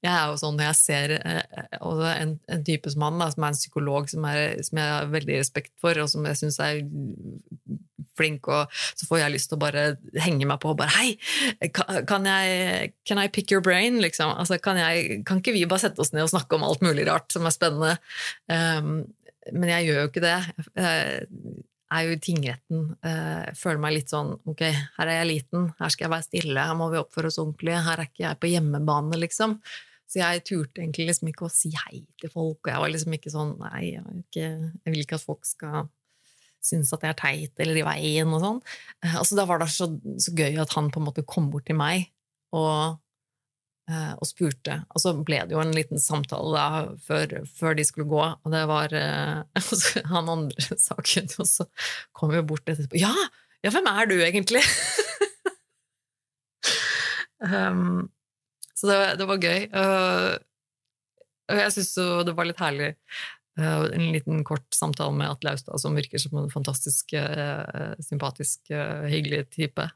Jeg 0.00 0.14
er 0.16 0.30
jo 0.30 0.38
sånn 0.40 0.56
når 0.56 0.70
jeg 0.70 0.78
ser 0.78 1.12
eh, 1.18 1.58
en, 1.76 2.30
en, 2.48 2.62
type 2.64 2.88
som 2.88 3.04
da, 3.20 3.28
som 3.34 3.44
er 3.44 3.52
en 3.52 3.58
psykolog 3.58 4.08
som, 4.08 4.24
er, 4.30 4.56
som, 4.64 4.80
jeg 4.80 4.94
har 4.94 5.12
veldig 5.12 5.36
respekt 5.42 5.74
for, 5.82 6.00
og 6.00 6.08
som 6.08 6.24
jeg 6.24 6.40
syns 6.40 6.56
er 6.64 6.80
flink, 8.16 8.48
og 8.48 8.72
så 8.96 9.08
får 9.10 9.20
jeg 9.20 9.34
lyst 9.36 9.52
til 9.52 9.60
å 9.60 9.62
bare 9.66 9.84
henge 10.24 10.48
meg 10.48 10.60
på 10.62 10.72
og 10.72 10.80
bare 10.80 10.94
Hei, 10.96 11.68
kan 12.08 12.28
jeg 12.28 12.94
can 13.04 13.20
I 13.20 13.28
pick 13.28 13.52
your 13.52 13.64
brain? 13.64 14.00
Liksom? 14.00 14.32
Altså, 14.40 14.56
kan, 14.62 14.80
jeg, 14.80 15.20
kan, 15.28 15.44
ikke 15.44 15.56
vi 15.56 15.68
bare 15.68 15.84
sette 15.84 16.00
oss 16.00 16.14
ned 16.16 16.24
og 16.24 16.32
snakke 16.32 16.56
om 16.56 16.64
alt 16.64 16.84
mulig 16.84 17.04
rart 17.08 17.28
som 17.36 17.44
er 17.44 17.56
spennende? 17.56 17.96
Um, 18.48 19.02
men 19.52 19.72
jeg 19.72 19.88
gjør 19.88 20.00
jo 20.00 20.08
ikke 20.10 20.24
det. 20.24 20.38
Jeg 20.80 21.28
er 21.90 22.06
jo 22.06 22.14
i 22.14 22.20
tingretten. 22.22 22.82
Jeg 23.02 23.50
eh, 23.50 23.54
føler 23.58 23.80
meg 23.82 23.94
litt 23.96 24.12
sånn 24.12 24.32
Ok, 24.48 24.64
her 24.70 25.10
er 25.10 25.20
jeg 25.20 25.30
liten, 25.30 25.70
her 25.80 25.92
skal 25.92 26.06
jeg 26.06 26.14
være 26.14 26.26
stille, 26.28 26.66
her 26.70 26.78
må 26.78 26.90
vi 26.92 27.00
oppføre 27.00 27.30
oss 27.30 27.40
ordentlig, 27.42 27.76
her 27.86 28.02
er 28.02 28.10
ikke 28.10 28.26
jeg 28.26 28.40
på 28.40 28.50
hjemmebane, 28.52 29.20
liksom. 29.20 29.56
Så 30.10 30.18
jeg 30.22 30.42
turte 30.46 30.82
egentlig 30.82 31.06
liksom 31.10 31.30
ikke 31.30 31.46
å 31.46 31.52
si 31.54 31.70
hei 31.86 32.02
til 32.18 32.32
folk, 32.32 32.64
og 32.64 32.72
jeg 32.72 32.82
var 32.82 32.94
liksom 32.94 33.14
ikke 33.14 33.34
sånn 33.34 33.52
Nei, 33.62 33.82
jeg, 33.92 34.22
ikke, 34.24 34.46
jeg 34.82 34.94
vil 34.94 35.04
ikke 35.04 35.20
at 35.20 35.26
folk 35.26 35.46
skal 35.48 35.90
synes 36.60 36.90
at 36.92 37.06
jeg 37.06 37.14
er 37.14 37.20
teit 37.20 37.62
eller 37.64 37.78
i 37.80 37.84
veien 37.86 38.32
og 38.36 38.42
sånn. 38.42 38.58
Altså, 39.14 39.38
da 39.38 39.46
var 39.48 39.62
det 39.62 39.70
så, 39.72 39.86
så 40.20 40.34
gøy 40.36 40.58
at 40.60 40.74
han 40.76 40.90
på 40.92 41.00
en 41.00 41.06
måte 41.06 41.24
kom 41.24 41.46
bort 41.52 41.64
til 41.70 41.78
meg 41.78 42.10
og 42.52 42.98
Eh, 43.00 43.09
og 43.90 44.28
spurte. 44.28 44.80
Og 44.94 45.02
så 45.02 45.12
ble 45.16 45.40
det 45.48 45.56
jo 45.56 45.62
en 45.62 45.74
liten 45.74 46.00
samtale 46.00 46.52
da, 46.54 46.66
før, 47.06 47.40
før 47.56 47.76
de 47.78 47.86
skulle 47.86 48.10
gå, 48.10 48.22
og 48.22 48.52
det 48.54 48.62
var 48.70 48.94
eh, 48.96 49.70
Han 50.12 50.30
andre 50.32 50.78
saken, 50.88 51.30
og 51.40 51.48
så 51.48 51.66
kom 52.16 52.34
jo 52.36 52.44
bort 52.46 52.68
etterpå. 52.70 53.00
Ja! 53.00 53.14
Ja, 53.60 53.68
hvem 53.74 53.88
er 53.90 54.06
du 54.08 54.14
egentlig? 54.24 54.62
um, 57.44 58.06
så 58.78 58.88
det, 58.88 59.00
det, 59.20 59.26
var 59.28 59.42
gøy. 59.42 59.66
Uh, 59.74 60.38
og 61.50 61.60
jeg 61.60 61.74
syns 61.74 61.90
det 62.24 62.34
var 62.38 62.48
litt 62.48 62.62
herlig. 62.62 62.94
Uh, 63.60 63.84
en 63.92 64.06
liten 64.14 64.40
kort 64.48 64.64
samtale 64.72 65.12
med 65.12 65.28
Atle 65.28 65.52
Austad, 65.52 65.76
som 65.82 65.98
virker 65.98 66.22
som 66.22 66.40
en 66.40 66.48
fantastisk 66.52 67.12
sympatisk, 68.06 68.72
hyggelig 69.12 69.42
type. 69.52 69.90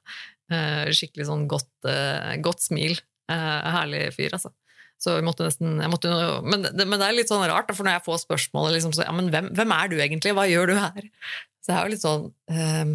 skikkelig 0.92 1.30
sånn 1.30 1.48
godt, 1.48 1.72
godt 2.44 2.66
smil. 2.66 3.00
Eh, 3.32 3.72
herlig 3.76 4.04
fyr, 4.16 4.34
altså. 4.36 4.52
Så 5.00 5.16
vi 5.18 5.24
måtte 5.26 5.46
nesten 5.46 5.80
måtte, 5.90 6.10
men, 6.46 6.64
det, 6.64 6.84
men, 6.86 6.98
det, 7.00 7.06
er 7.06 7.16
litt 7.16 7.32
sånn 7.32 7.44
rart, 7.50 7.72
for 7.74 7.86
når 7.86 7.98
jeg 7.98 8.04
får 8.06 8.22
spørsmålet 8.24 8.76
liksom, 8.76 8.94
så, 8.96 9.04
ja, 9.04 9.14
men 9.16 9.30
hvem, 9.32 9.50
hvem, 9.56 9.74
er 9.74 9.90
du 9.90 9.96
egentlig? 9.98 10.34
Hva 10.36 10.46
gjør 10.48 10.70
du 10.70 10.76
her? 10.78 11.08
Så 11.64 11.72
jeg 11.72 11.76
er 11.76 11.82
jo 11.82 11.92
litt 11.94 12.04
sånn 12.04 12.26
um, 12.30 12.92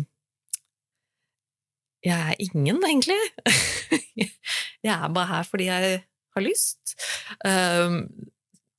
Jeg 2.05 2.15
er 2.15 2.41
ingen, 2.45 2.79
egentlig. 2.87 3.19
jeg 4.85 4.93
er 4.95 5.13
bare 5.17 5.29
her 5.33 5.49
fordi 5.49 5.67
jeg 5.69 5.99
har 6.37 6.45
lyst. 6.45 6.95
Um, 7.43 7.99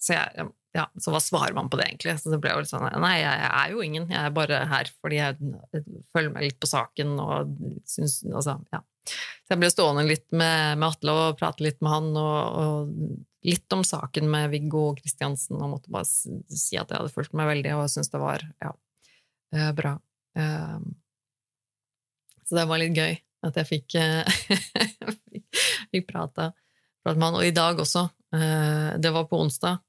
så 0.00 0.16
jeg, 0.16 0.48
ja, 0.74 0.86
så 1.02 1.12
hva 1.12 1.20
svarer 1.22 1.54
man 1.56 1.68
på 1.70 1.78
det, 1.80 1.88
egentlig? 1.90 2.16
Så 2.22 2.32
det 2.32 2.38
ble 2.42 2.54
jo 2.54 2.62
litt 2.62 2.70
sånn 2.70 2.86
Nei, 3.02 3.16
jeg 3.20 3.50
er 3.50 3.74
jo 3.74 3.82
ingen. 3.84 4.06
Jeg 4.10 4.22
er 4.22 4.34
bare 4.34 4.62
her 4.70 4.90
fordi 5.02 5.18
jeg 5.18 5.52
følger 6.14 6.32
meg 6.34 6.46
litt 6.46 6.60
på 6.62 6.70
saken 6.70 7.18
og 7.20 7.54
syns 7.90 8.20
Altså, 8.30 8.56
ja. 8.72 8.82
Så 9.08 9.54
jeg 9.54 9.60
ble 9.62 9.70
stående 9.72 10.06
litt 10.06 10.26
med, 10.30 10.78
med 10.78 10.86
Atle 10.90 11.16
og 11.16 11.38
prate 11.40 11.64
litt 11.64 11.80
med 11.82 11.92
han, 11.92 12.10
og, 12.20 12.60
og 12.60 13.48
litt 13.48 13.72
om 13.72 13.82
saken 13.86 14.28
med 14.30 14.52
Viggo 14.52 14.90
og 14.90 15.00
Kristiansen, 15.00 15.58
og 15.58 15.74
måtte 15.74 15.92
bare 15.92 16.06
si 16.06 16.78
at 16.78 16.90
jeg 16.90 16.98
hadde 16.98 17.12
følt 17.14 17.34
meg 17.38 17.48
veldig, 17.54 17.74
og 17.78 17.90
syntes 17.90 18.12
det 18.12 18.22
var 18.22 18.44
ja, 18.62 18.72
eh, 19.56 19.72
bra. 19.76 19.96
Um, 20.38 20.92
så 22.46 22.60
det 22.60 22.66
var 22.70 22.82
litt 22.82 22.96
gøy 22.98 23.16
at 23.48 23.56
jeg 23.56 23.68
fikk, 23.68 23.96
fikk, 25.92 26.06
prata 26.10 26.50
med 27.06 27.24
han. 27.24 27.38
Og 27.40 27.46
i 27.46 27.54
dag 27.56 27.78
også. 27.80 28.04
Uh, 28.34 28.98
det 29.00 29.10
var 29.14 29.26
på 29.30 29.40
onsdag. 29.40 29.80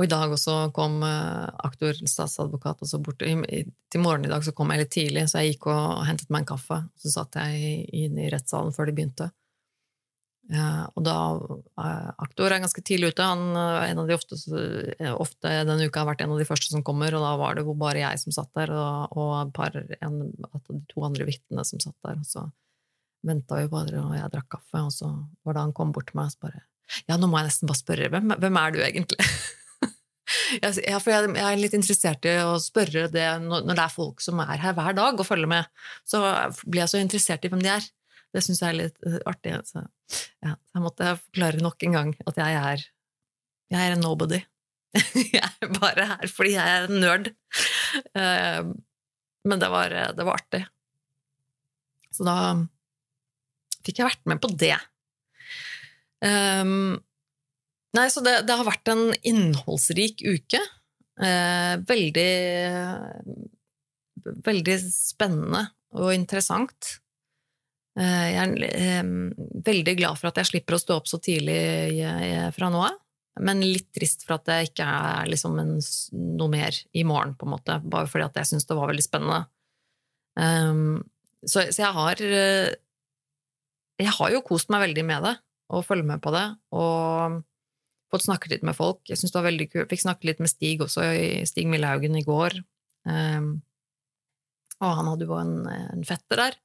Og 0.00 0.06
i 0.06 0.08
dag 0.08 0.32
også 0.32 0.70
kom 0.72 1.02
uh, 1.04 1.50
aktor, 1.60 1.92
statsadvokat, 2.08 2.80
også 2.86 3.02
bort. 3.04 3.20
Til 3.20 4.00
morgenen 4.00 4.30
i 4.30 4.32
dag 4.32 4.46
så 4.46 4.54
kom 4.56 4.70
jeg 4.72 4.80
litt 4.80 4.94
tidlig, 4.94 5.26
så 5.28 5.42
jeg 5.42 5.52
gikk 5.52 5.68
og 5.68 6.06
hentet 6.08 6.30
meg 6.32 6.46
en 6.46 6.54
kaffe. 6.54 6.78
Så 6.96 7.12
satt 7.12 7.36
jeg 7.36 7.82
inne 8.06 8.24
i 8.24 8.30
rettssalen 8.32 8.72
før 8.72 8.88
de 8.88 8.94
begynte. 8.96 9.28
Uh, 10.48 10.88
og 10.96 11.04
da 11.04 11.18
uh, 11.36 12.08
Aktor 12.24 12.48
er 12.48 12.62
ganske 12.64 12.80
tidlig 12.80 13.12
ute. 13.12 13.28
Han 13.28 13.52
er 13.60 13.90
en 13.90 14.00
av 14.00 14.08
de 14.08 14.16
ofte, 14.16 14.40
ofte 15.12 15.52
denne 15.68 15.84
uka 15.84 16.00
har 16.00 16.08
vært 16.14 16.24
en 16.24 16.32
av 16.32 16.40
de 16.40 16.48
første 16.48 16.72
som 16.72 16.86
kommer, 16.86 17.12
og 17.12 17.26
da 17.26 17.36
var 17.44 17.60
det 17.60 17.68
bare 17.84 18.00
jeg 18.06 18.24
som 18.24 18.38
satt 18.40 18.50
der, 18.56 18.72
og, 18.72 19.20
og 19.20 19.52
par, 19.52 19.76
en 20.00 20.18
de 20.32 20.82
to 20.88 21.04
andre 21.04 21.28
vitnene 21.28 21.68
som 21.68 21.84
satt 21.84 21.98
der. 22.08 22.24
Og 22.24 22.32
så 22.32 22.48
venta 23.28 23.60
vi 23.60 23.68
bare, 23.68 24.00
og 24.00 24.16
jeg 24.16 24.32
drakk 24.32 24.48
kaffe, 24.56 24.80
og 24.80 24.96
så 24.96 25.12
var 25.44 25.60
det 25.60 25.68
han 25.68 25.76
kom 25.76 25.92
bort 25.92 26.08
til 26.08 26.22
meg 26.22 26.32
og 26.32 26.38
så 26.38 26.48
bare 26.48 26.66
Ja, 27.04 27.20
nå 27.20 27.28
må 27.28 27.38
jeg 27.38 27.52
nesten 27.52 27.68
bare 27.68 27.84
spørre, 27.84 28.08
hvem, 28.16 28.38
hvem 28.40 28.64
er 28.64 28.72
du 28.72 28.80
egentlig? 28.88 29.26
Ja, 30.62 30.98
for 31.02 31.12
jeg, 31.12 31.30
er 31.38 31.58
litt 31.60 31.74
interessert 31.76 32.26
i 32.28 32.36
å 32.44 32.54
spørre 32.62 33.06
det 33.12 33.26
når, 33.44 33.64
det 33.70 33.82
er 33.82 33.92
folk 33.92 34.22
som 34.24 34.40
er 34.44 34.60
her 34.62 34.76
hver 34.76 34.94
dag 34.96 35.18
og 35.18 35.26
følger 35.26 35.50
med. 35.50 35.70
Så 36.08 36.20
blir 36.66 36.84
jeg 36.84 36.92
så 36.92 37.00
interessert 37.02 37.44
i 37.46 37.50
hvem 37.52 37.62
de 37.64 37.72
er. 37.72 37.88
Det 38.30 38.42
syns 38.46 38.62
jeg 38.62 38.70
er 38.70 38.78
litt 38.78 39.08
eh, 39.08 39.18
artig. 39.26 39.56
Så, 39.66 39.82
ja, 40.44 40.54
jeg 40.54 40.84
måtte 40.84 41.16
forklare 41.24 41.62
nok 41.64 41.86
en 41.86 41.96
gang 41.98 42.12
at 42.30 42.40
jeg 42.40 42.58
er, 42.60 42.84
jeg 43.74 43.80
er 43.88 43.96
en 43.96 44.04
nobody. 44.04 44.42
jeg 45.36 45.42
er 45.46 45.74
bare 45.78 46.06
her 46.14 46.30
fordi 46.30 46.54
jeg 46.56 46.76
er 46.76 46.86
en 46.88 47.02
nerd. 47.02 47.32
Eh, 48.14 48.60
men 49.50 49.62
det 49.62 49.72
var, 49.72 49.96
det 50.14 50.26
var 50.26 50.36
artig. 50.36 50.64
Så 52.14 52.26
da 52.26 52.36
fikk 53.86 54.00
jeg 54.00 54.10
vært 54.10 54.26
med 54.28 54.40
på 54.42 54.50
det. 54.60 54.76
Um, 56.20 57.00
Nei, 57.96 58.06
så 58.12 58.22
det, 58.22 58.36
det, 58.46 58.54
har 58.54 58.68
vært 58.68 58.90
en 58.92 59.10
innholdsrik 59.26 60.22
uke. 60.22 60.60
Eh, 61.20 61.74
veldig 61.88 62.30
Veldig 64.20 64.74
spennende 64.92 65.62
og 65.96 66.12
interessant. 66.12 66.98
Eh, 67.98 68.26
jeg 68.34 68.40
er 68.42 68.64
eh, 68.68 69.12
veldig 69.64 69.94
glad 69.98 70.20
for 70.20 70.28
at 70.28 70.38
jeg 70.42 70.50
slipper 70.50 70.76
å 70.76 70.80
stå 70.82 70.98
opp 71.00 71.08
så 71.08 71.18
tidlig 71.24 71.56
fra 72.54 72.68
nå 72.70 72.82
av. 72.84 72.98
Men 73.40 73.62
litt 73.62 73.88
trist 73.94 74.24
for 74.26 74.36
at 74.36 74.46
det 74.48 74.58
ikke 74.70 74.84
er 74.84 75.30
liksom 75.30 75.56
en, 75.62 75.76
noe 76.36 76.52
mer 76.52 76.76
i 76.92 77.04
morgen, 77.06 77.36
på 77.38 77.46
en 77.46 77.54
måte. 77.54 77.78
Bare 77.86 78.10
fordi 78.10 78.26
at 78.26 78.40
jeg 78.40 78.50
syns 78.50 78.68
det 78.68 78.76
var 78.76 78.90
veldig 78.90 79.06
spennende. 79.06 79.40
Um, 80.36 81.00
så, 81.40 81.64
så, 81.72 81.82
jeg 81.82 81.92
har 81.96 82.20
eh, 82.22 82.72
Jeg 84.00 84.12
har 84.16 84.30
jo 84.32 84.42
kost 84.46 84.70
meg 84.72 84.84
veldig 84.86 85.04
med 85.08 85.24
det, 85.26 85.34
og 85.72 85.86
følger 85.86 86.08
med 86.12 86.22
på 86.24 86.32
det. 86.34 86.46
Og 86.76 87.40
fått 88.12 88.26
snakket 88.26 88.56
litt 88.56 88.66
med 88.66 88.76
folk. 88.76 89.02
Jeg 89.08 89.20
synes 89.20 89.32
det 89.32 89.38
var 89.38 89.48
veldig 89.48 89.66
kult. 89.72 89.90
Fikk 89.90 90.04
snakket 90.04 90.28
litt 90.30 90.42
med 90.42 90.52
Stig 90.52 90.84
også, 90.84 91.06
Stig 91.48 91.68
Millehaugen 91.70 92.18
i 92.18 92.24
går. 92.26 92.56
Um, 93.08 93.60
og 94.80 94.96
han 94.96 95.10
hadde 95.12 95.28
jo 95.28 95.36
en, 95.36 95.54
en 95.68 96.06
fetter 96.08 96.40
der 96.40 96.56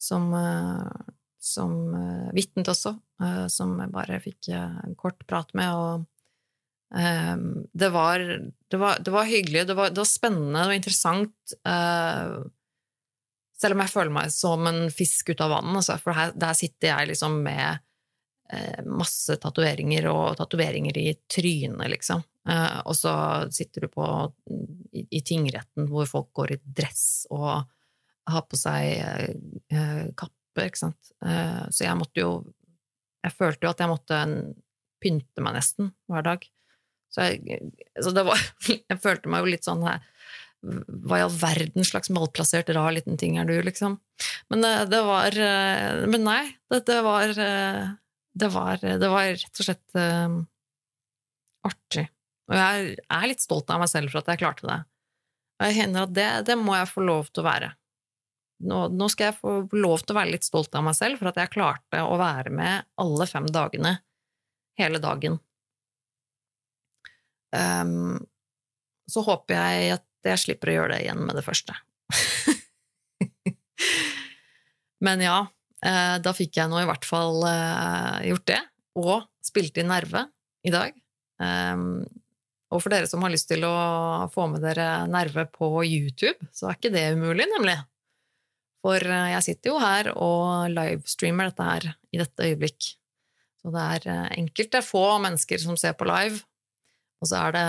som, 0.00 0.30
uh, 0.32 1.12
som 1.40 1.76
uh, 1.94 2.32
vitnet 2.36 2.68
også, 2.72 2.94
uh, 3.22 3.46
som 3.52 3.76
jeg 3.80 3.92
bare 3.94 4.20
fikk 4.24 4.50
uh, 4.52 4.80
en 4.84 4.96
kort 4.98 5.22
prat 5.28 5.52
med. 5.56 5.70
Og 5.72 6.04
um, 6.96 7.46
det, 7.72 7.90
var, 7.94 8.24
det, 8.24 8.80
var, 8.80 9.00
det, 9.00 9.14
var, 9.14 9.30
hyggelig, 9.30 9.66
det 9.70 9.78
var, 9.78 9.92
det 9.94 10.02
var 10.02 10.10
spennende 10.10 10.66
og 10.68 10.76
interessant. 10.76 11.56
Selv 13.54 13.76
om 13.76 13.84
jeg 13.84 13.92
føler 13.92 14.12
meg 14.12 14.32
som 14.34 14.66
en 14.68 14.86
fisk 14.92 15.30
ut 15.32 15.42
av 15.44 15.52
vannet, 15.54 15.78
altså, 15.80 15.98
for 16.02 16.16
her, 16.16 16.34
der 16.36 16.56
sitter 16.58 16.90
jeg 16.90 17.12
liksom 17.12 17.38
med 17.44 17.62
eh, 17.62 17.82
masse 18.84 19.38
tatoveringer 19.40 20.04
og 20.10 20.36
tatoveringer 20.36 20.98
i 21.00 21.14
trynet, 21.32 21.88
liksom. 21.90 22.20
Eh, 22.48 22.80
og 22.84 22.96
så 22.96 23.12
sitter 23.52 23.86
du 23.86 23.92
på 23.94 24.06
i, 24.92 25.06
i, 25.08 25.20
tingretten 25.24 25.88
hvor 25.88 26.08
folk 26.08 26.28
går 26.36 26.52
i 26.52 26.60
dress 26.60 27.24
og 27.32 27.64
har 28.28 28.44
på 28.48 28.58
seg 28.60 28.98
eh, 29.00 30.10
kappe, 30.12 30.66
ikke 30.66 30.82
sant. 30.82 31.14
Eh, 31.24 31.64
så 31.72 31.86
jeg 31.86 32.00
måtte 32.00 32.20
jo 32.20 32.34
Jeg 33.24 33.32
følte 33.32 33.64
jo 33.64 33.70
at 33.72 33.80
jeg 33.80 33.88
måtte 33.88 34.16
pynte 35.00 35.40
meg 35.40 35.54
nesten 35.56 35.94
hver 36.12 36.24
dag. 36.26 36.42
Så 37.08 37.30
jeg, 37.30 37.62
så 37.96 38.12
det 38.12 38.26
var 38.28 38.40
Jeg 38.68 39.00
følte 39.00 39.32
meg 39.32 39.44
jo 39.44 39.54
litt 39.54 39.64
sånn 39.64 39.86
her 39.86 40.04
hva 40.64 41.18
i 41.18 41.22
all 41.24 41.34
verden 41.36 41.84
slags 41.84 42.08
malplassert, 42.08 42.70
rar 42.72 42.94
liten 42.96 43.18
ting 43.20 43.36
er 43.36 43.48
du, 43.48 43.52
liksom? 43.64 43.98
Men 44.52 44.64
eh, 44.64 44.84
det 44.88 45.00
var 45.04 45.36
eh, 45.36 46.04
Men 46.08 46.24
nei, 46.24 46.42
det, 46.72 46.84
det 46.88 47.00
var 47.04 47.32
eh, 47.36 47.82
det 48.34 48.50
var, 48.50 48.82
det 48.82 49.10
var 49.10 49.30
rett 49.30 49.62
og 49.62 49.66
slett 49.66 49.98
uh, 49.98 50.40
artig. 51.68 52.08
Og 52.50 52.58
jeg 52.58 52.96
er 52.98 53.30
litt 53.30 53.44
stolt 53.44 53.70
av 53.72 53.80
meg 53.80 53.90
selv 53.92 54.12
for 54.12 54.20
at 54.20 54.32
jeg 54.32 54.42
klarte 54.42 54.68
det. 54.68 54.80
Og 55.60 55.68
jeg 55.68 55.78
kjenner 55.78 56.06
at 56.06 56.14
det, 56.16 56.28
det 56.50 56.58
må 56.60 56.74
jeg 56.76 56.90
få 56.90 57.04
lov 57.06 57.30
til 57.30 57.44
å 57.44 57.48
være. 57.48 57.70
Nå, 58.64 58.80
nå, 58.94 59.08
skal 59.12 59.30
jeg 59.30 59.38
få 59.38 59.54
lov 59.76 60.02
til 60.02 60.14
å 60.14 60.18
være 60.18 60.34
litt 60.34 60.46
stolt 60.46 60.74
av 60.76 60.84
meg 60.86 60.96
selv 60.96 61.20
for 61.20 61.30
at 61.30 61.40
jeg 61.40 61.52
klarte 61.52 62.02
å 62.04 62.18
være 62.20 62.52
med 62.54 62.86
alle 63.00 63.26
fem 63.28 63.46
dagene 63.52 63.96
hele 64.80 65.00
dagen. 65.02 65.38
Um, 67.54 68.18
så 69.10 69.22
håper 69.26 69.56
jeg 69.56 69.98
at 69.98 70.06
jeg 70.26 70.42
slipper 70.42 70.72
å 70.72 70.76
gjøre 70.78 70.94
det 70.94 71.04
igjen 71.04 71.22
med 71.26 71.36
det 71.38 71.44
første. 71.46 71.76
Men 75.04 75.22
ja, 75.22 75.38
da 76.24 76.32
fikk 76.36 76.58
jeg 76.60 76.70
nå 76.70 76.80
i 76.80 76.88
hvert 76.88 77.06
fall 77.08 77.44
eh, 77.48 78.28
gjort 78.30 78.46
det, 78.50 78.60
og 79.00 79.16
spilte 79.44 79.82
inn 79.82 79.90
Nerve 79.92 80.26
i 80.64 80.72
dag. 80.72 80.94
Ehm, 81.44 82.04
og 82.72 82.80
for 82.82 82.94
dere 82.94 83.08
som 83.10 83.22
har 83.22 83.32
lyst 83.34 83.50
til 83.50 83.66
å 83.68 83.74
få 84.34 84.48
med 84.50 84.64
dere 84.64 85.04
Nerve 85.10 85.46
på 85.52 85.68
YouTube, 85.84 86.38
så 86.54 86.70
er 86.70 86.78
ikke 86.78 86.94
det 86.94 87.04
umulig, 87.18 87.46
nemlig. 87.52 87.76
For 88.84 89.00
eh, 89.00 89.30
jeg 89.34 89.46
sitter 89.50 89.72
jo 89.72 89.82
her 89.82 90.12
og 90.14 90.72
livestreamer 90.72 91.50
dette 91.50 91.68
her 91.68 91.90
i 91.92 92.22
dette 92.22 92.50
øyeblikk. 92.50 92.94
Så 93.60 93.72
det 93.72 93.84
er 93.96 94.34
enkelte 94.36 94.82
få 94.84 95.06
mennesker 95.24 95.60
som 95.62 95.76
ser 95.80 95.96
på 95.96 96.08
live, 96.08 96.42
og 97.24 97.30
så 97.30 97.40
er 97.40 97.54
det 97.56 97.64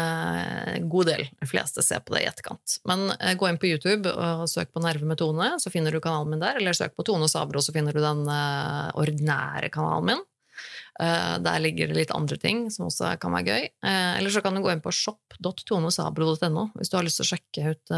en 0.75 0.87
god 0.91 1.07
del, 1.07 1.23
de 1.39 1.47
fleste 1.47 1.83
ser 1.85 2.01
på 2.03 2.15
det 2.15 2.25
i 2.25 2.27
etterkant. 2.27 2.77
Men 2.89 3.07
eh, 3.15 3.37
gå 3.39 3.47
inn 3.47 3.59
på 3.61 3.69
YouTube 3.69 4.11
og 4.11 4.49
søk 4.51 4.73
på 4.75 4.83
Nerve 4.83 5.07
med 5.07 5.19
Tone, 5.21 5.53
så 5.63 5.71
finner 5.71 5.95
du 5.95 6.01
kanalen 6.03 6.33
min 6.33 6.43
der. 6.43 6.59
Eller 6.59 6.75
søk 6.75 6.97
på 6.97 7.05
Tone 7.07 7.29
Sabro, 7.31 7.63
så 7.63 7.71
finner 7.75 7.95
du 7.95 8.01
den 8.03 8.25
uh, 8.27 8.91
ordinære 8.99 9.71
kanalen 9.73 10.11
min. 10.11 10.25
Der 10.95 11.59
ligger 11.59 11.89
det 11.91 11.97
litt 11.97 12.11
andre 12.15 12.37
ting 12.39 12.69
som 12.71 12.85
også 12.85 13.09
kan 13.19 13.33
være 13.35 13.51
gøy. 13.51 13.65
Eller 13.83 14.31
så 14.31 14.39
kan 14.39 14.55
du 14.55 14.61
gå 14.63 14.69
inn 14.71 14.79
på 14.79 14.93
shop.tonesabro.no 14.95 16.69
hvis 16.77 16.91
du 16.91 16.95
har 16.95 17.03
lyst 17.03 17.19
til 17.19 17.25
å 17.25 17.31
sjekke 17.33 17.73
ut 17.73 17.91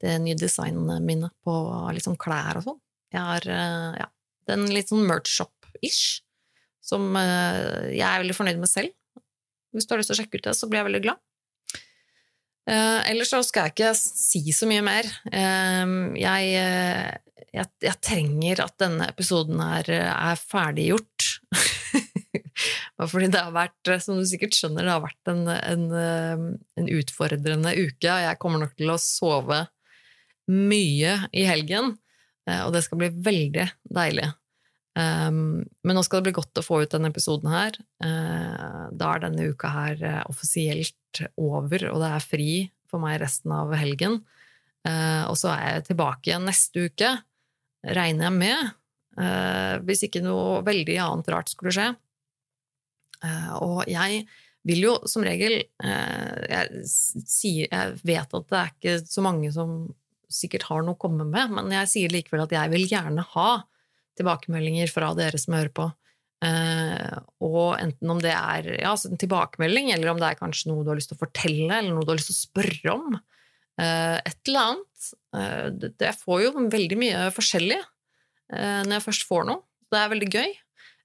det 0.00 0.14
nye 0.24 0.38
designet 0.40 1.04
mine 1.04 1.28
på 1.44 1.56
liksom 1.92 2.16
klær 2.16 2.62
og 2.62 2.64
sånn. 2.70 2.80
Jeg 3.12 3.20
har 3.28 3.48
ja, 3.52 4.08
er 4.48 4.64
litt 4.72 4.94
sånn 4.94 5.04
merch-shop-ish 5.04 6.22
som 6.80 7.12
jeg 7.20 8.08
er 8.08 8.24
veldig 8.24 8.38
fornøyd 8.40 8.64
med 8.64 8.72
selv. 8.72 8.96
Hvis 9.72 9.88
du 9.88 9.94
har 9.94 10.02
lyst 10.02 10.12
til 10.12 10.18
å 10.18 10.22
sjekke 10.22 10.40
ut 10.40 10.48
det, 10.48 10.56
så 10.58 10.68
blir 10.68 10.82
jeg 10.82 10.88
veldig 10.90 11.02
glad. 11.08 11.22
Eh, 12.70 13.10
ellers 13.10 13.32
så 13.32 13.40
skal 13.42 13.66
jeg 13.66 13.74
ikke 13.74 13.92
si 13.98 14.42
så 14.54 14.68
mye 14.70 14.84
mer. 14.86 15.08
Eh, 15.32 15.94
jeg, 16.20 16.52
eh, 16.60 17.46
jeg, 17.50 17.70
jeg, 17.88 17.98
trenger 18.04 18.64
at 18.66 18.76
denne 18.82 19.08
episoden 19.10 19.62
her 19.64 19.90
er 19.96 20.40
ferdiggjort. 20.40 21.30
Fordi 23.10 23.28
det 23.32 23.40
har 23.40 23.54
vært, 23.54 23.92
som 24.04 24.18
du 24.18 24.26
sikkert 24.28 24.56
skjønner, 24.56 24.86
det 24.86 24.94
har 24.94 25.04
vært 25.04 25.30
en, 25.32 25.42
en, 25.52 25.86
eh, 25.96 26.44
en 26.80 26.90
utfordrende 26.98 27.74
uke. 27.78 28.08
og 28.08 28.26
Jeg 28.26 28.40
kommer 28.42 28.62
nok 28.62 28.76
til 28.78 28.92
å 28.92 29.00
sove 29.00 29.64
mye 30.52 31.16
i 31.32 31.46
helgen, 31.48 31.96
eh, 32.48 32.62
og 32.66 32.72
det 32.74 32.84
skal 32.86 33.02
bli 33.02 33.10
veldig 33.24 33.68
deilig. 33.98 34.28
Um, 34.92 35.62
men 35.88 35.96
nå 35.96 36.02
skal 36.04 36.20
det 36.20 36.28
bli 36.28 36.36
godt 36.36 36.60
å 36.60 36.64
få 36.64 36.82
ut 36.82 36.92
denne 36.92 37.08
episoden 37.12 37.48
her. 37.52 37.78
Uh, 38.04 38.92
da 38.92 39.14
er 39.14 39.24
denne 39.24 39.48
uka 39.48 39.70
her 39.72 40.04
uh, 40.04 40.20
offisielt 40.28 41.22
over, 41.40 41.86
og 41.88 42.02
det 42.02 42.10
er 42.12 42.26
fri 42.26 42.52
for 42.92 43.00
meg 43.00 43.22
resten 43.22 43.54
av 43.56 43.72
helgen. 43.78 44.20
Uh, 44.84 45.24
og 45.30 45.36
så 45.40 45.54
er 45.54 45.78
jeg 45.78 45.88
tilbake 45.92 46.28
igjen 46.28 46.44
neste 46.48 46.88
uke, 46.90 47.16
regner 47.82 48.28
jeg 48.28 48.38
med. 48.38 48.78
hvis 49.84 50.06
ikke 50.06 50.22
noe 50.24 50.62
veldig 50.64 50.94
annet 51.02 51.26
rart 51.28 51.50
skulle 51.50 51.72
skje. 51.74 51.88
og 53.60 53.82
jeg 53.90 54.22
vil 54.64 54.80
jo 54.86 54.92
som 55.04 55.24
regel 55.26 55.58
jeg, 55.58 56.84
sier, 56.86 57.66
jeg 57.66 57.98
vet 58.06 58.32
at 58.38 58.46
det 58.48 58.60
er 58.60 58.70
ikke 58.70 58.94
så 59.02 59.24
mange 59.26 59.50
som 59.52 59.90
sikkert 60.32 60.64
har 60.70 60.86
noe 60.86 60.94
å 60.94 61.02
komme 61.02 61.26
med, 61.28 61.52
men 61.52 61.74
jeg 61.74 61.90
sier 61.90 62.14
likevel 62.14 62.46
at 62.46 62.54
jeg 62.54 62.72
vil 62.72 62.86
gjerne 62.88 63.26
ha 63.34 63.50
tilbakemeldinger 64.18 64.90
fra 64.92 65.12
dere 65.18 65.40
som 65.40 65.56
hører 65.56 65.72
på. 65.74 65.88
Uh, 66.42 67.20
og 67.44 67.76
enten 67.78 68.10
om 68.10 68.18
det 68.18 68.32
er 68.34 68.66
ja, 68.80 68.90
altså 68.90 69.12
en 69.12 69.20
tilbakemelding, 69.20 69.92
eller 69.94 70.10
om 70.10 70.18
det 70.18 70.32
er 70.32 70.40
kanskje 70.40 70.72
noe 70.72 70.82
du 70.82 70.90
har 70.90 70.98
lyst 70.98 71.12
til 71.12 71.18
å 71.20 71.22
fortelle, 71.22 71.68
eller 71.70 71.92
noe 71.92 72.02
du 72.02 72.10
har 72.10 72.18
lyst 72.18 72.32
til 72.32 72.38
å 72.38 72.46
spørre 72.48 72.94
om. 72.96 73.20
Uh, 73.78 74.18
et 74.18 74.50
eller 74.50 74.72
annet. 74.72 75.12
Uh, 75.36 75.68
det, 76.02 76.10
får 76.18 76.42
jo 76.46 76.66
veldig 76.72 76.98
mye 77.00 77.30
forskjellig 77.34 77.80
når 78.52 78.90
jeg 78.98 79.04
først 79.06 79.22
får 79.24 79.46
noe. 79.48 79.62
Det 79.88 79.96
er 79.96 80.10
veldig 80.12 80.26
gøy. 80.28 80.50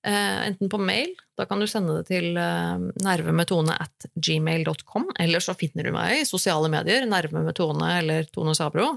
enten 0.03 0.67
på 0.67 0.79
mail, 0.83 1.13
da 1.39 1.45
kan 1.47 1.61
du 1.63 1.67
sende 1.71 1.93
det 1.95 2.09
til 2.09 2.35
nervemetone 2.35 3.71
at 3.85 4.07
gmail.com, 4.19 5.05
eller 5.15 5.39
så 5.45 5.55
finner 5.55 5.87
du 5.87 5.93
meg 5.95 6.17
i 6.17 6.25
sosiale 6.27 6.67
medier, 6.67 7.07
nervemetone 7.07 7.93
eller 8.01 8.27
Tone 8.35 8.51
Sabro. 8.57 8.89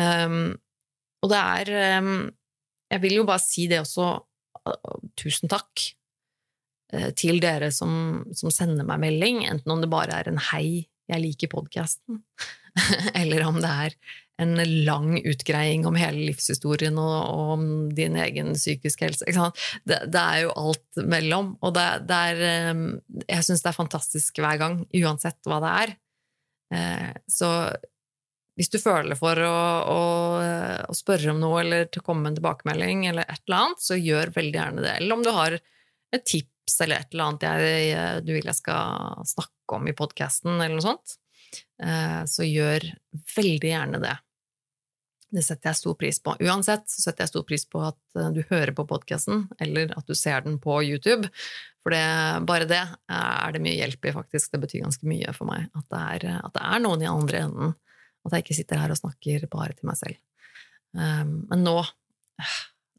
Og 0.00 1.28
det 1.34 1.42
er 1.42 1.72
jeg 2.90 3.02
vil 3.04 3.20
jo 3.20 3.26
bare 3.28 3.42
si 3.42 3.66
det 3.70 3.82
også, 3.82 4.12
tusen 5.18 5.50
takk 5.50 5.84
eh, 6.94 7.10
til 7.18 7.40
dere 7.42 7.70
som, 7.74 8.24
som, 8.36 8.52
sender 8.52 8.86
meg 8.86 9.02
melding, 9.06 9.44
enten 9.48 9.72
om 9.72 9.82
det 9.82 9.90
bare 9.92 10.20
er 10.20 10.30
en 10.30 10.40
'hei, 10.50 10.88
jeg 11.10 11.22
liker 11.24 11.52
podkasten', 11.52 12.22
eller 13.20 13.46
om 13.46 13.60
det 13.62 13.70
er 13.86 13.96
en 14.40 14.56
lang 14.86 15.18
utgreiing 15.28 15.84
om 15.88 15.96
hele 16.00 16.30
livshistorien 16.30 16.96
og, 17.00 17.16
og 17.28 17.50
om 17.58 17.64
din 17.92 18.16
egen 18.16 18.54
psykiske 18.56 19.04
helse. 19.04 19.26
Det, 19.84 19.98
det, 20.08 20.20
er 20.20 20.46
jo 20.46 20.54
alt 20.56 21.02
mellom. 21.04 21.50
Og 21.60 21.74
det, 21.76 21.86
det 22.08 22.20
er 22.32 22.44
eh, 22.48 22.84
Jeg 23.26 23.44
syns 23.44 23.64
det 23.64 23.68
er 23.68 23.76
fantastisk 23.76 24.40
hver 24.40 24.56
gang, 24.62 24.78
uansett 24.96 25.36
hva 25.44 25.60
det 25.60 25.74
er. 25.82 25.92
Eh, 26.72 27.10
så 27.28 27.50
hvis 28.60 28.68
du 28.68 28.76
føler 28.76 29.16
for 29.16 29.40
å, 29.40 29.56
å, 29.88 30.00
å, 30.84 30.94
spørre 30.96 31.32
om 31.32 31.38
noe 31.40 31.62
eller 31.62 31.86
til 31.88 32.02
å 32.02 32.04
komme 32.04 32.26
med 32.26 32.34
en 32.34 32.40
tilbakemelding, 32.42 33.06
eller 33.08 33.24
et 33.24 33.40
eller 33.46 33.56
annet, 33.56 33.80
så 33.80 33.96
gjør 33.96 34.34
veldig 34.34 34.60
gjerne 34.60 34.84
det. 34.84 34.96
Eller 35.00 35.16
om 35.16 35.24
du 35.24 35.30
har 35.32 35.56
et 35.56 36.26
tips 36.28 36.76
eller 36.84 37.00
et 37.00 37.14
eller 37.14 37.30
annet 37.30 37.46
jeg, 37.46 38.26
du 38.26 38.34
vil 38.36 38.50
jeg 38.50 38.58
skal 38.58 39.24
snakke 39.30 39.78
om 39.78 39.88
i 39.88 39.96
podkasten, 39.96 40.58
eller 40.58 40.76
noe 40.76 40.84
sånt, 40.84 41.16
eh, 41.80 42.20
så 42.28 42.44
gjør 42.44 42.84
veldig 43.38 43.72
gjerne 43.72 44.02
det. 44.04 44.14
Det 45.30 45.46
setter 45.46 45.70
jeg 45.70 45.80
stor 45.80 45.96
pris 45.96 46.20
på. 46.20 46.36
Uansett 46.44 46.88
så 46.90 47.04
setter 47.06 47.24
jeg 47.24 47.32
stor 47.32 47.48
pris 47.48 47.64
på 47.64 47.80
at 47.88 48.20
eh, 48.20 48.32
du 48.36 48.44
hører 48.52 48.76
på 48.76 48.88
podkasten, 48.92 49.46
eller 49.62 49.96
at 49.96 50.04
du 50.04 50.18
ser 50.18 50.44
den 50.44 50.60
på 50.60 50.82
YouTube. 50.84 51.32
For 51.80 51.96
det, 51.96 52.04
bare 52.44 52.68
det 52.68 52.82
er 53.08 53.54
det 53.56 53.64
mye 53.64 53.78
hjelp 53.78 54.04
i, 54.04 54.18
faktisk. 54.20 54.52
Det 54.52 54.66
betyr 54.66 54.84
ganske 54.84 55.08
mye 55.08 55.32
for 55.32 55.48
meg. 55.48 55.70
At 55.72 55.86
det 55.88 56.08
er, 56.10 56.42
at 56.44 56.58
det 56.58 56.66
er 56.74 56.82
noen 56.84 57.08
i 57.08 57.08
andre 57.08 57.46
enden 57.48 57.78
at 58.26 58.36
jeg 58.36 58.44
ikke 58.44 58.58
sitter 58.58 58.82
her 58.82 58.92
og 58.92 59.00
snakker 59.00 59.46
bare 59.52 59.76
til 59.76 59.88
meg 59.90 59.98
selv. 60.00 60.20
Um, 60.96 61.44
men 61.50 61.64
nå 61.64 61.78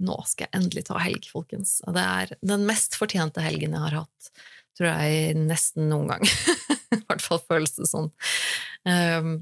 nå 0.02 0.18
skal 0.26 0.48
jeg 0.48 0.58
endelig 0.58 0.86
ta 0.88 1.00
helg, 1.02 1.28
folkens. 1.32 1.80
Og 1.86 1.96
det 1.98 2.04
er 2.04 2.34
den 2.42 2.66
mest 2.70 2.98
fortjente 2.98 3.44
helgen 3.44 3.76
jeg 3.78 3.86
har 3.86 3.98
hatt, 4.02 4.32
tror 4.78 4.92
jeg, 4.92 5.36
nesten 5.38 5.90
noen 5.92 6.14
gang. 6.14 6.26
I 6.98 7.04
hvert 7.06 7.24
fall 7.24 7.42
føles 7.46 7.76
det 7.78 7.90
sånn. 7.90 8.10
Um, 8.88 9.34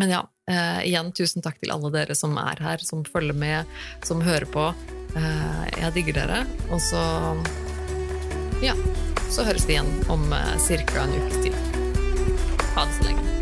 men 0.00 0.14
ja, 0.14 0.22
uh, 0.24 0.80
igjen 0.86 1.12
tusen 1.16 1.44
takk 1.44 1.58
til 1.60 1.74
alle 1.74 1.90
dere 1.92 2.16
som 2.16 2.36
er 2.40 2.62
her, 2.64 2.84
som 2.84 3.04
følger 3.04 3.36
med, 3.36 3.76
som 4.06 4.22
hører 4.24 4.48
på. 4.48 4.70
Uh, 5.16 5.64
jeg 5.76 5.92
digger 5.98 6.22
dere. 6.22 6.40
Og 6.70 6.80
så 6.80 7.02
ja, 8.62 8.78
så 9.32 9.44
høres 9.48 9.66
vi 9.68 9.76
igjen 9.76 9.92
om 10.12 10.24
uh, 10.32 10.56
ca. 10.62 11.04
en 11.04 11.16
ukes 11.18 11.42
tid. 11.42 11.62
Ha 12.72 12.86
det 12.86 13.00
så 13.00 13.10
lenge. 13.10 13.41